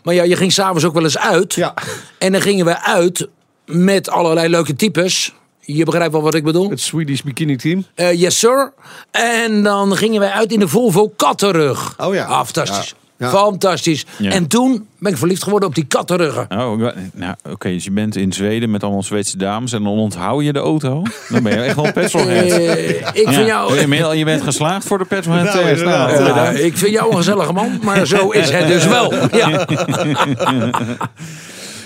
Maar 0.03 0.14
ja, 0.14 0.22
je 0.22 0.37
ging 0.37 0.53
s'avonds 0.53 0.85
ook 0.85 0.94
wel 0.94 1.03
eens 1.03 1.18
uit. 1.18 1.55
Ja. 1.55 1.75
En 2.18 2.33
dan 2.33 2.40
gingen 2.40 2.64
we 2.64 2.83
uit 2.83 3.29
met 3.66 4.11
allerlei 4.11 4.49
leuke 4.49 4.77
types. 4.77 5.35
Je 5.61 5.85
begrijpt 5.85 6.12
wel 6.12 6.22
wat 6.22 6.35
ik 6.35 6.44
bedoel? 6.44 6.70
Het 6.70 6.81
Swedish 6.81 7.20
Bikini 7.20 7.57
Team. 7.57 7.85
Eh, 7.94 8.12
yes, 8.12 8.38
sir. 8.38 8.72
En 9.11 9.62
dan 9.62 9.96
gingen 9.96 10.20
wij 10.20 10.31
uit 10.31 10.53
in 10.53 10.61
de 10.61 10.68
Volvo 10.68 11.12
Kattenrug. 11.16 11.94
Oh 11.99 12.14
ja. 12.14 12.25
Ah, 12.25 12.44
fantastisch. 12.44 12.88
Ja. 12.88 13.05
Ja. 13.18 13.29
Fantastisch. 13.31 14.07
Ja. 14.18 14.31
En 14.31 14.46
toen 14.46 14.87
ben 14.98 15.12
ik 15.12 15.18
verliefd 15.18 15.42
geworden 15.42 15.68
op 15.68 15.74
die 15.74 15.85
kattenruggen. 15.85 16.46
Oh, 16.50 16.88
nou, 17.12 17.35
oké, 17.50 17.68
dus 17.68 17.85
je 17.85 17.90
bent 17.90 18.16
in 18.16 18.33
Zweden 18.33 18.70
met 18.70 18.83
allemaal 18.83 19.02
Zweedse 19.02 19.37
dames 19.38 19.72
en 19.72 19.83
dan 19.83 19.92
onthoud 19.92 20.44
je 20.44 20.52
de 20.52 20.59
auto. 20.59 21.02
Dan 21.29 21.42
ben 21.42 21.52
je 21.52 21.59
echt 21.62 21.76
wel 21.76 21.87
een 21.87 21.92
petrolhead. 21.92 22.50
Eh, 22.50 22.88
ik 22.98 23.29
vind 23.29 23.46
jou... 23.46 23.81
je, 23.81 23.87
bent- 23.88 24.18
je 24.18 24.24
bent 24.24 24.42
geslaagd 24.42 24.87
voor 24.87 24.98
de 24.98 25.05
petrolhead 25.05 25.55
Nou, 25.55 25.68
inderdaad. 25.68 26.11
Nou, 26.11 26.24
Ja, 26.24 26.35
bedankt. 26.35 26.61
ik 26.62 26.76
vind 26.76 26.92
jou 26.92 27.11
een 27.11 27.16
gezellige 27.16 27.52
man, 27.52 27.79
maar 27.83 28.07
zo 28.07 28.31
is 28.31 28.50
het 28.50 28.66
dus 28.68 28.87
wel. 28.87 29.12
Ja. 29.37 29.66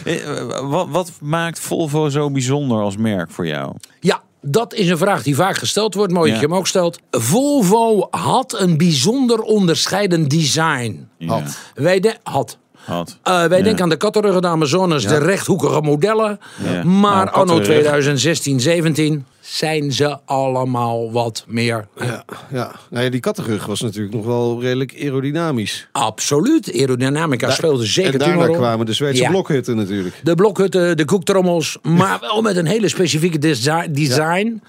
Eh, 0.05 0.14
Wat, 0.62 0.87
wat 0.90 1.12
maakt 1.21 1.61
Volvo 1.61 2.09
zo 2.09 2.31
bijzonder 2.31 2.81
als 2.81 2.97
merk 2.97 3.31
voor 3.31 3.47
jou? 3.47 3.75
ja, 4.01 4.21
dat 4.42 4.74
is 4.74 4.88
een 4.88 4.98
vraag 4.98 5.22
die 5.22 5.35
vaak 5.35 5.57
gesteld 5.57 5.94
wordt. 5.94 6.12
Mooi 6.12 6.31
dat 6.31 6.40
je 6.40 6.46
hem 6.46 6.55
ook 6.55 6.66
stelt. 6.66 6.98
Volvo 7.11 8.07
had 8.11 8.61
een 8.61 8.76
bijzonder 8.76 9.40
onderscheidend 9.40 10.31
design. 10.31 11.09
Ja, 11.18 11.42
Wij 11.74 12.00
de- 12.00 12.16
had. 12.22 12.59
Had. 12.85 13.19
Eh, 13.23 13.45
wij 13.45 13.59
Ja. 13.59 13.64
denken 13.64 13.83
aan 13.83 13.88
de 13.88 13.97
kattenruggen, 13.97 14.43
de 14.43 14.49
Amazones, 14.49 15.07
de 15.07 15.19
rechthoekige 15.19 15.81
modellen. 15.81 16.40
Ja. 16.64 16.83
Maar 16.85 17.25
Nou, 17.25 17.29
anno 17.29 17.33
kattenrug. 17.55 17.64
2016, 17.66 18.61
17 18.61 19.25
zijn 19.40 19.93
ze 19.93 20.19
allemaal 20.25 21.12
wat 21.12 21.45
meer. 21.47 21.88
Ja, 21.99 22.25
ja. 22.53 22.73
Nou 22.90 23.05
ja, 23.05 23.11
die 23.11 23.21
kattenrug 23.21 23.66
was 23.66 23.81
natuurlijk 23.81 24.14
nog 24.14 24.25
wel 24.25 24.61
redelijk 24.61 24.95
aerodynamisch. 25.01 25.88
Absoluut. 25.93 26.73
Aerodynamica 26.75 27.51
speelde 27.51 27.85
zeker 27.87 28.12
en 28.12 28.19
daarna 28.19 28.47
kwamen 28.47 28.87
de 28.87 28.93
Zweedse 28.93 29.23
Ja. 29.23 29.31
blokhutten 29.31 29.77
natuurlijk. 29.77 30.21
De 30.23 30.35
blokhutten, 30.35 30.97
de 30.97 31.05
koektrommels, 31.05 31.79
maar 31.83 32.19
wel 32.21 32.43
met 32.43 32.57
een 32.57 32.66
hele 32.66 32.88
specifieke 32.88 33.38
desi- 33.38 33.90
design. 33.90 34.62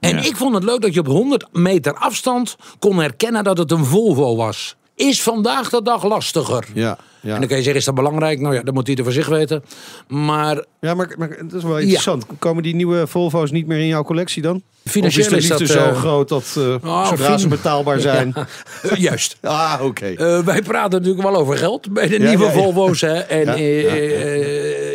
En 0.00 0.16
Ja. 0.16 0.22
ik 0.22 0.36
vond 0.36 0.54
het 0.54 0.64
leuk 0.64 0.80
dat 0.80 0.94
je 0.94 1.00
op 1.00 1.06
100 1.06 1.46
meter 1.52 1.94
afstand 1.94 2.56
kon 2.78 2.98
herkennen 2.98 3.44
dat 3.44 3.58
het 3.58 3.70
een 3.70 3.84
Volvo 3.84 4.36
was. 4.36 4.76
Is 4.96 5.22
vandaag 5.22 5.70
de 5.70 5.82
dag 5.82 6.04
lastiger. 6.04 6.64
Ja, 6.74 6.98
ja. 7.20 7.32
En 7.34 7.38
dan 7.38 7.48
kan 7.48 7.56
je 7.56 7.62
zeggen, 7.62 7.74
is 7.80 7.84
dat 7.84 7.94
belangrijk? 7.94 8.40
Nou 8.40 8.54
ja, 8.54 8.62
dat 8.62 8.74
moet 8.74 8.88
ieder 8.88 9.04
voor 9.04 9.12
zich 9.12 9.26
weten. 9.28 9.64
Maar 10.08 10.64
ja 10.80 10.94
maar, 10.94 11.14
maar 11.18 11.28
dat 11.28 11.52
is 11.52 11.62
wel 11.62 11.78
interessant. 11.78 12.26
Komen 12.38 12.62
die 12.62 12.74
nieuwe 12.74 13.06
Volvo's 13.06 13.50
niet 13.50 13.66
meer 13.66 13.78
in 13.78 13.86
jouw 13.86 14.02
collectie 14.02 14.42
dan? 14.42 14.62
Financieel 14.84 15.32
is 15.36 15.48
dat, 15.48 15.66
zo 15.66 15.78
eh, 15.78 15.96
groot 15.96 16.28
dat 16.28 16.56
oh, 16.84 17.08
zodra 17.08 17.26
fin- 17.26 17.38
ze 17.38 17.48
betaalbaar 17.48 18.00
zijn... 18.00 18.34
eh, 18.82 18.96
juist. 18.96 19.36
Ah, 19.42 19.80
oké. 19.82 20.14
Wij 20.44 20.62
praten 20.62 20.98
natuurlijk 21.00 21.28
wel 21.28 21.36
over 21.36 21.56
geld 21.56 21.92
bij 21.92 22.08
de 22.08 22.18
nieuwe. 22.18 22.50
Volvo's. 22.50 23.00
Hè. 23.00 23.14
En 23.18 23.58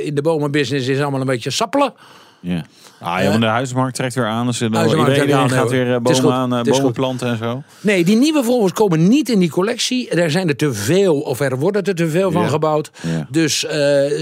in 0.06 0.16
de 0.16 0.22
bomenbusiness 0.22 0.88
is 0.88 1.00
allemaal 1.02 1.20
een 1.22 1.26
beetje 1.26 1.50
sappelen. 1.50 1.94
Ja. 2.42 2.66
Ah, 3.00 3.22
ja, 3.22 3.30
want 3.30 3.42
de 3.42 3.48
huismarkt 3.48 3.96
trekt 3.96 4.16
weer 4.16 4.26
aan. 4.26 4.46
Dus 4.46 4.60
Huismarkt 4.60 4.92
iedereen, 4.92 5.14
trekt 5.14 5.32
aan, 5.32 5.42
iedereen 5.42 5.62
gaat 5.62 5.70
nee, 5.70 5.80
weer 5.80 5.88
eh, 5.88 5.98
hoor. 5.98 6.02
Het 6.02 6.10
is 6.10 6.22
bomen 6.22 6.34
goed, 6.34 6.42
aan, 6.42 6.52
eh, 6.52 6.58
het 6.58 6.68
is 6.68 6.78
bomen 6.78 6.94
planten 6.94 7.28
en 7.30 7.38
zo. 7.38 7.64
Nee, 7.82 8.04
die 8.04 8.16
nieuwe 8.18 8.44
Volvo's 8.44 8.72
komen 8.74 9.08
niet 9.08 9.30
in 9.30 9.40
die 9.40 9.50
collectie. 9.50 10.10
Er 10.10 10.32
zijn 10.32 10.48
er 10.48 10.56
te 10.56 10.74
veel, 10.74 11.20
of 11.20 11.40
er 11.40 11.60
worden 11.60 11.84
er 11.84 11.96
te 11.96 12.10
veel 12.10 12.32
van 12.32 12.50
gebouwd. 12.50 12.92
Ja. 13.02 13.28
Dus 13.30 13.66
eh, 13.66 13.74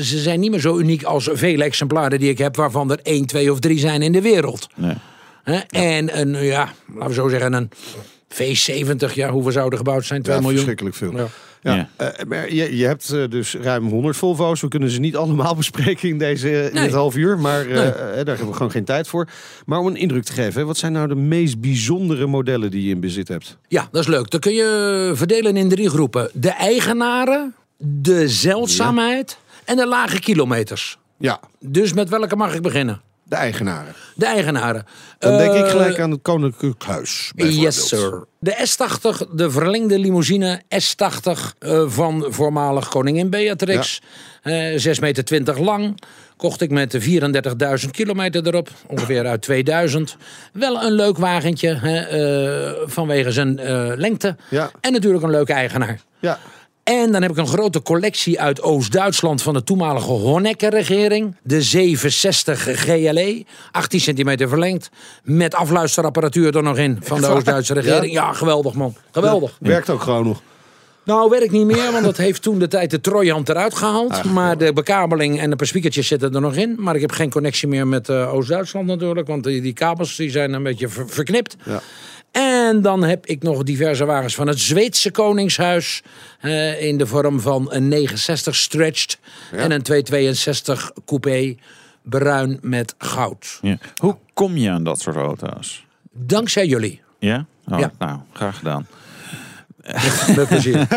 ze 0.02 0.18
zijn 0.18 0.40
niet 0.40 0.52
meer 0.52 0.60
zo 0.60 0.78
uniek 0.78 1.04
als 1.04 1.30
vele 1.34 1.64
exemplaren 1.64 2.20
die 2.20 2.30
ik 2.30 2.38
heb, 2.38 2.56
waarvan 2.56 2.92
er 2.92 3.00
1, 3.04 3.26
2 3.26 3.52
of 3.52 3.60
3 3.60 3.80
zijn 3.80 4.02
in 4.02 4.12
de 4.12 4.22
wereld. 4.22 4.68
Nee. 4.76 4.94
Hè? 5.44 5.58
En 5.70 6.20
een, 6.20 6.44
ja, 6.44 6.70
laten 6.94 7.08
we 7.08 7.14
zo 7.14 7.30
zeggen, 7.30 7.54
een 7.54 7.70
V70, 8.34 9.14
ja, 9.14 9.30
hoeveel 9.30 9.52
zouden 9.52 9.78
gebouwd 9.78 10.06
zijn? 10.06 10.22
2 10.22 10.36
Ja, 10.36 10.42
miljoen. 10.42 10.58
verschrikkelijk 10.58 10.96
veel. 10.96 11.18
Ja. 11.18 11.28
Ja. 11.62 11.76
Ja. 11.76 11.90
eh, 11.96 12.26
maar 12.26 12.54
je, 12.54 12.78
je 12.78 12.86
hebt 12.86 13.10
eh, 13.10 13.24
dus 13.30 13.54
ruim 13.56 13.88
100 13.88 14.18
Volvo's. 14.18 14.62
We 14.62 14.68
kunnen 14.68 14.90
ze 14.90 15.00
niet 15.00 15.16
allemaal 15.16 15.56
bespreken 15.64 16.10
in, 16.10 16.18
deze, 16.18 16.50
in 16.68 16.74
Nee. 16.74 16.84
dit 16.84 16.94
half 16.94 17.16
uur. 17.16 17.40
Maar 17.40 17.60
eh, 17.62 17.68
Nee. 17.68 17.76
daar 17.92 18.16
hebben 18.16 18.48
we 18.48 18.54
gewoon 18.54 18.72
geen 18.72 18.84
tijd 18.84 19.08
voor. 19.08 19.28
Maar 19.66 19.80
om 19.80 19.88
een 19.88 19.96
indruk 19.96 20.24
te 20.24 20.34
geven, 20.34 20.60
hè, 20.62 20.66
wat 20.68 20.78
zijn 20.78 20.92
nou 20.92 21.08
de 21.08 21.16
meest 21.16 21.60
bijzondere 21.60 22.26
modellen 22.28 22.72
die 22.72 22.84
je 22.84 22.94
in 22.94 23.00
bezit 23.00 23.28
hebt? 23.28 23.58
Ja, 23.68 23.88
dat 23.92 24.02
is 24.02 24.08
leuk. 24.08 24.30
Dan 24.30 24.40
kun 24.40 24.54
je 24.54 25.12
verdelen 25.16 25.58
in 25.58 25.70
drie 25.70 25.90
groepen. 25.90 26.30
De 26.34 26.50
eigenaren, 26.52 27.56
de 27.78 28.28
zeldzaamheid 28.28 29.38
en 29.66 29.76
de 29.76 29.88
lage 29.88 30.20
kilometers. 30.20 30.98
Ja, 31.18 31.40
Dus 31.60 31.94
met 31.94 32.10
welke 32.10 32.36
mag 32.36 32.56
ik 32.56 32.62
beginnen? 32.62 33.02
De 33.30 33.36
eigenaren. 33.36 33.94
De 34.16 34.26
eigenaren. 34.26 34.86
Dan 35.20 35.38
denk 35.38 35.54
ik 35.54 35.64
Eh, 35.64 35.70
gelijk 35.70 36.00
aan 36.00 36.12
het 36.12 36.22
Koninklijk 36.22 36.84
Huis. 36.84 37.32
Yes, 37.36 37.88
sir. 37.88 38.26
De 38.40 38.52
S80, 38.52 39.34
de 39.36 39.52
verlengde 39.52 40.00
limousine 40.00 40.62
S80 40.70 41.54
eh, 41.60 41.84
van 41.88 42.26
voormalig 42.30 42.88
koningin 42.88 43.30
Beatrix. 43.30 44.02
Eh 44.42 44.78
6,20 44.78 45.00
meter 45.02 45.62
lang. 45.62 46.02
Kocht 46.38 46.62
ik 46.62 46.72
met 46.72 46.98
34.000 47.84 47.92
kilometer 47.92 48.48
erop. 48.48 48.70
Ongeveer 48.88 49.26
uit 49.26 49.42
2000. 49.42 50.18
Wel 50.54 50.84
een 50.84 50.92
leuk 50.92 51.18
wagentje 51.18 51.76
hè, 51.76 51.98
eh, 52.00 52.74
vanwege 52.86 53.32
zijn 53.32 53.60
eh, 53.60 53.92
lengte. 53.96 54.36
Ja. 54.50 54.72
En 54.82 54.92
natuurlijk 54.92 55.24
een 55.24 55.30
leuke 55.30 55.54
eigenaar. 55.54 56.00
Ja, 56.20 56.40
En 56.90 57.12
dan 57.12 57.22
heb 57.22 57.32
ik 57.32 57.38
een 57.38 57.48
grote 57.48 57.82
collectie 57.82 58.40
uit 58.42 58.62
Oost-Duitsland 58.62 59.42
van 59.42 59.54
de 59.54 59.64
toenmalige 59.64 60.12
Honecker-regering. 60.12 61.36
De 61.44 61.62
760 61.62 62.60
GLE, 62.60 63.46
18 63.72 64.00
centimeter 64.00 64.50
verlengd. 64.50 64.90
Met 65.24 65.56
afluisterapparatuur 65.56 66.56
er 66.56 66.64
nog 66.64 66.78
in 66.78 67.00
van 67.02 67.22
de 67.22 67.28
Oost-Duitse 67.28 67.74
regering. 67.74 68.14
Ja? 68.14 68.34
geweldig 68.34 68.74
man. 68.74 68.96
Geweldig. 69.12 69.58
werkt 69.60 69.90
ook 69.90 70.02
gewoon 70.02 70.26
nog. 70.26 70.42
Nou, 71.04 71.30
werkt 71.30 71.52
niet 71.52 71.66
meer, 71.66 71.92
want 71.92 72.04
dat 72.04 72.18
heeft 72.18 72.42
toen 72.42 72.60
de 72.60 72.68
tijd 72.68 72.92
de 72.92 73.02
Trojant 73.02 73.50
eruit 73.50 73.76
gehaald. 73.76 74.24
maar 74.24 74.58
de 74.58 74.74
bekabeling 74.74 75.40
en 75.40 75.50
de 75.50 75.56
paar 75.56 75.68
zitten 75.92 76.34
er 76.36 76.42
nog 76.42 76.56
in. 76.56 76.76
Maar 76.80 76.96
ik 76.96 77.02
heb 77.02 77.12
geen 77.12 77.30
connectie 77.30 77.68
meer 77.68 77.88
met 77.88 78.10
eh, 78.10 78.34
Oost-Duitsland 78.34 78.88
natuurlijk. 78.88 79.28
Want 79.28 79.44
die, 79.44 79.62
die 79.62 79.74
kabels 79.74 80.16
die 80.16 80.30
zijn 80.30 80.54
een 80.54 80.64
beetje 80.64 80.88
ver- 80.88 81.10
verknipt. 81.10 81.56
Ja. 81.66 81.82
En 82.32 82.82
dan 82.82 83.04
heb 83.04 83.26
ik 83.26 83.44
nog 83.44 83.64
diverse 83.64 84.06
wagens 84.06 84.36
van 84.36 84.48
het 84.48 84.60
Zweedse 84.60 85.12
Koningshuis. 85.12 86.02
eh, 86.40 86.82
in 86.84 86.98
de 86.98 87.08
vorm 87.08 87.40
van 87.40 87.68
een 87.74 87.88
69 87.88 88.56
stretched 88.56 89.20
en 89.52 89.72
een 89.72 89.82
262 89.82 90.92
coupé. 91.06 91.56
Bruin 92.04 92.58
met 92.62 92.96
goud. 92.98 93.60
Ja. 93.62 93.78
Hoe 93.96 94.16
kom 94.34 94.58
je 94.58 94.70
aan 94.70 94.84
dat 94.84 95.00
soort 95.00 95.16
auto's? 95.16 95.86
Dankzij 96.12 96.66
jullie. 96.68 97.02
Ja? 97.20 97.46
Oh, 97.72 97.80
Ja. 97.80 97.92
Nou, 97.98 98.20
graag 98.34 98.58
gedaan. 98.58 98.88
Met 100.36 100.48
plezier. 100.48 100.78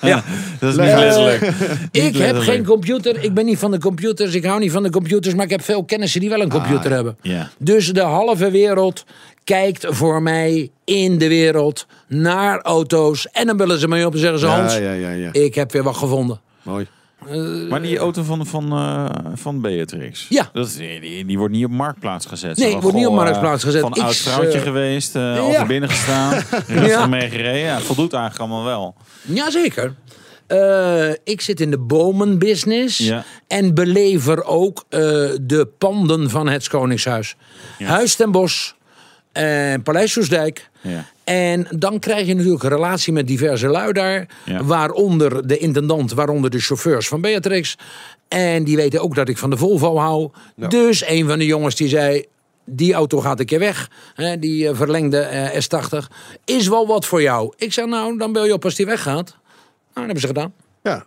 ja. 0.00 0.22
Dat 0.60 0.70
is 0.70 0.76
niet 0.76 0.94
letterlijk. 0.94 1.40
Ik 1.90 2.16
heb 2.16 2.36
geen 2.36 2.64
computer. 2.64 3.24
Ik 3.24 3.34
ben 3.34 3.44
niet 3.44 3.58
van 3.58 3.70
de 3.70 3.78
computers. 3.78 4.34
Ik 4.34 4.44
hou 4.44 4.60
niet 4.60 4.70
van 4.72 4.82
de 4.82 4.90
computers. 4.90 5.34
Maar 5.34 5.44
ik 5.44 5.50
heb 5.50 5.62
veel 5.62 5.84
kennissen 5.84 6.20
die 6.20 6.28
wel 6.28 6.40
een 6.40 6.48
computer 6.50 6.90
hebben. 6.92 7.16
Dus 7.58 7.92
de 7.92 8.00
halve 8.00 8.50
wereld 8.50 9.04
kijkt 9.44 9.86
voor 9.88 10.22
mij 10.22 10.70
in 10.84 11.18
de 11.18 11.28
wereld 11.28 11.86
naar 12.08 12.60
auto's. 12.60 13.28
En 13.30 13.46
dan 13.46 13.56
bellen 13.56 13.78
ze 13.78 13.88
mij 13.88 14.04
op 14.04 14.12
en 14.12 14.18
zeggen 14.18 14.38
ze: 14.38 14.46
Ja, 14.46 14.56
Hans, 14.58 14.74
ja, 14.76 14.92
ja, 14.92 15.10
ja. 15.10 15.32
ik 15.32 15.54
heb 15.54 15.72
weer 15.72 15.82
wat 15.82 15.96
gevonden. 15.96 16.40
Mooi. 16.62 16.86
Maar 17.68 17.82
die 17.82 17.98
auto 17.98 18.22
van, 18.22 18.46
van, 18.46 18.72
eh, 18.72 19.04
van 19.34 19.60
Beatrix. 19.60 20.26
Ja. 20.28 20.50
Dat 20.52 20.66
is, 20.66 20.76
die, 20.76 21.24
die 21.24 21.38
wordt 21.38 21.54
niet 21.54 21.64
op 21.64 21.70
marktplaats 21.70 22.26
gezet. 22.26 22.56
Nee, 22.56 22.70
van, 22.72 22.80
wordt 22.80 22.96
niet 22.96 23.06
op 23.06 23.12
goh, 23.14 23.22
marktplaats 23.24 23.62
eh, 23.62 23.66
gezet. 23.66 23.80
Van 23.80 23.94
Ik, 23.94 24.02
oud 24.02 24.16
vrouwtje 24.16 24.58
eh, 24.58 24.64
geweest, 24.64 25.16
uh, 25.16 25.22
ja. 25.22 25.38
over 25.38 25.66
binnen 25.66 25.88
gestaan. 25.88 26.32
Rustig 26.66 26.86
Ja. 26.86 27.06
mee 27.06 27.30
gereden. 27.30 27.58
Ja, 27.60 27.80
voldoet 27.80 28.12
eigenlijk 28.12 28.42
allemaal 28.50 28.64
wel. 28.64 28.94
Jazeker. 29.22 29.94
Eh 30.46 31.10
ik 31.24 31.40
zit 31.40 31.60
in 31.60 31.70
de 31.70 31.78
bomenbusiness 31.78 32.98
Ja. 32.98 33.24
en 33.48 33.74
belever 33.74 34.44
ook 34.44 34.84
eh, 34.88 35.00
de 35.40 35.68
panden 35.78 36.30
van 36.30 36.48
het 36.48 36.68
Koningshuis. 36.68 37.36
Huis 37.78 38.14
ten 38.14 38.30
Bosch 38.30 38.72
en 39.34 39.82
Paleis 39.82 40.12
Soesdijk. 40.12 40.70
Ja. 40.80 41.04
En 41.24 41.66
dan 41.70 41.98
krijg 41.98 42.26
je 42.26 42.34
natuurlijk 42.34 42.62
een 42.62 42.68
relatie 42.70 43.12
met 43.12 43.26
diverse 43.26 43.66
lui 43.66 43.92
daar. 43.92 44.26
Ja. 44.44 44.64
Waaronder 44.64 45.46
de 45.46 45.58
intendant, 45.58 46.12
waaronder 46.12 46.50
de 46.50 46.58
chauffeurs 46.60 47.08
van 47.08 47.20
Beatrix. 47.20 47.76
En 48.28 48.64
die 48.64 48.76
weten 48.76 49.00
ook 49.02 49.14
dat 49.14 49.28
ik 49.28 49.38
van 49.38 49.50
de 49.50 49.56
Volvo 49.56 49.96
hou. 49.98 50.30
Dus 50.68 51.06
een 51.06 51.26
van 51.28 51.38
de 51.38 51.46
jongens 51.46 51.74
die 51.74 51.88
zei... 51.88 52.24
Die 52.66 52.94
auto 52.94 53.20
gaat 53.20 53.40
een 53.40 53.46
keer 53.46 53.58
weg. 53.58 53.90
Hè, 54.14 54.38
die 54.38 54.68
eh, 54.68 54.76
verlengde 54.76 55.18
eh, 55.18 55.62
S80. 55.62 55.98
Is 56.44 56.68
wel 56.68 56.86
wat 56.86 57.06
voor 57.06 57.22
jou. 57.22 57.52
Ik 57.56 57.72
zeg 57.72 57.86
nou, 57.86 58.18
dan 58.18 58.32
bel 58.32 58.46
je 58.46 58.52
op 58.52 58.64
als 58.64 58.74
die 58.74 58.86
weggaat. 58.86 59.30
Nou, 59.30 59.36
dat 59.94 60.04
hebben 60.04 60.20
ze 60.20 60.26
gedaan. 60.26 60.52
Ja, 60.82 61.06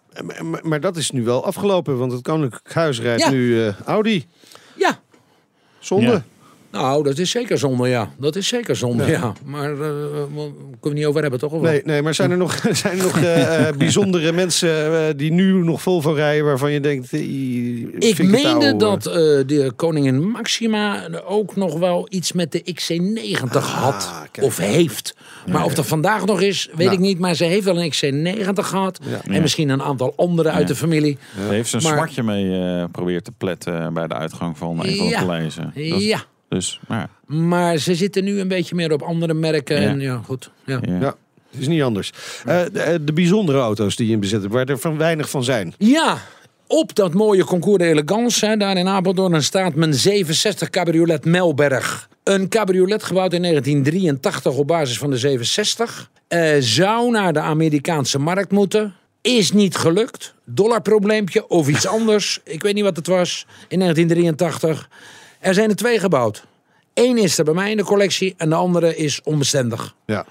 maar, 0.64 0.80
dat 0.80 0.98
is 0.98 1.12
nu 1.12 1.24
wel 1.24 1.46
afgelopen, 1.46 1.98
want 1.98 2.12
het 2.12 2.22
Koninklijk 2.22 2.74
Huis 2.74 3.02
rijdt 3.02 3.22
Ja. 3.22 3.30
nu 3.30 3.66
eh, 3.66 3.74
Audi. 3.86 4.26
Ja, 4.76 5.00
Zonde. 5.80 6.22
Nou, 6.78 7.04
dat 7.04 7.18
is 7.18 7.32
zeker 7.32 7.58
zonde, 7.58 7.88
ja. 7.88 8.10
Dat 8.20 8.36
is 8.36 8.48
zeker 8.48 8.76
zonde, 8.76 9.06
ja. 9.06 9.34
Maar 9.46 9.72
eh, 9.72 9.78
we 9.78 10.28
kunnen 10.36 10.80
we 10.82 10.90
niet 10.94 11.06
over 11.06 11.22
hebben, 11.22 11.40
toch? 11.40 11.52
Of? 11.52 11.62
Nee, 11.62 11.82
nee, 11.86 12.02
maar 12.02 12.14
zijn 12.14 12.32
er 12.32 12.38
nog, 12.38 12.60
zijn 12.84 12.98
er 12.98 13.04
nog 13.04 13.18
eh, 13.18 13.68
eh, 13.68 13.76
bijzondere 13.78 14.32
mensen 14.32 14.70
eh, 15.08 15.14
die 15.16 15.32
nu 15.32 15.54
nog 15.64 15.82
Volvo 15.82 16.12
rijden 16.12 16.46
waarvan 16.46 16.72
je 16.72 16.80
denkt... 16.80 17.14
eh, 17.14 17.20
Ik 18.10 18.24
meende 18.24 18.76
dat 18.76 19.06
eh, 19.06 19.14
de 19.14 19.72
koningin 19.76 20.30
Maxima 20.30 21.08
ook 21.26 21.56
nog 21.56 21.78
wel 21.80 22.08
iets 22.10 22.32
met 22.32 22.52
de 22.52 22.64
XC90 22.76 23.52
had. 23.52 24.12
kijk. 24.32 24.46
Of 24.46 24.58
heeft. 24.58 25.16
Maar 25.52 25.66
of 25.66 25.74
dat 25.74 25.86
vandaag 25.88 26.26
nog 26.26 26.42
is, 26.42 26.68
weet 26.76 26.78
Nou. 26.86 26.92
ik 26.92 27.00
niet. 27.00 27.20
Maar 27.20 27.36
ze 27.36 27.44
heeft 27.44 27.66
wel 27.66 27.82
een 27.82 27.92
XC90 27.94 28.54
gehad. 28.54 29.00
En 29.26 29.34
Ja. 29.34 29.42
misschien 29.42 29.70
een 29.70 29.82
aantal 29.82 30.14
andere 30.16 30.50
uit 30.50 30.68
de 30.68 30.76
familie. 30.76 31.18
Daar 31.38 31.50
heeft 31.54 31.70
ze 31.70 31.78
een 31.78 31.84
Maar- 31.84 31.94
smartje 31.94 32.24
mee 32.24 32.60
eh 32.60 32.84
proberen 32.92 33.24
te 33.24 33.32
pletten 33.38 33.94
bij 33.94 34.08
de 34.08 34.14
uitgang 34.14 34.58
van 34.58 34.70
een 34.70 34.96
van 34.96 35.06
de 35.06 35.12
Ja. 35.12 35.20
paleizen. 35.20 35.64
Dat 35.76 35.84
is- 35.84 36.04
Ja. 36.06 36.24
Dus, 36.50 36.80
maar. 36.88 37.10
Maar 37.26 37.78
ze 37.78 37.96
zitten 37.96 38.24
nu 38.24 38.40
een 38.40 38.48
beetje 38.48 38.76
meer 38.76 38.94
op 38.94 39.02
andere 39.02 39.34
merken. 39.34 39.82
Ja. 39.82 39.90
En 39.90 40.00
ja, 40.00 40.22
goed. 40.26 40.52
Ja. 40.66 40.80
Ja. 40.82 41.00
Ja, 41.00 41.16
het 41.52 41.62
is 41.62 41.68
niet 41.68 41.82
anders. 41.82 42.12
Eh, 42.46 42.62
de, 42.72 42.80
eh, 42.80 42.96
de 43.02 43.14
bijzondere 43.14 43.60
auto's 43.60 43.96
die 43.96 44.08
je 44.08 44.14
in 44.14 44.20
bezit 44.20 44.42
hebt, 44.42 44.54
waar 44.54 44.66
er 44.66 44.80
van 44.80 44.98
weinig 44.98 45.30
van 45.30 45.44
zijn. 45.44 45.74
Ja, 45.78 46.18
op 46.68 46.96
dat 46.96 47.14
mooie 47.14 47.44
concours 47.44 47.84
d'Elegance, 47.84 48.46
hè, 48.46 48.58
daar 48.58 48.78
in 48.78 48.88
Apeldoorn, 48.88 49.44
staat 49.44 49.76
mijn 49.76 49.94
67 49.94 50.70
cabriolet 50.70 51.26
Melberg. 51.26 52.10
Een 52.24 52.50
cabriolet 52.50 53.04
gebouwd 53.04 53.34
in 53.34 53.42
1983 53.42 54.54
op 54.54 54.68
basis 54.68 54.98
van 54.98 55.10
de 55.10 55.18
760. 55.18 56.10
Eh, 56.28 56.56
zou 56.60 57.12
naar 57.12 57.34
de 57.34 57.40
Amerikaanse 57.40 58.20
markt 58.20 58.52
moeten. 58.52 58.94
Is 59.22 59.52
niet 59.52 59.76
gelukt. 59.76 60.34
Dollarprobleempje 60.46 61.48
of 61.48 61.68
iets 61.68 61.88
anders. 61.98 62.40
Ik 62.44 62.62
weet 62.62 62.74
niet 62.74 62.84
wat 62.84 62.96
het 62.96 63.08
was. 63.08 63.46
In 63.68 63.80
1983. 63.80 64.90
Er 65.40 65.54
zijn 65.54 65.70
er 65.70 65.76
twee 65.76 66.00
gebouwd. 66.00 66.46
Eén 66.94 67.18
is 67.18 67.38
er 67.38 67.44
bij 67.44 67.54
mij 67.54 67.72
in 67.72 67.78
de 67.78 67.84
collectie 67.84 68.34
en 68.38 68.50
de 68.50 68.56
andere 68.56 68.96
is 68.96 69.22
onbestendig. 69.24 69.96
Ja. 70.06 70.26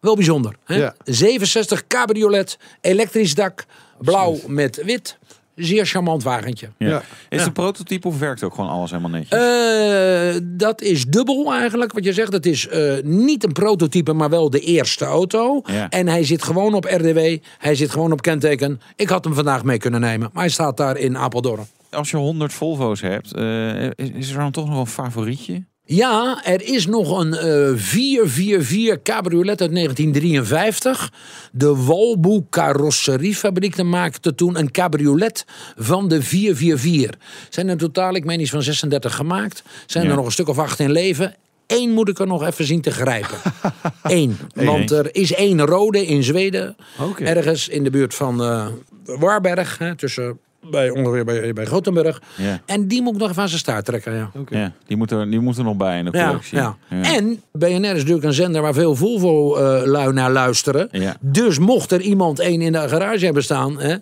Wel 0.00 0.14
bijzonder. 0.14 0.56
Hè? 0.64 0.74
Ja. 0.74 0.94
67 1.04 1.86
cabriolet, 1.86 2.58
elektrisch 2.80 3.34
dak, 3.34 3.64
blauw 3.98 4.38
met 4.46 4.82
wit. 4.84 5.18
Zeer 5.54 5.86
charmant 5.86 6.22
wagentje. 6.22 6.68
Ja. 6.78 6.88
Ja. 6.88 7.02
Is 7.28 7.38
het 7.38 7.46
een 7.46 7.52
prototype 7.52 8.08
of 8.08 8.18
werkt 8.18 8.42
ook 8.42 8.54
gewoon 8.54 8.70
alles 8.70 8.90
helemaal 8.90 9.10
netjes? 9.10 9.38
Eh, 9.38 10.40
dat 10.42 10.80
is 10.80 11.04
dubbel 11.04 11.52
eigenlijk, 11.52 11.92
wat 11.92 12.04
je 12.04 12.12
zegt. 12.12 12.32
Het 12.32 12.46
is 12.46 12.68
eh, 12.68 12.94
niet 13.02 13.44
een 13.44 13.52
prototype, 13.52 14.12
maar 14.12 14.30
wel 14.30 14.50
de 14.50 14.60
eerste 14.60 15.04
auto. 15.04 15.62
Ja. 15.64 15.90
En 15.90 16.08
hij 16.08 16.24
zit 16.24 16.42
gewoon 16.42 16.74
op 16.74 16.84
RDW. 16.84 17.36
Hij 17.58 17.74
zit 17.74 17.90
gewoon 17.90 18.12
op 18.12 18.22
kenteken. 18.22 18.80
Ik 18.96 19.08
had 19.08 19.24
hem 19.24 19.34
vandaag 19.34 19.64
mee 19.64 19.78
kunnen 19.78 20.00
nemen. 20.00 20.30
Maar 20.32 20.42
hij 20.42 20.52
staat 20.52 20.76
daar 20.76 20.96
in 20.96 21.18
Apeldoorn. 21.18 21.66
Als 21.92 22.10
je 22.10 22.16
100 22.16 22.52
Volvo's 22.52 23.00
hebt, 23.00 23.34
eh, 23.34 23.84
is, 23.84 24.10
is 24.14 24.30
er 24.30 24.38
dan 24.38 24.50
toch 24.52 24.68
nog 24.68 24.78
een 24.78 24.86
favorietje? 24.86 25.64
Ja, 25.84 26.40
er 26.44 26.62
is 26.62 26.86
nog 26.86 27.18
een 27.20 27.34
eh 27.34 27.72
444 27.74 29.02
cabriolet 29.02 29.60
uit 29.60 29.72
1953. 29.72 31.12
De 31.52 31.76
Walboe 31.84 32.44
carrosseriefabriek 32.50 33.82
maakte 33.82 34.34
toen 34.34 34.58
een 34.58 34.70
cabriolet 34.70 35.44
van 35.76 36.08
de 36.08 36.22
444. 36.22 37.20
Zijn 37.50 37.68
er 37.68 37.76
totaal, 37.76 38.14
ik 38.14 38.24
meen 38.24 38.40
iets 38.40 38.50
van 38.50 38.62
36 38.62 39.14
gemaakt. 39.14 39.62
Zijn 39.86 40.04
Ja. 40.04 40.10
er 40.10 40.16
nog 40.16 40.24
een 40.26 40.32
stuk 40.32 40.48
of 40.48 40.58
acht 40.58 40.78
in 40.78 40.92
leven. 40.92 41.34
Eén 41.66 41.90
moet 41.90 42.08
ik 42.08 42.18
er 42.18 42.26
nog 42.26 42.44
even 42.46 42.64
zien 42.64 42.80
te 42.80 42.90
grijpen. 42.90 43.38
Eén. 44.02 44.38
Want 44.54 44.90
er 44.90 45.14
is 45.14 45.34
één 45.34 45.60
rode 45.60 46.06
in 46.06 46.22
Zweden. 46.22 46.76
Ergens 47.18 47.68
in 47.68 47.84
de 47.84 47.90
buurt 47.90 48.14
van 48.14 48.42
eh 48.42 48.66
Warberg. 49.04 49.78
Hè, 49.78 49.96
tussen, 49.96 50.38
bij, 50.70 50.90
ongeveer 50.90 51.24
bij, 51.24 51.52
bij 51.52 51.66
Gothenburg. 51.66 52.22
Ja. 52.36 52.60
En 52.66 52.88
die 52.88 53.02
moet 53.02 53.14
ik 53.14 53.20
nog 53.20 53.30
even 53.30 53.42
aan 53.42 53.48
zijn 53.48 53.60
staart 53.60 53.84
trekken. 53.84 54.14
Ja. 54.14 54.30
Ja, 54.48 54.72
die 54.86 54.96
moeten 54.96 55.18
er, 55.18 55.30
die 55.30 55.40
moeten 55.40 55.62
er 55.62 55.68
nog 55.68 55.76
bij 55.76 55.98
in 55.98 56.04
de 56.04 56.38
Ja. 56.50 56.76
En 56.88 57.42
BNR 57.52 57.74
is 57.74 57.80
natuurlijk 57.80 58.24
een 58.24 58.32
zender 58.32 58.62
waar 58.62 58.74
veel 58.74 58.96
Volvo-lui 58.96 60.12
naar 60.12 60.30
luisteren. 60.30 60.88
Ja. 60.90 61.16
Dus 61.20 61.58
mocht 61.58 61.92
er 61.92 62.00
iemand 62.00 62.38
één 62.38 62.62
in 62.62 62.72
de 62.72 62.88
garage 62.88 63.24
hebben 63.24 63.42
staan 63.42 63.80
hè, 63.80 63.96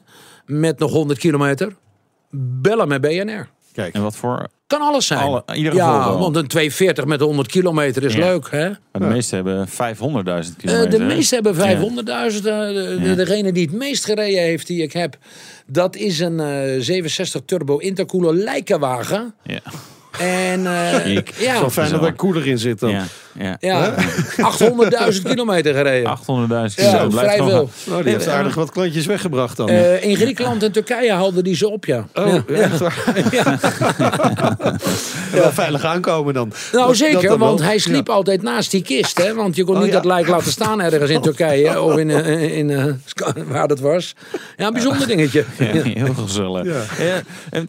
met 0.46 0.78
nog 0.78 0.92
100 0.92 1.18
kilometer, 1.18 1.76
bellen 2.30 2.88
met 2.88 3.00
BNR. 3.00 3.48
Kijk. 3.80 3.94
En 3.94 4.02
wat 4.02 4.16
voor... 4.16 4.48
Kan 4.66 4.80
alles 4.80 5.06
zijn. 5.06 5.20
Alle- 5.20 5.44
iedere 5.54 5.76
ja, 5.76 6.18
want 6.18 6.36
een 6.36 6.46
240 6.46 7.04
met 7.04 7.20
100 7.20 7.48
kilometer 7.48 8.04
is 8.04 8.12
Ja. 8.14 8.18
leuk, 8.18 8.50
hè? 8.50 8.68
Maar 8.68 8.78
de 8.92 9.06
meeste 9.06 9.34
hebben 9.34 9.68
500.000 9.68 10.56
Eh, 10.56 10.58
kilometer. 10.58 10.98
de 10.98 11.04
meeste 11.04 11.34
hebben 11.34 11.54
500.000. 11.54 12.46
eh, 12.46 12.58
de- 12.66 12.98
de- 13.00 13.08
Ja. 13.08 13.14
Degene 13.14 13.52
die 13.52 13.66
het 13.66 13.74
meest 13.74 14.04
gereden 14.04 14.42
heeft 14.42 14.66
die 14.66 14.82
ik 14.82 14.92
heb, 14.92 15.16
dat 15.66 15.96
is 15.96 16.18
een 16.18 16.40
eh 16.40 16.80
67 16.80 17.42
turbo 17.44 17.76
intercooler 17.76 18.34
lijkenwagen. 18.34 19.34
Ja. 19.44 19.60
En 20.20 20.66
eh, 20.66 21.16
Ik. 21.16 21.32
ja, 21.38 21.56
Zo 21.58 21.70
fijn 21.70 21.90
dat 21.90 22.04
er 22.04 22.12
koeler 22.12 22.46
in 22.46 22.58
zit 22.58 22.80
dan. 22.80 22.90
Ja. 22.90 23.04
Ja. 23.38 23.56
ja 23.60 23.94
800.000 25.12 25.22
kilometer 25.24 25.74
gereden. 25.74 26.10
800.000 26.18 26.22
kilometer. 26.24 26.82
Ja, 26.84 27.06
blijft 27.06 27.34
vrij 27.34 27.36
veel. 27.48 27.70
Nou, 27.86 28.02
die 28.02 28.12
heeft 28.12 28.28
aardig 28.28 28.54
wat 28.54 28.70
klantjes 28.70 29.06
weggebracht 29.06 29.56
dan. 29.56 29.68
Eh, 29.68 30.04
in 30.04 30.16
Griekenland 30.16 30.62
en 30.62 30.72
Turkije 30.72 31.12
haalden 31.12 31.44
die 31.44 31.54
ze 31.56 31.68
op, 31.70 31.84
ja. 31.84 32.06
oh, 32.14 32.26
Ja. 32.26 32.42
ja. 32.48 32.54
echt 32.54 32.78
waar? 32.78 33.04
Wel 35.32 35.52
veilig 35.52 35.84
aankomen 35.84 36.34
dan. 36.34 36.52
Nou 36.72 36.86
Dat- 36.86 36.96
zeker, 36.96 37.14
dat 37.20 37.22
dan 37.30 37.38
want 37.38 37.58
wel. 37.58 37.68
hij 37.68 37.78
sliep 37.78 38.08
altijd 38.08 38.42
naast 38.42 38.70
die 38.70 38.82
kist. 38.82 39.18
Hè? 39.18 39.34
Want 39.34 39.56
je 39.56 39.64
kon 39.64 39.74
Oh, 39.74 39.80
niet 39.82 39.90
ja. 39.90 39.96
dat 39.96 40.04
lijk 40.04 40.26
laten 40.28 40.52
staan 40.52 40.80
ergens 40.80 41.10
in 41.10 41.20
Turkije. 41.20 41.80
of 41.82 41.96
in, 41.96 42.10
eh, 42.10 42.56
in, 42.58 42.70
eh, 42.70 42.84
waar 43.46 43.68
dat 43.68 43.80
was. 43.80 44.14
Ja, 44.56 44.66
een 44.66 44.72
bijzonder 44.72 45.06
dingetje. 45.06 45.44
Ja, 45.58 45.64
heel 45.82 46.14
gezellig. 46.14 46.64
Ja. 46.64 47.04
Ja. 47.04 47.20
En, 47.50 47.66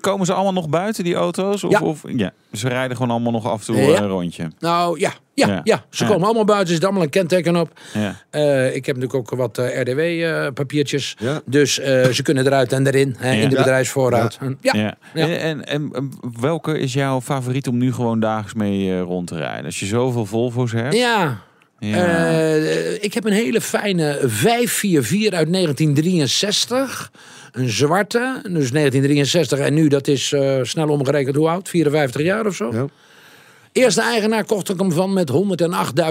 komen 0.00 0.26
ze 0.26 0.32
allemaal 0.32 0.52
nog 0.52 0.68
buiten, 0.68 1.04
die 1.04 1.14
auto's? 1.14 1.64
Of, 1.64 1.77
Ja. 1.80 1.86
Of, 1.86 2.02
ja. 2.06 2.32
Ze 2.52 2.68
rijden 2.68 2.96
gewoon 2.96 3.10
allemaal 3.12 3.32
nog 3.32 3.46
af 3.46 3.58
en 3.60 3.66
toe 3.66 3.76
Ja. 3.76 3.82
eh, 3.94 4.00
een 4.00 4.08
rondje. 4.08 4.50
Nou 4.58 5.00
ja, 5.00 5.12
ja, 5.34 5.46
Ja. 5.48 5.60
ja. 5.64 5.84
ze 5.90 6.04
komen 6.06 6.24
allemaal 6.24 6.44
buiten. 6.44 6.68
Er 6.68 6.74
zit 6.74 6.84
allemaal 6.84 7.02
een 7.02 7.10
kenteken 7.10 7.56
op. 7.56 7.80
Ja. 7.94 8.14
Eh, 8.30 8.74
ik 8.74 8.86
heb 8.86 8.96
natuurlijk 8.96 9.32
ook 9.32 9.38
wat 9.38 9.56
RDW-papiertjes. 9.58 11.16
Ja. 11.18 11.40
Dus 11.44 11.78
eh, 11.78 12.04
ze 12.18 12.22
kunnen 12.22 12.46
eruit 12.46 12.72
en 12.72 12.86
erin. 12.86 13.14
Hè. 13.18 13.32
In 13.32 13.48
de 13.48 13.56
bedrijfsvoorraad. 13.56 14.38
En- 14.40 14.58
Ja. 14.60 14.94
En, 15.14 15.64
en, 15.66 16.10
welke 16.40 16.78
is 16.78 16.92
jouw 16.92 17.20
favoriet 17.20 17.68
om 17.68 17.76
nu 17.78 17.92
gewoon 17.92 18.20
dagelijks 18.20 18.54
mee 18.54 18.92
eh, 18.92 19.00
rond 19.00 19.26
te 19.26 19.36
rijden? 19.36 19.64
Als 19.64 19.80
je 19.80 19.86
zoveel 19.86 20.24
Volvo's 20.26 20.72
hebt. 20.72 20.94
Ja. 20.94 21.38
Ja. 21.78 22.30
Eh, 22.30 23.02
ik 23.02 23.14
heb 23.14 23.24
een 23.24 23.32
hele 23.32 23.60
fijne 23.60 24.18
544 24.24 25.38
uit 25.38 25.52
1963. 25.52 27.10
Een 27.52 27.68
zwarte. 27.68 28.40
Dus 28.42 28.70
1963 28.70 29.58
en 29.58 29.74
nu, 29.74 29.88
dat 29.88 30.08
is 30.08 30.32
eh, 30.32 30.58
snel 30.62 30.88
omgerekend 30.88 31.36
hoe 31.36 31.48
oud? 31.48 31.68
54 31.68 32.22
jaar 32.22 32.46
of 32.46 32.54
zo. 32.54 32.72
Ja. 32.72 32.86
Eerste 33.72 34.02
eigenaar 34.02 34.44
kocht 34.44 34.68
ik 34.70 34.78
hem 34.78 34.92
van 34.92 35.12
met 35.12 35.30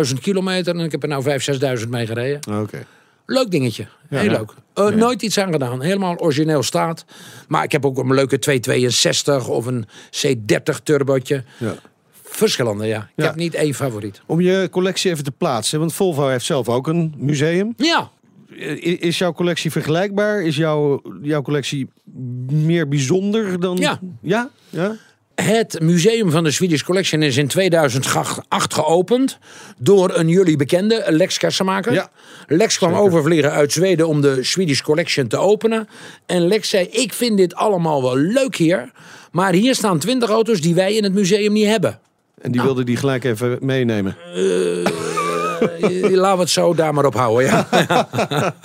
108.000 0.08 0.20
kilometer. 0.22 0.76
En 0.76 0.82
ik 0.86 0.92
heb 0.92 1.04
er 1.04 1.10
nou 1.10 1.24
5.000, 1.24 1.80
6.000 1.82 1.90
mee 1.90 2.06
gereden. 2.06 2.60
Oké. 2.62 2.86
Leuk 3.26 3.52
dingetje. 3.52 3.86
Heel 4.10 4.24
Ja. 4.24 4.32
leuk. 4.32 4.52
Eh, 4.74 4.88
Nooit 4.88 5.22
iets 5.22 5.38
aan 5.38 5.52
gedaan. 5.52 5.82
Helemaal 5.82 6.16
origineel 6.18 6.64
staat. 6.64 7.06
Maar 7.48 7.64
ik 7.64 7.72
heb 7.72 7.86
ook 7.86 7.98
een 7.98 8.14
leuke 8.14 8.40
262 8.40 9.48
of 9.48 9.66
een 9.66 9.86
C30 10.12 10.80
turbotje. 10.84 11.44
Ja. 11.58 11.76
Verschillende, 12.38 12.86
ja. 12.86 13.00
Ik 13.00 13.08
Ja. 13.16 13.24
heb 13.26 13.36
niet 13.36 13.54
één 13.56 13.74
favoriet. 13.74 14.22
Om 14.26 14.42
je 14.42 14.68
collectie 14.72 15.12
even 15.12 15.24
te 15.24 15.32
plaatsen, 15.32 15.80
want 15.80 15.94
Volvo 15.94 16.28
heeft 16.28 16.46
zelf 16.46 16.70
ook 16.70 16.88
een 16.88 17.14
museum. 17.18 17.74
Ja, 17.78 18.10
Is 19.00 19.18
jouw 19.18 19.34
collectie 19.34 19.72
vergelijkbaar? 19.72 20.42
Is 20.42 20.56
jouw, 20.56 21.02
jouw 21.22 21.42
collectie 21.42 21.88
meer 22.52 22.88
bijzonder 22.88 23.60
dan... 23.60 23.78
Ja. 23.78 24.00
Ja? 24.22 24.50
Ja? 24.70 24.96
Het 25.36 25.80
museum 25.82 26.32
van 26.32 26.44
de 26.44 26.52
Swedish 26.52 26.82
Collection 26.82 27.22
is 27.22 27.38
in 27.38 27.48
2008 27.48 28.74
geopend 28.74 29.38
door 29.78 30.16
een 30.18 30.28
jullie 30.28 30.56
bekende, 30.56 31.06
Lex 31.08 31.38
Kassenmaker. 31.38 31.94
Ja, 31.94 32.10
Lex 32.48 32.78
kwam 32.78 32.94
overvliegen 32.94 33.52
uit 33.52 33.72
Zweden 33.72 34.08
om 34.08 34.22
de 34.22 34.44
Swedish 34.44 34.82
Collection 34.82 35.28
te 35.28 35.38
openen. 35.38 35.88
En 36.26 36.48
Lex 36.48 36.70
zei, 36.70 36.86
ik 36.88 37.14
vind 37.14 37.38
dit 37.38 37.56
allemaal 37.56 38.02
wel 38.02 38.18
leuk 38.18 38.56
hier, 38.56 38.92
maar 39.32 39.54
hier 39.54 39.76
staan 39.76 40.00
20 40.00 40.30
auto's 40.30 40.62
die 40.62 40.76
wij 40.76 40.94
in 40.96 41.04
het 41.04 41.14
museum 41.14 41.54
niet 41.54 41.66
hebben. 41.68 42.00
En 42.42 42.52
die 42.52 42.62
wilde 42.62 42.84
die 42.84 42.98
gelijk 42.98 43.24
even 43.24 43.58
meenemen. 43.62 44.16
Eh, 44.36 44.84
Laten 46.12 46.36
we 46.38 46.42
het 46.42 46.50
zo 46.50 46.74
daar 46.74 46.94
maar 46.94 47.06
op 47.06 47.14
houden, 47.14 47.46
ja. 47.46 47.68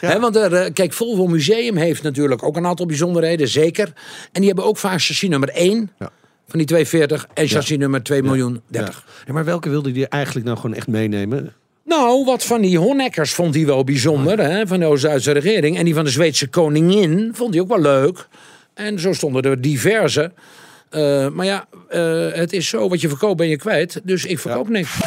Hè, 0.00 0.20
want 0.20 0.36
er, 0.36 0.52
eh, 0.54 0.72
kijk, 0.72 0.92
Volvo 0.92 1.26
Museum 1.26 1.76
heeft 1.76 2.02
natuurlijk 2.02 2.42
ook 2.42 2.56
een 2.56 2.66
aantal 2.66 2.86
bijzonderheden, 2.86 3.48
zeker. 3.48 3.92
En 4.32 4.40
die 4.40 4.46
hebben 4.46 4.64
ook 4.64 4.76
vaak 4.78 4.90
chassis 4.92 5.28
nummer 5.28 5.48
1 5.52 5.90
Ja. 5.98 6.10
van 6.48 6.58
die 6.58 6.66
240 6.66 7.26
en 7.34 7.48
chassis 7.48 7.76
nummer 7.78 8.02
2 8.02 8.22
miljoen 8.22 8.60
30. 8.66 9.04
Ja, 9.26 9.32
maar 9.32 9.44
welke 9.44 9.68
wilde 9.68 9.92
die 9.92 10.08
eigenlijk 10.08 10.46
nou 10.46 10.58
gewoon 10.58 10.76
echt 10.76 10.86
meenemen? 10.88 11.52
Nou, 11.84 12.24
wat 12.24 12.44
van 12.44 12.60
die 12.60 12.78
Honeckers 12.78 13.32
vond 13.32 13.54
hij 13.54 13.66
wel 13.66 13.84
bijzonder, 13.84 14.38
hè, 14.38 14.66
van 14.66 14.78
de 14.80 14.86
Oost-Duitse 14.86 15.32
regering. 15.32 15.78
En 15.78 15.84
die 15.84 15.94
van 15.94 16.04
de 16.04 16.10
Zweedse 16.10 16.48
koningin 16.48 17.30
vond 17.34 17.52
hij 17.54 17.62
ook 17.62 17.68
wel 17.68 17.80
leuk. 17.80 18.28
En 18.74 18.98
zo 18.98 19.12
stonden 19.12 19.42
er 19.42 19.60
diverse. 19.60 20.32
Eh, 20.90 21.28
maar 21.28 21.46
ja, 21.46 21.66
eh, 21.88 22.32
het 22.32 22.52
is 22.52 22.68
zo, 22.68 22.88
wat 22.88 23.00
je 23.00 23.08
verkoopt 23.08 23.36
ben 23.36 23.48
je 23.48 23.56
kwijt. 23.56 24.00
Dus 24.04 24.24
ik 24.24 24.38
verkoop 24.38 24.68
niks. 24.68 24.98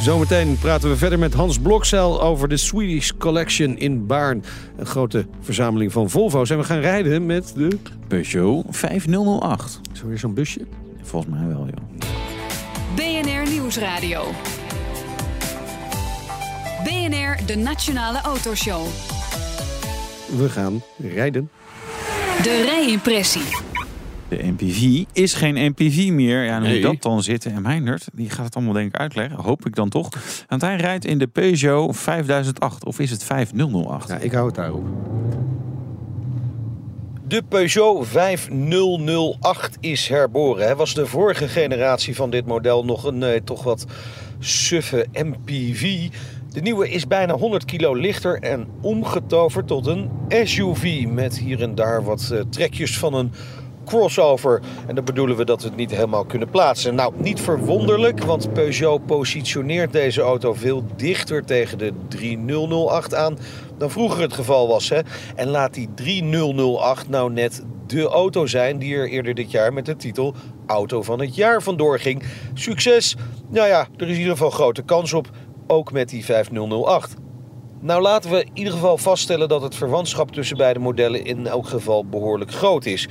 Zometeen 0.00 0.58
praten 0.58 0.90
we 0.90 0.96
verder 0.96 1.18
met 1.18 1.34
Hans 1.34 1.58
Blokzeil 1.58 2.22
over 2.22 2.48
de 2.48 2.56
Swedish 2.56 3.10
Collection 3.18 3.78
in 3.78 4.06
Baarn. 4.06 4.44
Een 4.76 4.86
grote 4.86 5.26
verzameling 5.40 5.92
van 5.92 6.10
Volvo's. 6.10 6.50
En 6.50 6.58
we 6.58 6.64
gaan 6.64 6.80
rijden 6.80 7.26
met 7.26 7.52
de... 7.56 7.68
Peugeot 8.08 8.64
5008. 8.70 9.80
Is 9.92 10.00
er 10.00 10.08
weer 10.08 10.18
zo'n 10.18 10.34
busje? 10.34 10.60
Volgens 11.02 11.34
mij 11.34 11.46
wel, 11.48 11.66
joh. 11.66 12.06
BNR 12.94 13.50
Nieuwsradio. 13.50 14.24
BNR, 16.84 17.46
de 17.46 17.56
Nationale 17.56 18.20
Autoshow. 18.20 18.86
We 20.36 20.48
gaan 20.48 20.82
rijden. 20.98 21.50
De 22.42 22.62
rijimpressie. 22.62 23.65
De 24.28 24.38
MPV 24.42 25.04
is 25.12 25.34
geen 25.34 25.54
MPV 25.70 26.08
meer. 26.10 26.44
Ja, 26.44 26.54
en 26.56 26.60
hoe 26.62 26.68
Nee. 26.68 26.80
dat 26.80 27.02
dan 27.02 27.22
zit. 27.22 27.44
En 27.46 27.62
Meindert, 27.62 28.08
die 28.12 28.30
gaat 28.30 28.44
het 28.44 28.54
allemaal 28.54 28.72
denk 28.74 28.94
ik 28.94 29.00
uitleggen. 29.00 29.38
Hoop 29.42 29.66
ik 29.66 29.74
dan 29.74 29.88
toch. 29.88 30.08
Want 30.48 30.60
hij 30.62 30.76
rijdt 30.76 31.04
in 31.04 31.18
de 31.18 31.26
Peugeot 31.26 31.96
5008. 31.96 32.84
Of 32.84 32.98
is 32.98 33.10
het 33.10 33.24
5008? 33.24 34.08
Ja, 34.08 34.16
ik 34.18 34.32
hou 34.32 34.46
het 34.46 34.54
daarop. 34.54 34.84
De 37.28 37.42
Peugeot 37.48 38.06
5008 38.06 39.76
is 39.80 40.08
herboren. 40.08 40.64
Hij 40.64 40.76
was 40.76 40.94
de 40.94 41.06
vorige 41.06 41.48
generatie 41.48 42.14
van 42.16 42.30
dit 42.30 42.46
model 42.46 42.84
nog 42.84 43.04
een 43.04 43.22
eh, 43.22 43.40
toch 43.44 43.62
wat 43.62 43.86
suffe 44.38 45.06
MPV. 45.12 46.08
De 46.52 46.60
nieuwe 46.60 46.88
is 46.90 47.06
bijna 47.06 47.34
100 47.34 47.64
kilo 47.64 47.94
lichter 47.94 48.38
en 48.40 48.66
omgetoverd 48.80 49.66
tot 49.66 49.86
een 49.86 50.10
SUV. 50.28 51.04
Met 51.08 51.38
hier 51.38 51.62
en 51.62 51.74
daar 51.74 52.04
wat 52.04 52.30
eh, 52.32 52.40
trekjes 52.50 52.98
van 52.98 53.14
een 53.14 53.32
crossover. 53.86 54.60
En 54.86 54.94
dan 54.94 55.04
bedoelen 55.04 55.36
we 55.36 55.44
dat 55.44 55.62
we 55.62 55.68
het 55.68 55.76
niet 55.76 55.90
helemaal 55.90 56.24
kunnen 56.24 56.50
plaatsen. 56.50 56.94
Nou, 56.94 57.12
niet 57.16 57.40
verwonderlijk, 57.40 58.24
want 58.24 58.52
Peugeot 58.52 59.06
positioneert 59.06 59.92
deze 59.92 60.20
auto 60.20 60.54
veel 60.54 60.84
dichter 60.96 61.44
tegen 61.44 61.78
de 61.78 61.92
3008 62.08 63.14
aan 63.14 63.38
dan 63.78 63.90
vroeger 63.90 64.22
het 64.22 64.32
geval 64.32 64.68
was. 64.68 64.88
Hè? 64.88 65.00
En 65.34 65.48
laat 65.48 65.74
die 65.74 65.88
3008 65.94 67.08
nou 67.08 67.32
net 67.32 67.64
de 67.86 68.02
auto 68.02 68.46
zijn 68.46 68.78
die 68.78 68.94
er 68.94 69.08
eerder 69.08 69.34
dit 69.34 69.50
jaar 69.50 69.72
met 69.72 69.86
de 69.86 69.96
titel 69.96 70.34
Auto 70.66 71.02
van 71.02 71.20
het 71.20 71.34
Jaar 71.34 71.62
vandoor 71.62 71.98
ging. 71.98 72.22
Succes! 72.54 73.16
Nou 73.48 73.68
ja, 73.68 73.86
er 73.96 74.06
is 74.06 74.12
in 74.12 74.18
ieder 74.18 74.32
geval 74.32 74.50
grote 74.50 74.82
kans 74.82 75.12
op, 75.12 75.30
ook 75.66 75.92
met 75.92 76.08
die 76.08 76.24
5008. 76.24 77.14
Nou 77.80 78.02
laten 78.02 78.30
we 78.30 78.44
in 78.44 78.50
ieder 78.52 78.72
geval 78.72 78.98
vaststellen 78.98 79.48
dat 79.48 79.62
het 79.62 79.74
verwantschap 79.74 80.30
tussen 80.30 80.56
beide 80.56 80.78
modellen 80.78 81.24
in 81.24 81.46
elk 81.46 81.68
geval 81.68 82.06
behoorlijk 82.06 82.50
groot 82.50 82.86
is. 82.86 83.08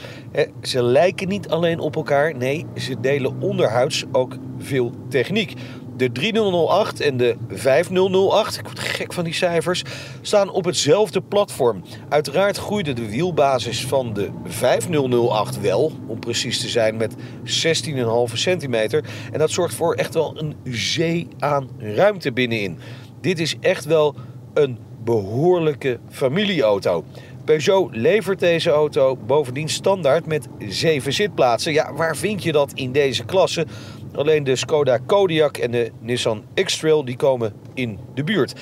Ze 0.62 0.84
lijken 0.84 1.28
niet 1.28 1.50
alleen 1.50 1.80
op 1.80 1.96
elkaar, 1.96 2.36
nee, 2.36 2.66
ze 2.76 3.00
delen 3.00 3.42
onderhuids 3.42 4.04
ook 4.12 4.38
veel 4.58 4.92
techniek. 5.10 5.54
De 5.98 6.12
3008 6.12 7.00
en 7.00 7.18
de 7.18 7.38
5008, 7.48 8.58
ik 8.58 8.64
word 8.64 8.80
gek 8.80 9.14
van 9.14 9.24
die 9.24 9.34
cijfers, 9.34 9.84
staan 10.22 10.50
op 10.50 10.66
hetzelfde 10.66 11.22
platform. 11.22 11.84
Uiteraard 12.10 12.58
groeide 12.58 12.94
de 12.94 13.10
wielbasis 13.10 13.86
van 13.86 14.14
de 14.14 14.30
5008 14.44 15.62
wel, 15.62 15.92
om 16.08 16.20
precies 16.20 16.60
te 16.60 16.70
zijn, 16.70 16.98
met 16.98 17.16
16,5 17.16 18.34
centimeter. 18.34 19.04
En 19.32 19.40
dat 19.40 19.52
zorgt 19.52 19.76
voor 19.76 19.94
echt 19.94 20.14
wel 20.14 20.40
een 20.40 20.56
zee 20.64 21.28
aan 21.40 21.70
ruimte 21.78 22.32
binnenin. 22.32 22.80
Dit 23.22 23.40
is 23.40 23.56
echt 23.60 23.86
wel 23.86 24.16
een 24.56 24.78
behoorlijke 25.04 26.00
familieauto. 26.10 27.04
Peugeot 27.46 27.96
levert 27.96 28.40
deze 28.40 28.70
auto 28.70 29.18
bovendien 29.26 29.70
standaard 29.70 30.26
met 30.26 30.48
7 30.68 31.14
zitplaatsen. 31.14 31.74
Ja, 31.74 31.94
waar 31.94 32.16
vind 32.16 32.44
je 32.44 32.52
dat 32.52 32.72
in 32.74 32.92
deze 32.92 33.26
klasse? 33.26 33.66
Alleen 34.14 34.44
de 34.44 34.56
Skoda 34.56 34.98
Kodiaq 34.98 35.62
en 35.62 35.72
de 35.72 35.92
Nissan 36.00 36.44
X-Trail 36.64 37.06
die 37.06 37.16
komen 37.16 37.54
in 37.74 38.00
de 38.14 38.24
buurt. 38.24 38.54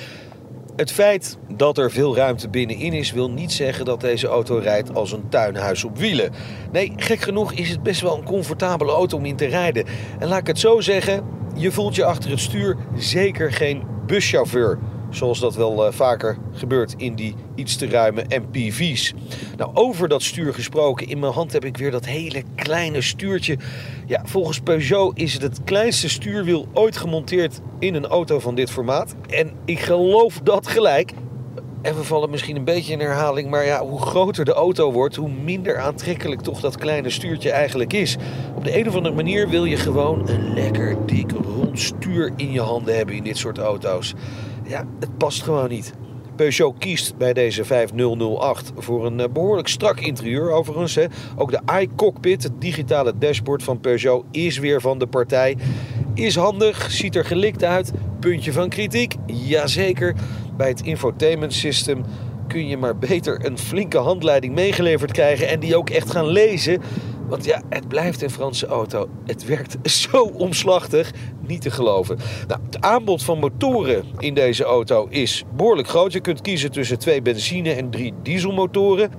Het 0.76 0.92
feit 0.92 1.38
dat 1.56 1.78
er 1.78 1.90
veel 1.90 2.16
ruimte 2.16 2.48
binnenin 2.48 2.92
is, 2.92 3.12
wil 3.12 3.30
niet 3.30 3.52
zeggen 3.52 3.84
dat 3.84 4.00
deze 4.00 4.26
auto 4.26 4.56
rijdt 4.56 4.94
als 4.94 5.12
een 5.12 5.28
tuinhuis 5.28 5.84
op 5.84 5.98
wielen. 5.98 6.32
Nee, 6.72 6.92
gek 6.96 7.20
genoeg 7.20 7.52
is 7.52 7.70
het 7.70 7.82
best 7.82 8.00
wel 8.00 8.16
een 8.16 8.24
comfortabele 8.24 8.92
auto 8.92 9.16
om 9.16 9.24
in 9.24 9.36
te 9.36 9.46
rijden. 9.46 9.84
En 10.18 10.28
laat 10.28 10.40
ik 10.40 10.46
het 10.46 10.58
zo 10.58 10.80
zeggen, 10.80 11.24
je 11.56 11.72
voelt 11.72 11.94
je 11.94 12.04
achter 12.04 12.30
het 12.30 12.40
stuur 12.40 12.76
zeker 12.96 13.52
geen 13.52 13.82
buschauffeur. 14.06 14.78
Zoals 15.14 15.40
dat 15.40 15.54
wel 15.54 15.86
eh, 15.86 15.92
vaker 15.92 16.36
gebeurt 16.52 16.94
in 16.96 17.14
die 17.14 17.34
iets 17.54 17.76
te 17.76 17.88
ruime 17.88 18.24
MPV's. 18.28 19.14
Nou, 19.56 19.70
over 19.74 20.08
dat 20.08 20.22
stuur 20.22 20.54
gesproken. 20.54 21.08
In 21.08 21.18
mijn 21.18 21.32
hand 21.32 21.52
heb 21.52 21.64
ik 21.64 21.76
weer 21.76 21.90
dat 21.90 22.04
hele 22.04 22.42
kleine 22.54 23.02
stuurtje. 23.02 23.58
Ja, 24.06 24.22
volgens 24.24 24.60
Peugeot 24.60 25.18
is 25.18 25.32
het 25.32 25.42
het 25.42 25.64
kleinste 25.64 26.08
stuurwiel 26.08 26.66
ooit 26.72 26.96
gemonteerd 26.96 27.60
in 27.78 27.94
een 27.94 28.06
auto 28.06 28.38
van 28.38 28.54
dit 28.54 28.70
formaat. 28.70 29.14
En 29.28 29.52
ik 29.64 29.80
geloof 29.80 30.40
dat 30.42 30.66
gelijk. 30.66 31.12
En 31.82 31.96
we 31.96 32.04
vallen 32.04 32.30
misschien 32.30 32.56
een 32.56 32.64
beetje 32.64 32.92
in 32.92 33.00
herhaling, 33.00 33.50
maar 33.50 33.64
ja, 33.64 33.86
hoe 33.86 34.00
groter 34.00 34.44
de 34.44 34.52
auto 34.52 34.92
wordt, 34.92 35.16
hoe 35.16 35.30
minder 35.30 35.78
aantrekkelijk 35.78 36.40
toch 36.40 36.60
dat 36.60 36.76
kleine 36.76 37.10
stuurtje 37.10 37.50
eigenlijk 37.50 37.92
is. 37.92 38.16
Op 38.54 38.64
de 38.64 38.78
een 38.78 38.88
of 38.88 38.94
andere 38.94 39.14
manier 39.14 39.48
wil 39.48 39.64
je 39.64 39.76
gewoon 39.76 40.28
een 40.28 40.54
lekker 40.54 40.96
dik 41.06 41.30
rond 41.30 41.80
stuur 41.80 42.32
in 42.36 42.52
je 42.52 42.60
handen 42.60 42.96
hebben 42.96 43.14
in 43.14 43.22
dit 43.22 43.36
soort 43.36 43.58
auto's. 43.58 44.14
Ja, 44.66 44.86
het 45.00 45.18
past 45.18 45.42
gewoon 45.42 45.68
niet. 45.68 45.92
Peugeot 46.36 46.78
kiest 46.78 47.16
bij 47.16 47.32
deze 47.32 47.64
5008 47.64 48.72
voor 48.76 49.06
een 49.06 49.20
eh, 49.20 49.28
behoorlijk 49.32 49.68
strak 49.68 50.00
interieur 50.00 50.50
overigens. 50.50 50.94
Hè. 50.94 51.04
Ook 51.36 51.50
de 51.50 51.60
iCockpit, 51.80 52.42
het 52.42 52.60
digitale 52.60 53.12
dashboard 53.18 53.62
van 53.62 53.80
Peugeot, 53.80 54.24
is 54.30 54.58
weer 54.58 54.80
van 54.80 54.98
de 54.98 55.06
partij. 55.06 55.56
Is 56.14 56.36
handig, 56.36 56.90
ziet 56.90 57.16
er 57.16 57.24
gelikt 57.24 57.64
uit. 57.64 57.92
Puntje 58.20 58.52
van 58.52 58.68
kritiek, 58.68 59.14
jazeker. 59.26 60.14
Bij 60.56 60.68
het 60.68 60.80
infotainment 60.80 61.52
system 61.52 62.04
kun 62.48 62.66
je 62.66 62.76
maar 62.76 62.98
beter 62.98 63.46
een 63.46 63.58
flinke 63.58 63.98
handleiding 63.98 64.54
meegeleverd 64.54 65.12
krijgen 65.12 65.48
en 65.48 65.60
die 65.60 65.76
ook 65.76 65.90
echt 65.90 66.10
gaan 66.10 66.26
lezen. 66.26 66.82
Want 67.28 67.44
ja, 67.44 67.62
het 67.68 67.88
blijft 67.88 68.22
een 68.22 68.30
Franse 68.30 68.66
auto. 68.66 69.08
Het 69.24 69.44
werkt 69.44 69.90
zo 70.10 70.22
omslachtig, 70.22 71.12
niet 71.40 71.60
te 71.60 71.70
geloven. 71.70 72.18
Nou, 72.48 72.60
het 72.66 72.80
aanbod 72.80 73.22
van 73.22 73.38
motoren 73.38 74.04
in 74.18 74.34
deze 74.34 74.64
auto 74.64 75.06
is 75.10 75.44
behoorlijk 75.56 75.88
groot. 75.88 76.12
Je 76.12 76.20
kunt 76.20 76.40
kiezen 76.40 76.70
tussen 76.70 76.98
twee 76.98 77.22
benzine- 77.22 77.72
en 77.72 77.90
drie 77.90 78.12
dieselmotoren. 78.22 79.10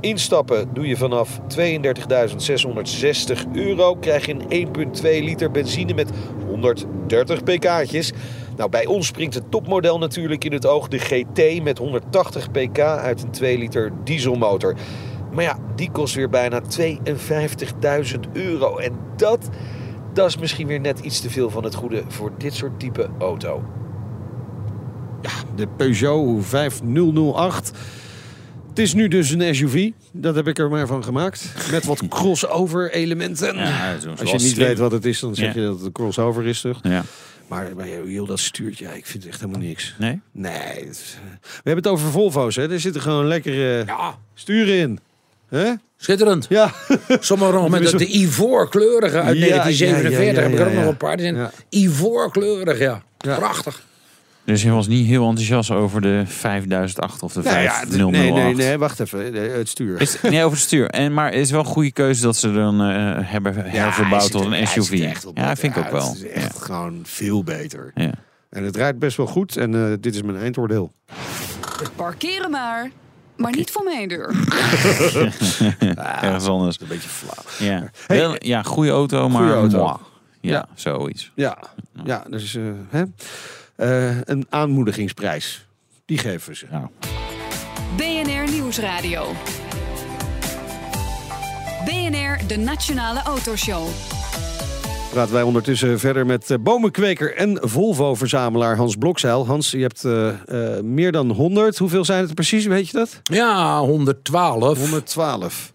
Instappen 0.00 0.68
doe 0.72 0.86
je 0.86 0.96
vanaf 0.96 1.40
32.660 1.48 3.44
euro. 3.52 3.94
Krijg 3.94 4.26
je 4.26 4.36
een 4.48 4.92
1,2 5.02 5.02
liter 5.02 5.50
benzine 5.50 5.94
met 5.94 6.10
130 6.46 7.42
pk'tjes. 7.42 8.12
Nou, 8.56 8.70
bij 8.70 8.86
ons 8.86 9.06
springt 9.06 9.34
het 9.34 9.50
topmodel 9.50 9.98
natuurlijk 9.98 10.44
in 10.44 10.52
het 10.52 10.66
oog. 10.66 10.88
De 10.88 10.98
GT 10.98 11.62
met 11.62 11.78
180 11.78 12.50
pk 12.50 12.78
uit 12.78 13.22
een 13.22 13.30
2 13.30 13.58
liter 13.58 13.92
dieselmotor. 14.04 14.74
Maar 15.36 15.44
ja, 15.44 15.58
die 15.74 15.90
kost 15.90 16.14
weer 16.14 16.28
bijna 16.28 16.62
52.000 16.62 18.20
euro. 18.32 18.76
En 18.78 18.92
dat, 19.16 19.48
dat 20.14 20.28
is 20.28 20.38
misschien 20.38 20.66
weer 20.66 20.80
net 20.80 20.98
iets 20.98 21.20
te 21.20 21.30
veel 21.30 21.50
van 21.50 21.64
het 21.64 21.74
goede 21.74 22.02
voor 22.08 22.32
dit 22.38 22.54
soort 22.54 22.80
type 22.80 23.08
auto. 23.18 23.64
De 25.56 25.66
Peugeot 25.76 26.44
5008. 26.46 27.70
Het 28.68 28.78
is 28.78 28.94
nu 28.94 29.08
dus 29.08 29.30
een 29.30 29.54
SUV. 29.54 29.90
Dat 30.12 30.34
heb 30.34 30.46
ik 30.48 30.58
er 30.58 30.68
maar 30.70 30.86
van 30.86 31.04
gemaakt. 31.04 31.54
Met 31.70 31.84
wat 31.84 32.08
crossover 32.16 32.92
elementen. 32.92 33.56
Ja, 33.56 33.94
Als 33.94 34.30
je 34.30 34.36
niet 34.36 34.40
slim. 34.42 34.66
weet 34.66 34.78
wat 34.78 34.92
het 34.92 35.04
is, 35.04 35.20
dan 35.20 35.34
zeg 35.34 35.54
Ja. 35.54 35.60
je 35.60 35.66
dat 35.66 35.76
het 35.76 35.84
een 35.86 35.92
crossover 35.92 36.46
is 36.46 36.60
toch? 36.60 36.78
Ja. 36.82 37.02
Maar, 37.48 37.66
maar 37.76 37.84
heel 37.84 38.26
dat 38.26 38.38
stuurtje, 38.40 38.84
ja, 38.84 38.90
ik 38.92 39.06
vind 39.06 39.22
het 39.22 39.32
echt 39.32 39.40
helemaal 39.40 39.60
niks. 39.66 39.94
Nee? 39.98 40.20
Nee. 40.32 40.84
we 40.84 41.50
hebben 41.54 41.76
het 41.84 41.86
over 41.86 42.10
Volvo's, 42.10 42.56
hè. 42.56 42.70
Er 42.72 42.80
zitten 42.80 43.02
gewoon 43.02 43.26
lekkere 43.26 43.82
Ja, 43.86 44.18
sturen 44.34 44.74
in. 44.74 44.98
Hè? 45.56 45.72
schitterend. 45.96 46.46
Ja. 46.48 46.70
Sommigen 47.20 47.54
nog 47.54 47.68
met 47.68 47.98
de, 47.98 48.06
ivoorkleurige 48.16 49.20
uit 49.20 49.38
Ja, 49.38 49.46
1947 49.48 50.10
ja, 50.18 50.24
ja, 50.24 50.40
heb 50.42 50.52
ik 50.52 50.58
er 50.58 50.66
ook 50.66 50.72
nog 50.82 50.90
een 50.90 50.96
paar. 50.96 51.16
Die 51.16 51.26
zijn 51.26 51.36
Ja. 51.36 51.50
ivoorkleurig, 51.68 52.78
ja. 52.78 53.02
Ja. 53.18 53.36
Prachtig. 53.36 53.84
Dus 54.44 54.62
je 54.62 54.70
was 54.70 54.86
niet 54.86 55.06
heel 55.06 55.28
enthousiast 55.28 55.70
over 55.70 56.00
de 56.00 56.22
5008 56.26 57.22
of 57.22 57.32
de 57.32 57.42
Nou 57.42 57.58
ja, 57.60 57.72
5008. 57.72 58.10
nee, 58.12 58.32
nee, 58.32 58.54
nee, 58.54 58.78
wacht 58.78 59.00
even. 59.00 59.34
Het 59.34 59.68
stuur. 59.68 60.00
Is, 60.00 60.20
nee, 60.22 60.44
over 60.44 60.56
het 60.56 60.66
stuur. 60.66 60.88
En, 60.90 61.14
maar 61.14 61.26
het 61.30 61.40
is 61.40 61.50
wel 61.50 61.60
een 61.60 61.66
goede 61.66 61.92
keuze 61.92 62.22
dat 62.22 62.36
ze 62.36 62.52
dan 62.52 62.80
eh, 62.82 63.18
hebben 63.20 63.54
herverbouwd 63.70 64.30
tot 64.30 64.44
een 64.44 64.66
SUV. 64.66 65.12
Ja, 65.34 65.56
vind 65.56 65.76
ik 65.76 65.84
ook 65.84 65.90
wel. 65.90 66.08
Het 66.08 66.16
is 66.16 66.30
echt 66.30 66.62
gewoon 66.62 67.00
veel 67.02 67.44
beter. 67.44 67.90
Ja. 67.94 68.02
Ja. 68.02 68.12
En 68.50 68.64
het 68.64 68.76
rijdt 68.76 68.98
best 68.98 69.16
wel 69.16 69.26
goed. 69.26 69.56
En 69.56 69.74
eh, 69.74 69.92
dit 70.00 70.14
is 70.14 70.22
mijn 70.22 70.38
eindoordeel. 70.38 70.92
Parkeren 71.96 72.50
maar. 72.50 72.90
Maar 73.36 73.52
niet 73.56 73.70
voor 73.70 73.84
mijn 73.84 74.08
deur. 74.08 74.34
Ergens 76.22 76.46
anders. 76.46 76.80
Een 76.80 76.86
beetje 76.86 77.08
flauw. 77.08 77.68
Ja, 77.70 77.90
Wel, 78.06 78.34
ja 78.38 78.62
goede 78.62 78.90
auto, 78.90 79.28
maar 79.28 79.40
Goeie 79.42 79.56
auto. 79.56 79.78
moi. 79.78 79.96
Ja, 80.40 80.52
Ja. 80.52 80.68
zoiets. 80.74 81.32
Ja, 81.34 81.58
ja 82.04 82.24
dus 82.28 82.54
eh, 82.54 82.62
hè? 82.88 83.02
Eh, 83.76 84.16
een 84.24 84.46
aanmoedigingsprijs. 84.50 85.66
Die 86.04 86.18
geven 86.18 86.56
ze. 86.56 86.66
Ja. 86.70 86.90
BNR 87.96 88.50
Nieuwsradio. 88.52 89.26
BNR, 91.84 92.46
de 92.46 92.56
Nationale 92.56 93.22
Autoshow. 93.22 93.86
Praten 95.16 95.34
wij 95.34 95.42
ondertussen 95.42 95.98
verder 95.98 96.26
met 96.26 96.50
eh, 96.50 96.58
bomenkweker 96.60 97.36
en 97.36 97.58
Volvo-verzamelaar 97.60 98.76
Hans 98.76 98.96
Blokzeil. 98.96 99.46
Hans, 99.46 99.70
je 99.70 99.80
hebt 99.80 100.04
eh, 100.04 100.28
eh, 100.28 100.82
meer 100.82 101.12
dan 101.12 101.30
100. 101.30 101.78
Hoeveel 101.78 102.04
zijn 102.04 102.20
het 102.20 102.28
er 102.28 102.34
precies, 102.34 102.66
weet 102.66 102.88
je 102.88 102.96
dat? 102.96 103.20
Ja, 103.22 103.80
112. 103.80 104.78
112. 104.78 105.72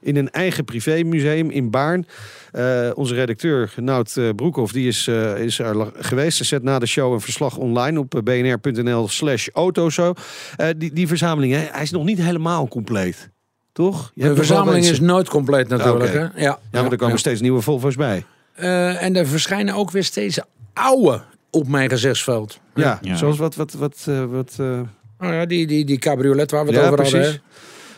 In 0.00 0.16
een 0.16 0.30
eigen 0.30 0.64
privémuseum 0.64 1.50
in 1.50 1.70
Baarn. 1.70 2.06
Onze 2.94 3.14
redacteur 3.14 3.72
Nout 3.76 4.20
Broekhoff 4.36 4.72
die 4.72 4.88
is, 4.88 5.08
is 5.36 5.58
er 5.58 5.92
geweest. 5.96 6.36
Ze 6.36 6.44
zet 6.44 6.62
na 6.62 6.78
de 6.78 6.86
show 6.86 7.12
een 7.12 7.20
verslag 7.20 7.56
online 7.56 7.98
op 7.98 8.20
bnr.nl 8.24 9.08
slash 9.08 9.48
autoshow. 9.52 10.16
Die, 10.76 10.92
die 10.92 11.08
verzameling, 11.08 11.52
hè, 11.52 11.68
hij 11.70 11.82
is 11.82 11.90
nog 11.90 12.04
niet 12.04 12.18
helemaal 12.18 12.68
compleet. 12.68 13.30
Toch? 13.72 14.10
Je 14.14 14.22
De 14.22 14.34
verzameling 14.34 14.84
is 14.84 15.00
nooit 15.00 15.28
compleet 15.28 15.68
natuurlijk. 15.68 16.10
Oké. 16.10 16.30
hè? 16.34 16.42
Ja, 16.42 16.58
Ja, 16.70 16.82
maar 16.82 16.90
er 16.90 16.96
komen 16.96 17.14
ja. 17.14 17.20
steeds 17.20 17.40
nieuwe 17.40 17.60
Volvo's 17.60 17.96
bij. 17.96 18.24
Eh, 18.54 19.02
en 19.02 19.16
er 19.16 19.26
verschijnen 19.26 19.74
ook 19.74 19.90
weer 19.90 20.04
steeds 20.04 20.38
oude 20.74 21.22
op 21.50 21.68
mijn 21.68 21.88
gezichtsveld. 21.88 22.60
Ja, 22.74 22.98
Ja. 23.02 23.16
zoals 23.16 23.36
wat... 23.38 23.54
wat, 23.54 23.72
wat, 23.72 24.04
eh, 24.08 24.24
wat 24.24 24.54
eh, 24.58 24.80
Oh 25.20 25.28
ja, 25.28 25.46
die, 25.46 25.66
die, 25.66 25.84
die 25.84 25.98
cabriolet 25.98 26.50
waar 26.50 26.64
we 26.66 26.70
het 26.72 26.78
ja, 26.80 26.84
over 26.84 26.96
precies. 26.96 27.12
hadden. 27.14 27.32
hè? 27.32 27.38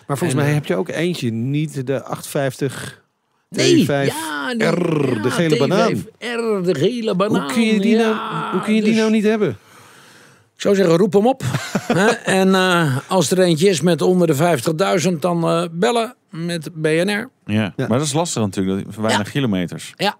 Maar 0.07 0.19
volgens 0.19 0.39
En, 0.41 0.45
mij 0.47 0.55
heb 0.55 0.67
je 0.67 0.77
ook 0.77 0.89
eentje, 0.89 1.31
niet 1.31 1.87
de 1.87 2.03
850 2.03 3.03
Nee, 3.49 3.85
T5 3.85 3.87
ja, 3.87 4.55
die- 4.55 4.67
R, 4.67 5.15
ja, 5.15 5.23
de 5.23 5.31
gele 5.31 5.55
T5 5.55 5.59
banaan. 5.59 5.93
R, 6.19 6.63
de 6.63 6.75
gele 6.75 7.15
banaan. 7.15 7.43
Hoe 7.43 7.53
kun 7.53 7.63
je 7.63 7.81
die, 7.81 7.97
ja, 7.97 8.11
nou, 8.11 8.53
hoe 8.53 8.61
kun 8.61 8.75
je 8.75 8.81
die 8.83 8.91
dus- 8.91 9.01
nou 9.01 9.11
niet 9.11 9.25
hebben? 9.25 9.49
Ik 10.55 10.61
zou 10.61 10.75
zeggen, 10.75 10.97
roep 10.97 11.13
hem 11.13 11.27
op. 11.27 11.43
Hè? 11.93 12.07
en 12.11 12.55
eh, 12.55 12.99
als 13.09 13.31
er 13.31 13.39
eentje 13.41 13.69
is 13.69 13.81
met 13.81 14.03
onder 14.03 14.27
de 14.27 14.35
50.000, 15.03 15.19
dan 15.21 15.45
eh, 15.49 15.65
bellen 15.73 16.15
met 16.31 16.69
BNR. 16.75 17.03
Ja. 17.03 17.29
Ja. 17.47 17.73
maar 17.77 17.99
dat 17.99 18.07
is 18.07 18.13
lastig 18.13 18.43
natuurlijk. 18.43 18.85
dat- 18.85 18.95
Weinig 18.95 19.27
Ja. 19.27 19.33
kilometers. 19.33 19.93
Ja, 19.97 20.17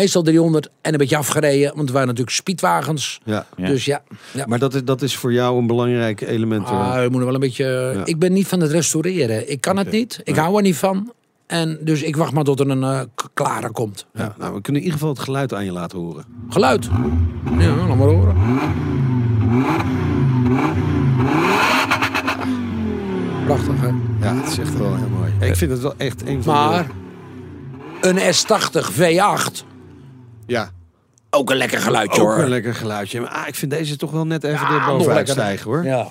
meestal 0.00 0.22
300 0.22 0.70
en 0.80 0.92
een 0.92 0.98
beetje 0.98 1.16
afgereden. 1.16 1.68
Want 1.68 1.80
het 1.80 1.90
waren 1.90 2.06
natuurlijk 2.06 2.36
speedwagens. 2.36 3.20
Ja. 3.24 3.46
Ja. 3.56 3.66
Dus 3.66 3.84
ja, 3.84 4.02
ja. 4.32 4.46
Maar 4.46 4.58
dat 4.58 4.74
is, 4.74 4.84
dat 4.84 5.02
is 5.02 5.16
voor 5.16 5.32
jou 5.32 5.58
een 5.58 5.66
belangrijk 5.66 6.20
element. 6.20 6.68
hoor. 6.68 6.78
Ah, 6.78 7.02
je 7.02 7.08
moet 7.10 7.18
er 7.18 7.24
wel 7.24 7.34
een 7.34 7.40
beetje. 7.40 7.92
Ja. 7.94 8.04
Ik 8.04 8.18
ben 8.18 8.32
niet 8.32 8.46
van 8.46 8.60
het 8.60 8.70
restaureren. 8.70 9.50
Ik 9.50 9.60
kan 9.60 9.76
het 9.76 9.90
niet. 9.90 10.20
Ik 10.24 10.36
hou 10.36 10.56
er 10.56 10.62
niet 10.62 10.76
van. 10.76 11.12
En 11.46 11.78
dus 11.80 12.02
ik 12.02 12.16
wacht 12.16 12.32
maar 12.32 12.44
tot 12.44 12.60
er 12.60 12.70
een 12.70 12.82
eh, 12.82 13.00
klare 13.34 13.70
komt. 13.70 14.06
ja, 14.14 14.34
nou, 14.38 14.54
we 14.54 14.60
kunnen 14.60 14.82
in 14.82 14.86
ieder 14.88 14.92
geval 14.92 15.08
het 15.08 15.18
geluid 15.18 15.54
aan 15.54 15.64
je 15.64 15.72
laten 15.72 15.98
horen. 15.98 16.24
Geluid. 16.48 16.88
Ja, 17.58 17.74
laat 17.74 17.96
maar 17.96 18.08
horen. 18.08 18.34
Prachtig, 23.44 23.80
hè? 23.80 23.90
Ja, 24.26 24.34
het 24.34 24.50
is 24.52 24.58
echt 24.58 24.78
wel 24.78 24.96
heel 24.96 25.08
mooi. 25.08 25.32
Ik 25.40 25.56
vind 25.56 25.70
het 25.70 25.80
wel 25.80 25.94
echt 25.96 26.26
een 26.26 26.42
van 26.42 26.54
Maar 26.54 26.86
de... 28.00 28.08
een 28.08 28.34
S80 28.34 28.92
V8. 28.92 29.66
Ja, 30.48 30.70
Ook 31.30 31.50
een 31.50 31.56
lekker 31.56 31.78
geluidje, 31.78 32.20
ook 32.20 32.26
hoor. 32.28 32.38
een 32.42 32.48
lekker 32.48 32.74
geluidje. 32.74 33.20
Maar 33.20 33.30
ah, 33.30 33.46
ik 33.48 33.54
vind 33.54 33.70
deze 33.70 33.96
toch 33.96 34.10
wel 34.10 34.26
net 34.26 34.44
even 34.44 34.74
Ja, 34.74 34.86
bovenuit 34.86 35.28
stijgen 35.28 35.64
hoor. 35.70 35.84
Ja. 35.84 36.08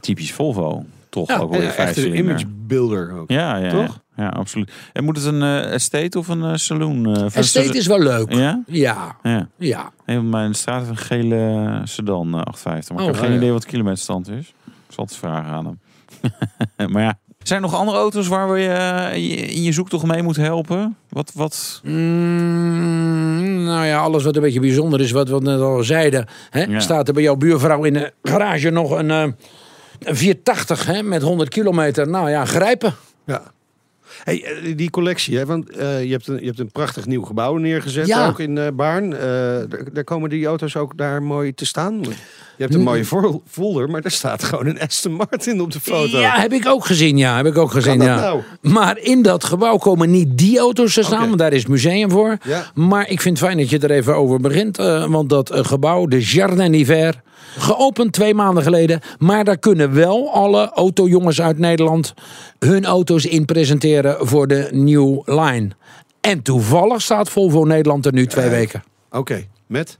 Typisch 0.00 0.32
Volvo. 0.32 0.84
Toch 1.08 1.28
Ja, 1.28 1.38
ook 1.38 1.50
wel 1.50 1.60
En 1.60 1.66
weer 1.66 1.76
echt 1.76 1.96
een 1.96 2.16
image 2.16 2.44
builder 2.46 3.12
ook. 3.12 3.30
Ja, 3.30 3.56
ja, 3.56 3.70
Toch? 3.70 3.98
Ja, 4.16 4.28
absoluut. 4.28 4.72
En 4.92 5.04
moet 5.04 5.16
het 5.16 5.26
een 5.26 5.42
eh, 5.42 5.72
estate 5.72 6.18
of 6.18 6.28
een 6.28 6.42
eh, 6.44 6.54
saloon? 6.54 7.06
eh, 7.06 7.22
een 7.22 7.30
Estate 7.32 7.76
is 7.76 7.86
wel 7.86 7.98
leuk. 8.00 8.32
Ja? 8.32 8.62
Ja. 8.66 9.16
Ja. 9.22 9.48
Ja. 9.56 9.90
Nee, 10.06 10.16
want 10.16 10.30
mijn 10.30 10.54
straat 10.54 10.78
heeft 10.78 10.90
een 10.90 10.96
gele 10.96 11.80
sedan 11.84 12.26
eh, 12.34 12.40
850. 12.40 12.94
Maar 12.94 13.04
ik 13.04 13.08
Oh, 13.08 13.14
heb 13.14 13.24
geen 13.24 13.32
ja. 13.32 13.38
idee 13.40 13.52
wat 13.52 13.62
de 13.62 13.68
kilometerstand 13.68 14.28
is. 14.28 14.54
Ik 14.66 14.94
zal 14.94 15.04
het 15.04 15.16
vragen 15.16 15.50
aan 15.52 15.64
hem. 15.64 15.80
maar 16.92 17.02
ja. 17.02 17.18
Zijn 17.42 17.62
er 17.62 17.68
nog 17.70 17.78
andere 17.78 17.98
auto's 17.98 18.28
waar 18.28 18.52
we 18.52 18.58
je, 18.58 18.68
je 19.28 19.36
in 19.36 19.62
je 19.62 19.72
zoektocht 19.72 20.06
mee 20.06 20.22
moeten 20.22 20.42
helpen? 20.42 20.96
Wat, 21.08 21.32
wat? 21.34 21.80
Mm, 21.84 23.03
nou 23.64 23.86
ja, 23.86 23.98
alles 23.98 24.24
wat 24.24 24.36
een 24.36 24.42
beetje 24.42 24.60
bijzonder 24.60 25.00
is, 25.00 25.10
wat 25.10 25.28
we 25.28 25.40
net 25.40 25.60
al 25.60 25.82
zeiden. 25.82 26.26
Hè? 26.50 26.62
Ja. 26.62 26.80
Staat 26.80 27.08
er 27.08 27.14
bij 27.14 27.22
jouw 27.22 27.36
buurvrouw 27.36 27.84
in 27.84 27.92
de 27.92 28.12
garage 28.22 28.70
nog 28.70 28.90
een, 28.90 29.10
eh, 29.10 29.26
een 29.98 30.16
480 30.16 30.86
hè, 30.86 31.02
met 31.02 31.22
100 31.22 31.48
kilometer. 31.48 32.08
Nou 32.08 32.30
ja, 32.30 32.44
grijpen. 32.44 32.94
Ja. 33.26 33.42
Hey, 34.22 34.42
eh, 34.44 34.76
die 34.76 34.90
collectie, 34.90 35.36
hè? 35.36 35.46
want 35.46 35.70
eh, 35.70 36.04
je, 36.04 36.10
hebt 36.10 36.26
een, 36.26 36.38
je 36.40 36.46
hebt 36.46 36.58
een 36.58 36.70
prachtig 36.72 37.06
nieuw 37.06 37.22
gebouw 37.22 37.56
neergezet, 37.56 38.06
Ja. 38.06 38.28
ook 38.28 38.40
in 38.40 38.58
eh, 38.58 38.66
Baarn. 38.74 39.10
Daar, 39.92 40.04
komen 40.04 40.30
die 40.30 40.46
auto's 40.46 40.76
ook 40.76 40.96
daar 40.96 41.22
mooi 41.22 41.54
te 41.54 41.66
staan. 41.66 42.00
Je 42.56 42.62
hebt 42.62 42.72
een 42.74 42.78
Mm. 42.80 42.86
mooie 42.86 43.04
folder, 43.46 43.90
maar 43.90 44.00
daar 44.02 44.10
staat 44.10 44.44
gewoon 44.44 44.66
een 44.66 44.80
Aston 44.80 45.12
Martin 45.12 45.60
op 45.60 45.72
de 45.72 45.80
foto. 45.80 46.18
Ja, 46.18 46.40
heb 46.40 46.52
ik 46.52 46.66
ook 46.66 46.84
gezien. 46.86 47.16
Ja, 47.16 47.36
heb 47.36 47.46
ik 47.46 47.58
ook 47.58 47.70
gezien. 47.70 48.02
ja. 48.02 48.20
nou? 48.20 48.40
Maar 48.60 48.98
in 48.98 49.22
dat 49.22 49.44
gebouw 49.44 49.76
komen 49.76 50.10
niet 50.10 50.38
die 50.38 50.58
auto's 50.58 50.94
te 50.94 51.02
staan, 51.02 51.26
want 51.26 51.38
daar 51.38 51.52
is 51.52 51.60
het 51.60 51.70
museum 51.70 52.10
voor. 52.10 52.36
Ja. 52.44 52.70
Maar 52.74 53.08
ik 53.08 53.20
vind 53.20 53.38
het 53.38 53.46
fijn 53.46 53.58
dat 53.58 53.70
je 53.70 53.78
er 53.78 53.90
even 53.90 54.14
over 54.16 54.40
begint. 54.40 54.76
want 55.08 55.28
dat 55.28 55.50
gebouw, 55.54 56.06
de 56.06 56.20
Jardin 56.20 56.72
d'Hiver, 56.72 57.22
geopend 57.58 58.12
twee 58.12 58.34
maanden 58.34 58.62
geleden. 58.62 59.00
Maar 59.18 59.44
daar 59.44 59.58
kunnen 59.58 59.94
wel 59.94 60.32
alle 60.32 60.70
autojongens 60.70 61.40
uit 61.40 61.58
Nederland 61.58 62.14
hun 62.58 62.84
auto's 62.84 63.24
in 63.26 63.44
presenteren 63.44 64.26
voor 64.26 64.46
de 64.48 64.68
New 64.72 65.20
Line. 65.24 65.68
En 66.20 66.42
toevallig 66.42 67.02
staat 67.02 67.28
Volvo 67.28 67.64
Nederland 67.64 68.06
er 68.06 68.12
nu 68.12 68.26
twee 68.26 68.48
weken. 68.48 68.82
Oké, 69.10 69.44
met? 69.66 69.98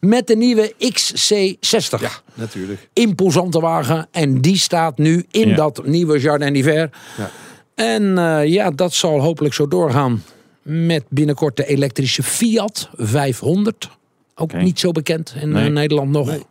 Met 0.00 0.26
de 0.26 0.36
nieuwe 0.36 0.72
XC60. 0.78 2.00
Ja, 2.00 2.10
natuurlijk. 2.34 2.88
imposante 2.92 3.60
wagen. 3.60 4.08
En 4.10 4.40
die 4.40 4.56
staat 4.58 4.98
nu 4.98 5.24
in 5.30 5.48
Ja. 5.48 5.54
dat 5.56 5.86
nieuwe 5.86 6.18
Jardin 6.20 6.52
d'Hiver. 6.52 6.90
Ja. 7.16 7.30
En 7.74 8.18
eh, 8.18 8.46
ja, 8.46 8.70
dat 8.70 8.92
zal 8.92 9.20
hopelijk 9.20 9.54
zo 9.54 9.68
doorgaan. 9.68 10.22
Met 10.62 11.04
binnenkort 11.08 11.56
de 11.56 11.66
elektrische 11.66 12.22
Fiat 12.22 12.88
500. 12.94 13.90
Ook 14.34 14.52
niet 14.52 14.78
zo 14.80 14.90
bekend 14.92 15.34
in 15.40 15.48
Nee. 15.52 15.66
eh, 15.66 15.72
Nederland 15.72 16.10
nog. 16.10 16.26
Nee. 16.26 16.42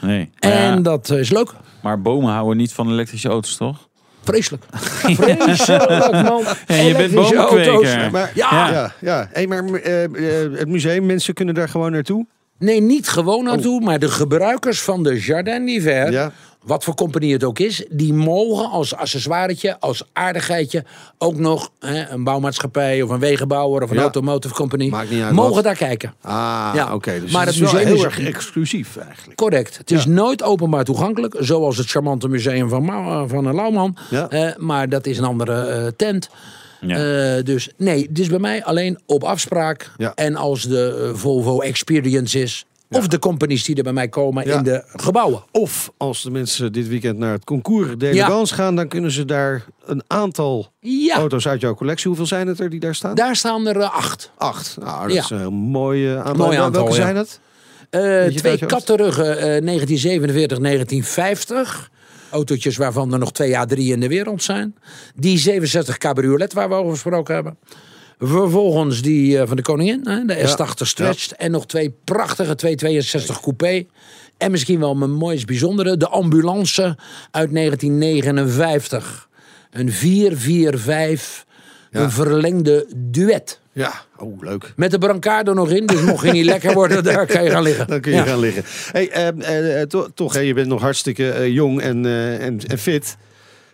Nee. 0.00 0.30
En 0.38 0.50
Ja, 0.50 0.76
dat 0.76 1.10
is 1.10 1.30
leuk. 1.30 1.52
maar 1.82 2.00
bomen 2.02 2.32
houden 2.32 2.56
niet 2.56 2.72
van 2.72 2.88
elektrische 2.90 3.28
auto's, 3.28 3.56
toch? 3.56 3.88
Vreselijk. 4.22 4.64
Vreselijk, 5.00 6.12
man. 6.28 6.42
Ja, 6.66 6.74
je 6.74 6.94
bent 6.96 7.14
bomenkweker. 7.14 7.68
auto's. 7.72 8.10
Maar, 8.10 8.30
Ja. 8.34 8.70
ja. 8.70 8.92
ja. 9.00 9.28
Hey, 9.32 9.46
maar 9.46 9.64
eh, 9.64 10.04
eh, 10.04 10.52
het 10.52 10.68
museum, 10.68 11.06
mensen 11.06 11.34
kunnen 11.34 11.54
daar 11.54 11.68
gewoon 11.68 11.92
naartoe? 11.92 12.26
Nee, 12.58 12.80
niet 12.80 13.08
gewoon 13.08 13.44
naartoe, 13.44 13.80
maar 13.80 13.98
de 13.98 14.08
gebruikers 14.08 14.82
van 14.82 15.02
de 15.02 15.20
Jardin 15.20 15.66
d'Hiver. 15.66 16.12
Ja. 16.12 16.32
Wat 16.62 16.84
voor 16.84 16.94
compagnie 16.94 17.32
het 17.32 17.44
ook 17.44 17.58
is, 17.58 17.84
die 17.90 18.12
mogen 18.12 18.70
als 18.70 18.94
accessoiretje, 18.94 19.80
als 19.80 20.02
aardigheidje 20.12 20.84
ook 21.18 21.36
nog 21.36 21.70
hè, 21.80 22.08
een 22.10 22.24
bouwmaatschappij 22.24 23.02
of 23.02 23.10
een 23.10 23.18
wegenbouwer 23.18 23.82
of 23.82 23.90
een 23.90 23.96
Ja. 23.96 24.02
automotive 24.02 24.54
company 24.54 24.88
Maakt 24.88 25.10
niet 25.10 25.22
uit 25.22 25.32
mogen 25.34 25.54
wat. 25.54 25.64
daar 25.64 25.76
kijken. 25.76 26.14
Ah, 26.20 26.70
Ja. 26.74 26.94
oké. 26.94 27.20
Dus 27.20 27.32
Maar 27.32 27.46
het 27.46 27.54
is 27.54 27.60
museum 27.60 27.86
heel 27.86 27.94
is- 27.96 28.02
erg 28.02 28.20
exclusief 28.20 28.96
eigenlijk. 28.96 29.36
Correct. 29.38 29.76
Het 29.78 29.90
is 29.90 30.06
nooit 30.06 30.42
openbaar 30.42 30.84
toegankelijk, 30.84 31.36
zoals 31.38 31.76
het 31.76 31.90
charmante 31.90 32.28
museum 32.28 32.68
van, 32.68 32.86
van 33.28 33.46
eh, 33.48 33.54
Lauwman. 33.54 33.96
Ja. 34.10 34.28
Eh, 34.28 34.56
maar 34.56 34.88
dat 34.88 35.06
is 35.06 35.18
een 35.18 35.24
andere 35.24 35.54
eh, 35.66 35.86
tent. 35.96 36.28
Eh, 36.90 37.44
dus 37.44 37.70
nee, 37.76 38.06
het 38.08 38.18
is 38.18 38.28
bij 38.28 38.38
mij 38.38 38.64
alleen 38.64 38.98
op 39.06 39.24
afspraak. 39.24 39.90
En 40.14 40.36
als 40.36 40.62
de 40.62 41.10
eh, 41.12 41.18
Volvo 41.18 41.60
Experience 41.60 42.40
is. 42.40 42.64
Of 42.90 43.08
de 43.08 43.18
companies 43.18 43.64
die 43.64 43.76
er 43.76 43.82
bij 43.82 43.92
mij 43.92 44.08
komen 44.08 44.44
in 44.44 44.62
de 44.62 44.82
gebouwen. 44.86 45.42
Of 45.50 45.92
als 45.96 46.22
de 46.22 46.30
mensen 46.30 46.72
dit 46.72 46.88
weekend 46.88 47.18
naar 47.18 47.32
het 47.32 47.44
concours 47.44 47.88
d'élégance 47.98 48.54
gaan, 48.54 48.76
dan 48.76 48.88
kunnen 48.88 49.10
ze 49.10 49.24
daar 49.24 49.64
een 49.84 50.02
aantal 50.06 50.72
auto's 51.12 51.46
uit 51.46 51.60
jouw 51.60 51.74
collectie. 51.74 52.06
Hoeveel 52.06 52.26
zijn 52.26 52.46
het 52.46 52.60
er 52.60 52.70
die 52.70 52.80
daar 52.80 52.94
staan? 52.94 53.14
Daar 53.14 53.36
staan 53.36 53.66
er 53.66 53.80
eh, 53.80 53.94
acht. 53.94 54.30
Acht. 54.36 54.76
Nou, 54.80 55.08
dat 55.08 55.16
is 55.16 55.30
een 55.30 55.52
mooie 55.52 56.16
aantal. 56.16 56.46
Mooi 56.46 56.58
aantal 56.58 56.82
Welke 56.82 56.96
zijn 56.96 57.16
het? 57.16 57.40
twee 58.36 58.66
katteruggen 58.66 59.64
1947-1950. 59.64 61.92
Autootjes 62.34 62.76
waarvan 62.76 63.12
er 63.12 63.18
nog 63.18 63.32
twee 63.32 63.56
A3 63.56 63.76
in 63.76 64.00
de 64.00 64.08
wereld 64.08 64.42
zijn. 64.42 64.74
Die 65.14 65.38
67 65.38 65.98
cabriolet 65.98 66.52
waar 66.52 66.68
we 66.68 66.74
over 66.74 66.92
gesproken 66.92 67.34
hebben. 67.34 67.58
Vervolgens 68.18 69.02
die 69.02 69.38
eh, 69.38 69.46
van 69.46 69.56
de 69.56 69.62
koningin, 69.62 70.00
hè, 70.08 70.24
de 70.24 70.48
S80 70.48 70.86
Stretched. 70.86 71.32
En 71.32 71.50
nog 71.50 71.66
twee 71.66 71.94
prachtige 72.04 72.54
262 72.54 73.40
coupé. 73.40 73.86
En 74.36 74.50
misschien 74.50 74.80
wel 74.80 74.94
mijn 74.94 75.12
mooist 75.12 75.46
bijzondere, 75.46 75.96
de 75.96 76.08
ambulance 76.08 76.98
uit 77.30 77.54
1959. 77.54 79.28
Een 79.70 79.92
445, 79.92 81.44
een 81.90 82.10
verlengde 82.10 82.86
duet. 82.96 83.60
Ja, 83.74 83.92
oh 84.16 84.42
leuk. 84.42 84.72
Met 84.76 84.90
de 84.90 84.98
brancard 84.98 85.48
er 85.48 85.54
nog 85.54 85.70
in, 85.70 85.86
dus 85.86 86.00
mocht 86.00 86.24
je 86.26 86.32
niet 86.32 86.44
lekker 86.44 86.72
worden, 86.74 87.04
daar 87.04 87.26
kan 87.26 87.44
je 87.44 87.50
gaan 87.50 87.62
liggen. 87.62 87.86
Dan 87.94 88.00
kun 88.00 88.12
je 88.12 88.18
Ja. 88.18 88.24
gaan 88.24 88.38
liggen. 88.38 88.62
Hey, 88.92 89.10
eh, 89.10 89.28
eh, 89.28 89.80
eh, 89.80 89.88
to- 89.88 90.08
toch, 90.14 90.38
je 90.40 90.54
bent 90.54 90.68
nog 90.68 90.80
hartstikke 90.80 91.30
eh, 91.30 91.48
jong 91.48 91.80
en, 91.80 92.06
en, 92.40 92.60
en 92.66 92.78
fit. 92.78 93.16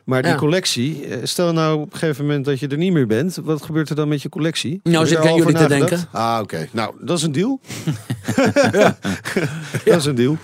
Maar 0.04 0.22
die 0.22 0.30
Ja. 0.30 0.36
collectie, 0.36 1.04
stel 1.22 1.52
nou 1.52 1.80
op 1.80 1.92
een 1.92 1.98
gegeven 1.98 2.24
moment 2.26 2.44
dat 2.44 2.60
je 2.60 2.68
er 2.68 2.76
niet 2.76 2.92
meer 2.92 3.06
bent. 3.06 3.38
Wat 3.42 3.62
gebeurt 3.62 3.88
er 3.88 3.96
dan 3.96 4.08
met 4.08 4.22
je 4.22 4.28
collectie? 4.28 4.80
Nou, 4.82 5.06
zit 5.06 5.18
ik 5.18 5.24
aan 5.26 5.34
jullie 5.34 5.54
te 5.54 5.66
nagedacht? 5.68 6.06
Ah, 6.12 6.38
oké. 6.42 6.68
Nou, 6.70 6.94
dat 7.00 7.16
is 7.18 7.22
een 7.24 7.32
deal. 7.32 7.60
Dat 9.84 9.96
is 9.96 10.04
een 10.04 10.14
deal. 10.14 10.36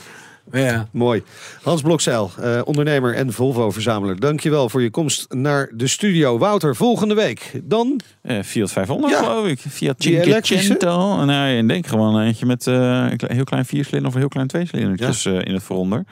Ja. 0.53 0.89
Mooi. 0.93 1.23
Hans 1.63 1.83
Blokzeil, 1.83 2.31
eh, 2.41 2.61
ondernemer 2.65 3.15
en 3.15 3.33
Volvo-verzamelaar. 3.33 4.17
Dankjewel 4.17 4.69
voor 4.69 4.83
je 4.83 4.91
komst 4.91 5.33
naar 5.35 5.71
de 5.75 5.87
studio. 5.87 6.39
Wouter, 6.39 6.77
volgende 6.77 7.15
week 7.15 7.61
dan... 7.65 8.01
Eh, 8.23 8.43
Fiat 8.43 8.73
500 8.73 9.13
Ja. 9.13 9.19
geloof 9.19 9.47
ik. 9.47 9.59
Fiat? 9.59 9.95
Cinquecento. 10.03 11.25
Nou, 11.25 11.49
ik 11.59 11.69
denk 11.69 11.87
gewoon 11.87 12.21
eentje 12.21 12.47
met 12.47 12.67
eh, 12.67 12.75
een 13.11 13.17
klein- 13.17 13.35
heel 13.35 13.45
klein 13.45 13.65
viercilinder 13.65 14.09
of 14.09 14.15
een 14.15 14.21
heel 14.21 14.29
klein 14.29 14.47
tweecilindertjes 14.47 15.25
eh, 15.27 15.33
in 15.45 15.55
het 15.55 15.63
vooronder. 15.63 16.05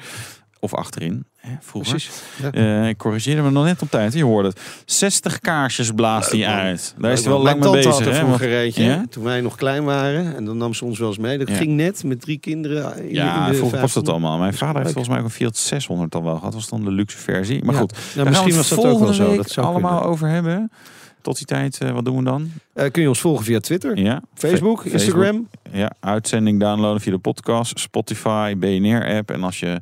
Of 0.60 0.74
achterin. 0.74 1.24
Hè, 1.44 1.56
vroeger. 1.60 2.06
Ja. 2.42 2.50
Eh, 2.50 2.88
ik 2.88 2.96
corrigeerde 2.98 3.42
me 3.42 3.50
nog 3.50 3.64
net 3.64 3.82
op 3.82 3.90
tijd. 3.90 4.12
Je 4.12 4.24
hoorde 4.24 4.48
het. 4.48 4.60
60 4.86 5.38
kaarsjes 5.40 5.90
blaast 5.92 6.30
hij 6.30 6.46
uit. 6.46 6.94
Daar 6.98 7.12
is 7.12 7.20
hij 7.20 7.28
wel 7.32 7.42
Mijn 7.42 7.58
lang 7.58 7.72
mee 7.72 7.82
bezig. 7.84 8.16
vroeger 8.16 8.80
Ja? 8.82 9.04
toen 9.10 9.24
wij 9.24 9.40
nog 9.40 9.54
klein 9.56 9.84
waren. 9.84 10.36
En 10.36 10.44
dan 10.44 10.56
nam 10.56 10.74
ze 10.74 10.84
ons 10.84 10.98
wel 10.98 11.08
eens 11.08 11.18
mee. 11.18 11.38
Dat 11.38 11.48
Ja. 11.48 11.54
ging 11.54 11.70
net 11.76 12.04
met 12.04 12.20
drie 12.20 12.38
kinderen. 12.38 12.98
in- 13.08 13.14
Ja, 13.14 13.44
in 13.46 13.50
de 13.50 13.56
vroeger 13.56 13.80
was 13.80 13.92
dat 13.92 14.04
500. 14.04 14.08
allemaal. 14.08 14.38
Mijn 14.38 14.54
vader 14.54 14.76
heeft 14.82 14.92
volgens 14.92 15.08
mij 15.08 15.18
ook 15.18 15.24
een 15.24 15.30
Fiat 15.34 15.56
600 15.56 16.12
dan 16.12 16.22
wel 16.22 16.34
gehad. 16.36 16.52
Dat 16.52 16.60
was 16.60 16.68
dan 16.70 16.84
de 16.84 16.90
luxe 16.90 17.18
versie. 17.18 17.64
Maar 17.64 17.74
goed, 17.74 17.92
misschien 18.24 18.56
was 18.56 18.70
het 18.70 18.80
dat 18.80 18.90
ook 18.92 18.98
wel 19.00 19.12
zo. 19.12 19.36
Dat 19.36 19.50
zou 19.50 19.66
allemaal 19.66 19.90
kunnen. 19.90 20.08
over 20.10 20.28
hebben. 20.28 20.70
Tot 21.24 21.36
die 21.36 21.46
tijd, 21.46 21.80
eh, 21.80 21.90
wat 21.90 22.04
doen 22.04 22.16
we 22.16 22.22
dan? 22.24 22.50
Eh, 22.72 22.90
kun 22.90 23.02
je 23.02 23.08
ons 23.08 23.20
volgen 23.20 23.44
via 23.44 23.60
Twitter, 23.60 23.98
Ja. 23.98 24.22
Facebook, 24.34 24.84
Instagram. 24.84 25.48
Ja, 25.72 25.92
uitzending 26.00 26.60
downloaden 26.60 27.00
via 27.00 27.12
de 27.12 27.18
podcast, 27.18 27.78
Spotify, 27.80 28.54
BNR-app. 28.56 29.30
En 29.30 29.42
als 29.42 29.60
je 29.60 29.80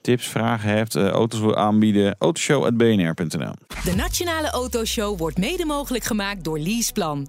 tips, 0.00 0.26
vragen 0.26 0.68
hebt, 0.70 0.94
eh, 0.94 1.08
auto's 1.08 1.40
wil 1.40 1.56
aanbieden, 1.56 2.16
autoshow.bnr.nl. 2.18 3.54
De 3.84 3.94
Nationale 3.96 4.50
Autoshow 4.50 5.18
wordt 5.18 5.38
mede 5.38 5.64
mogelijk 5.64 6.04
gemaakt 6.04 6.44
door 6.44 6.58
Leaseplan. 6.58 7.28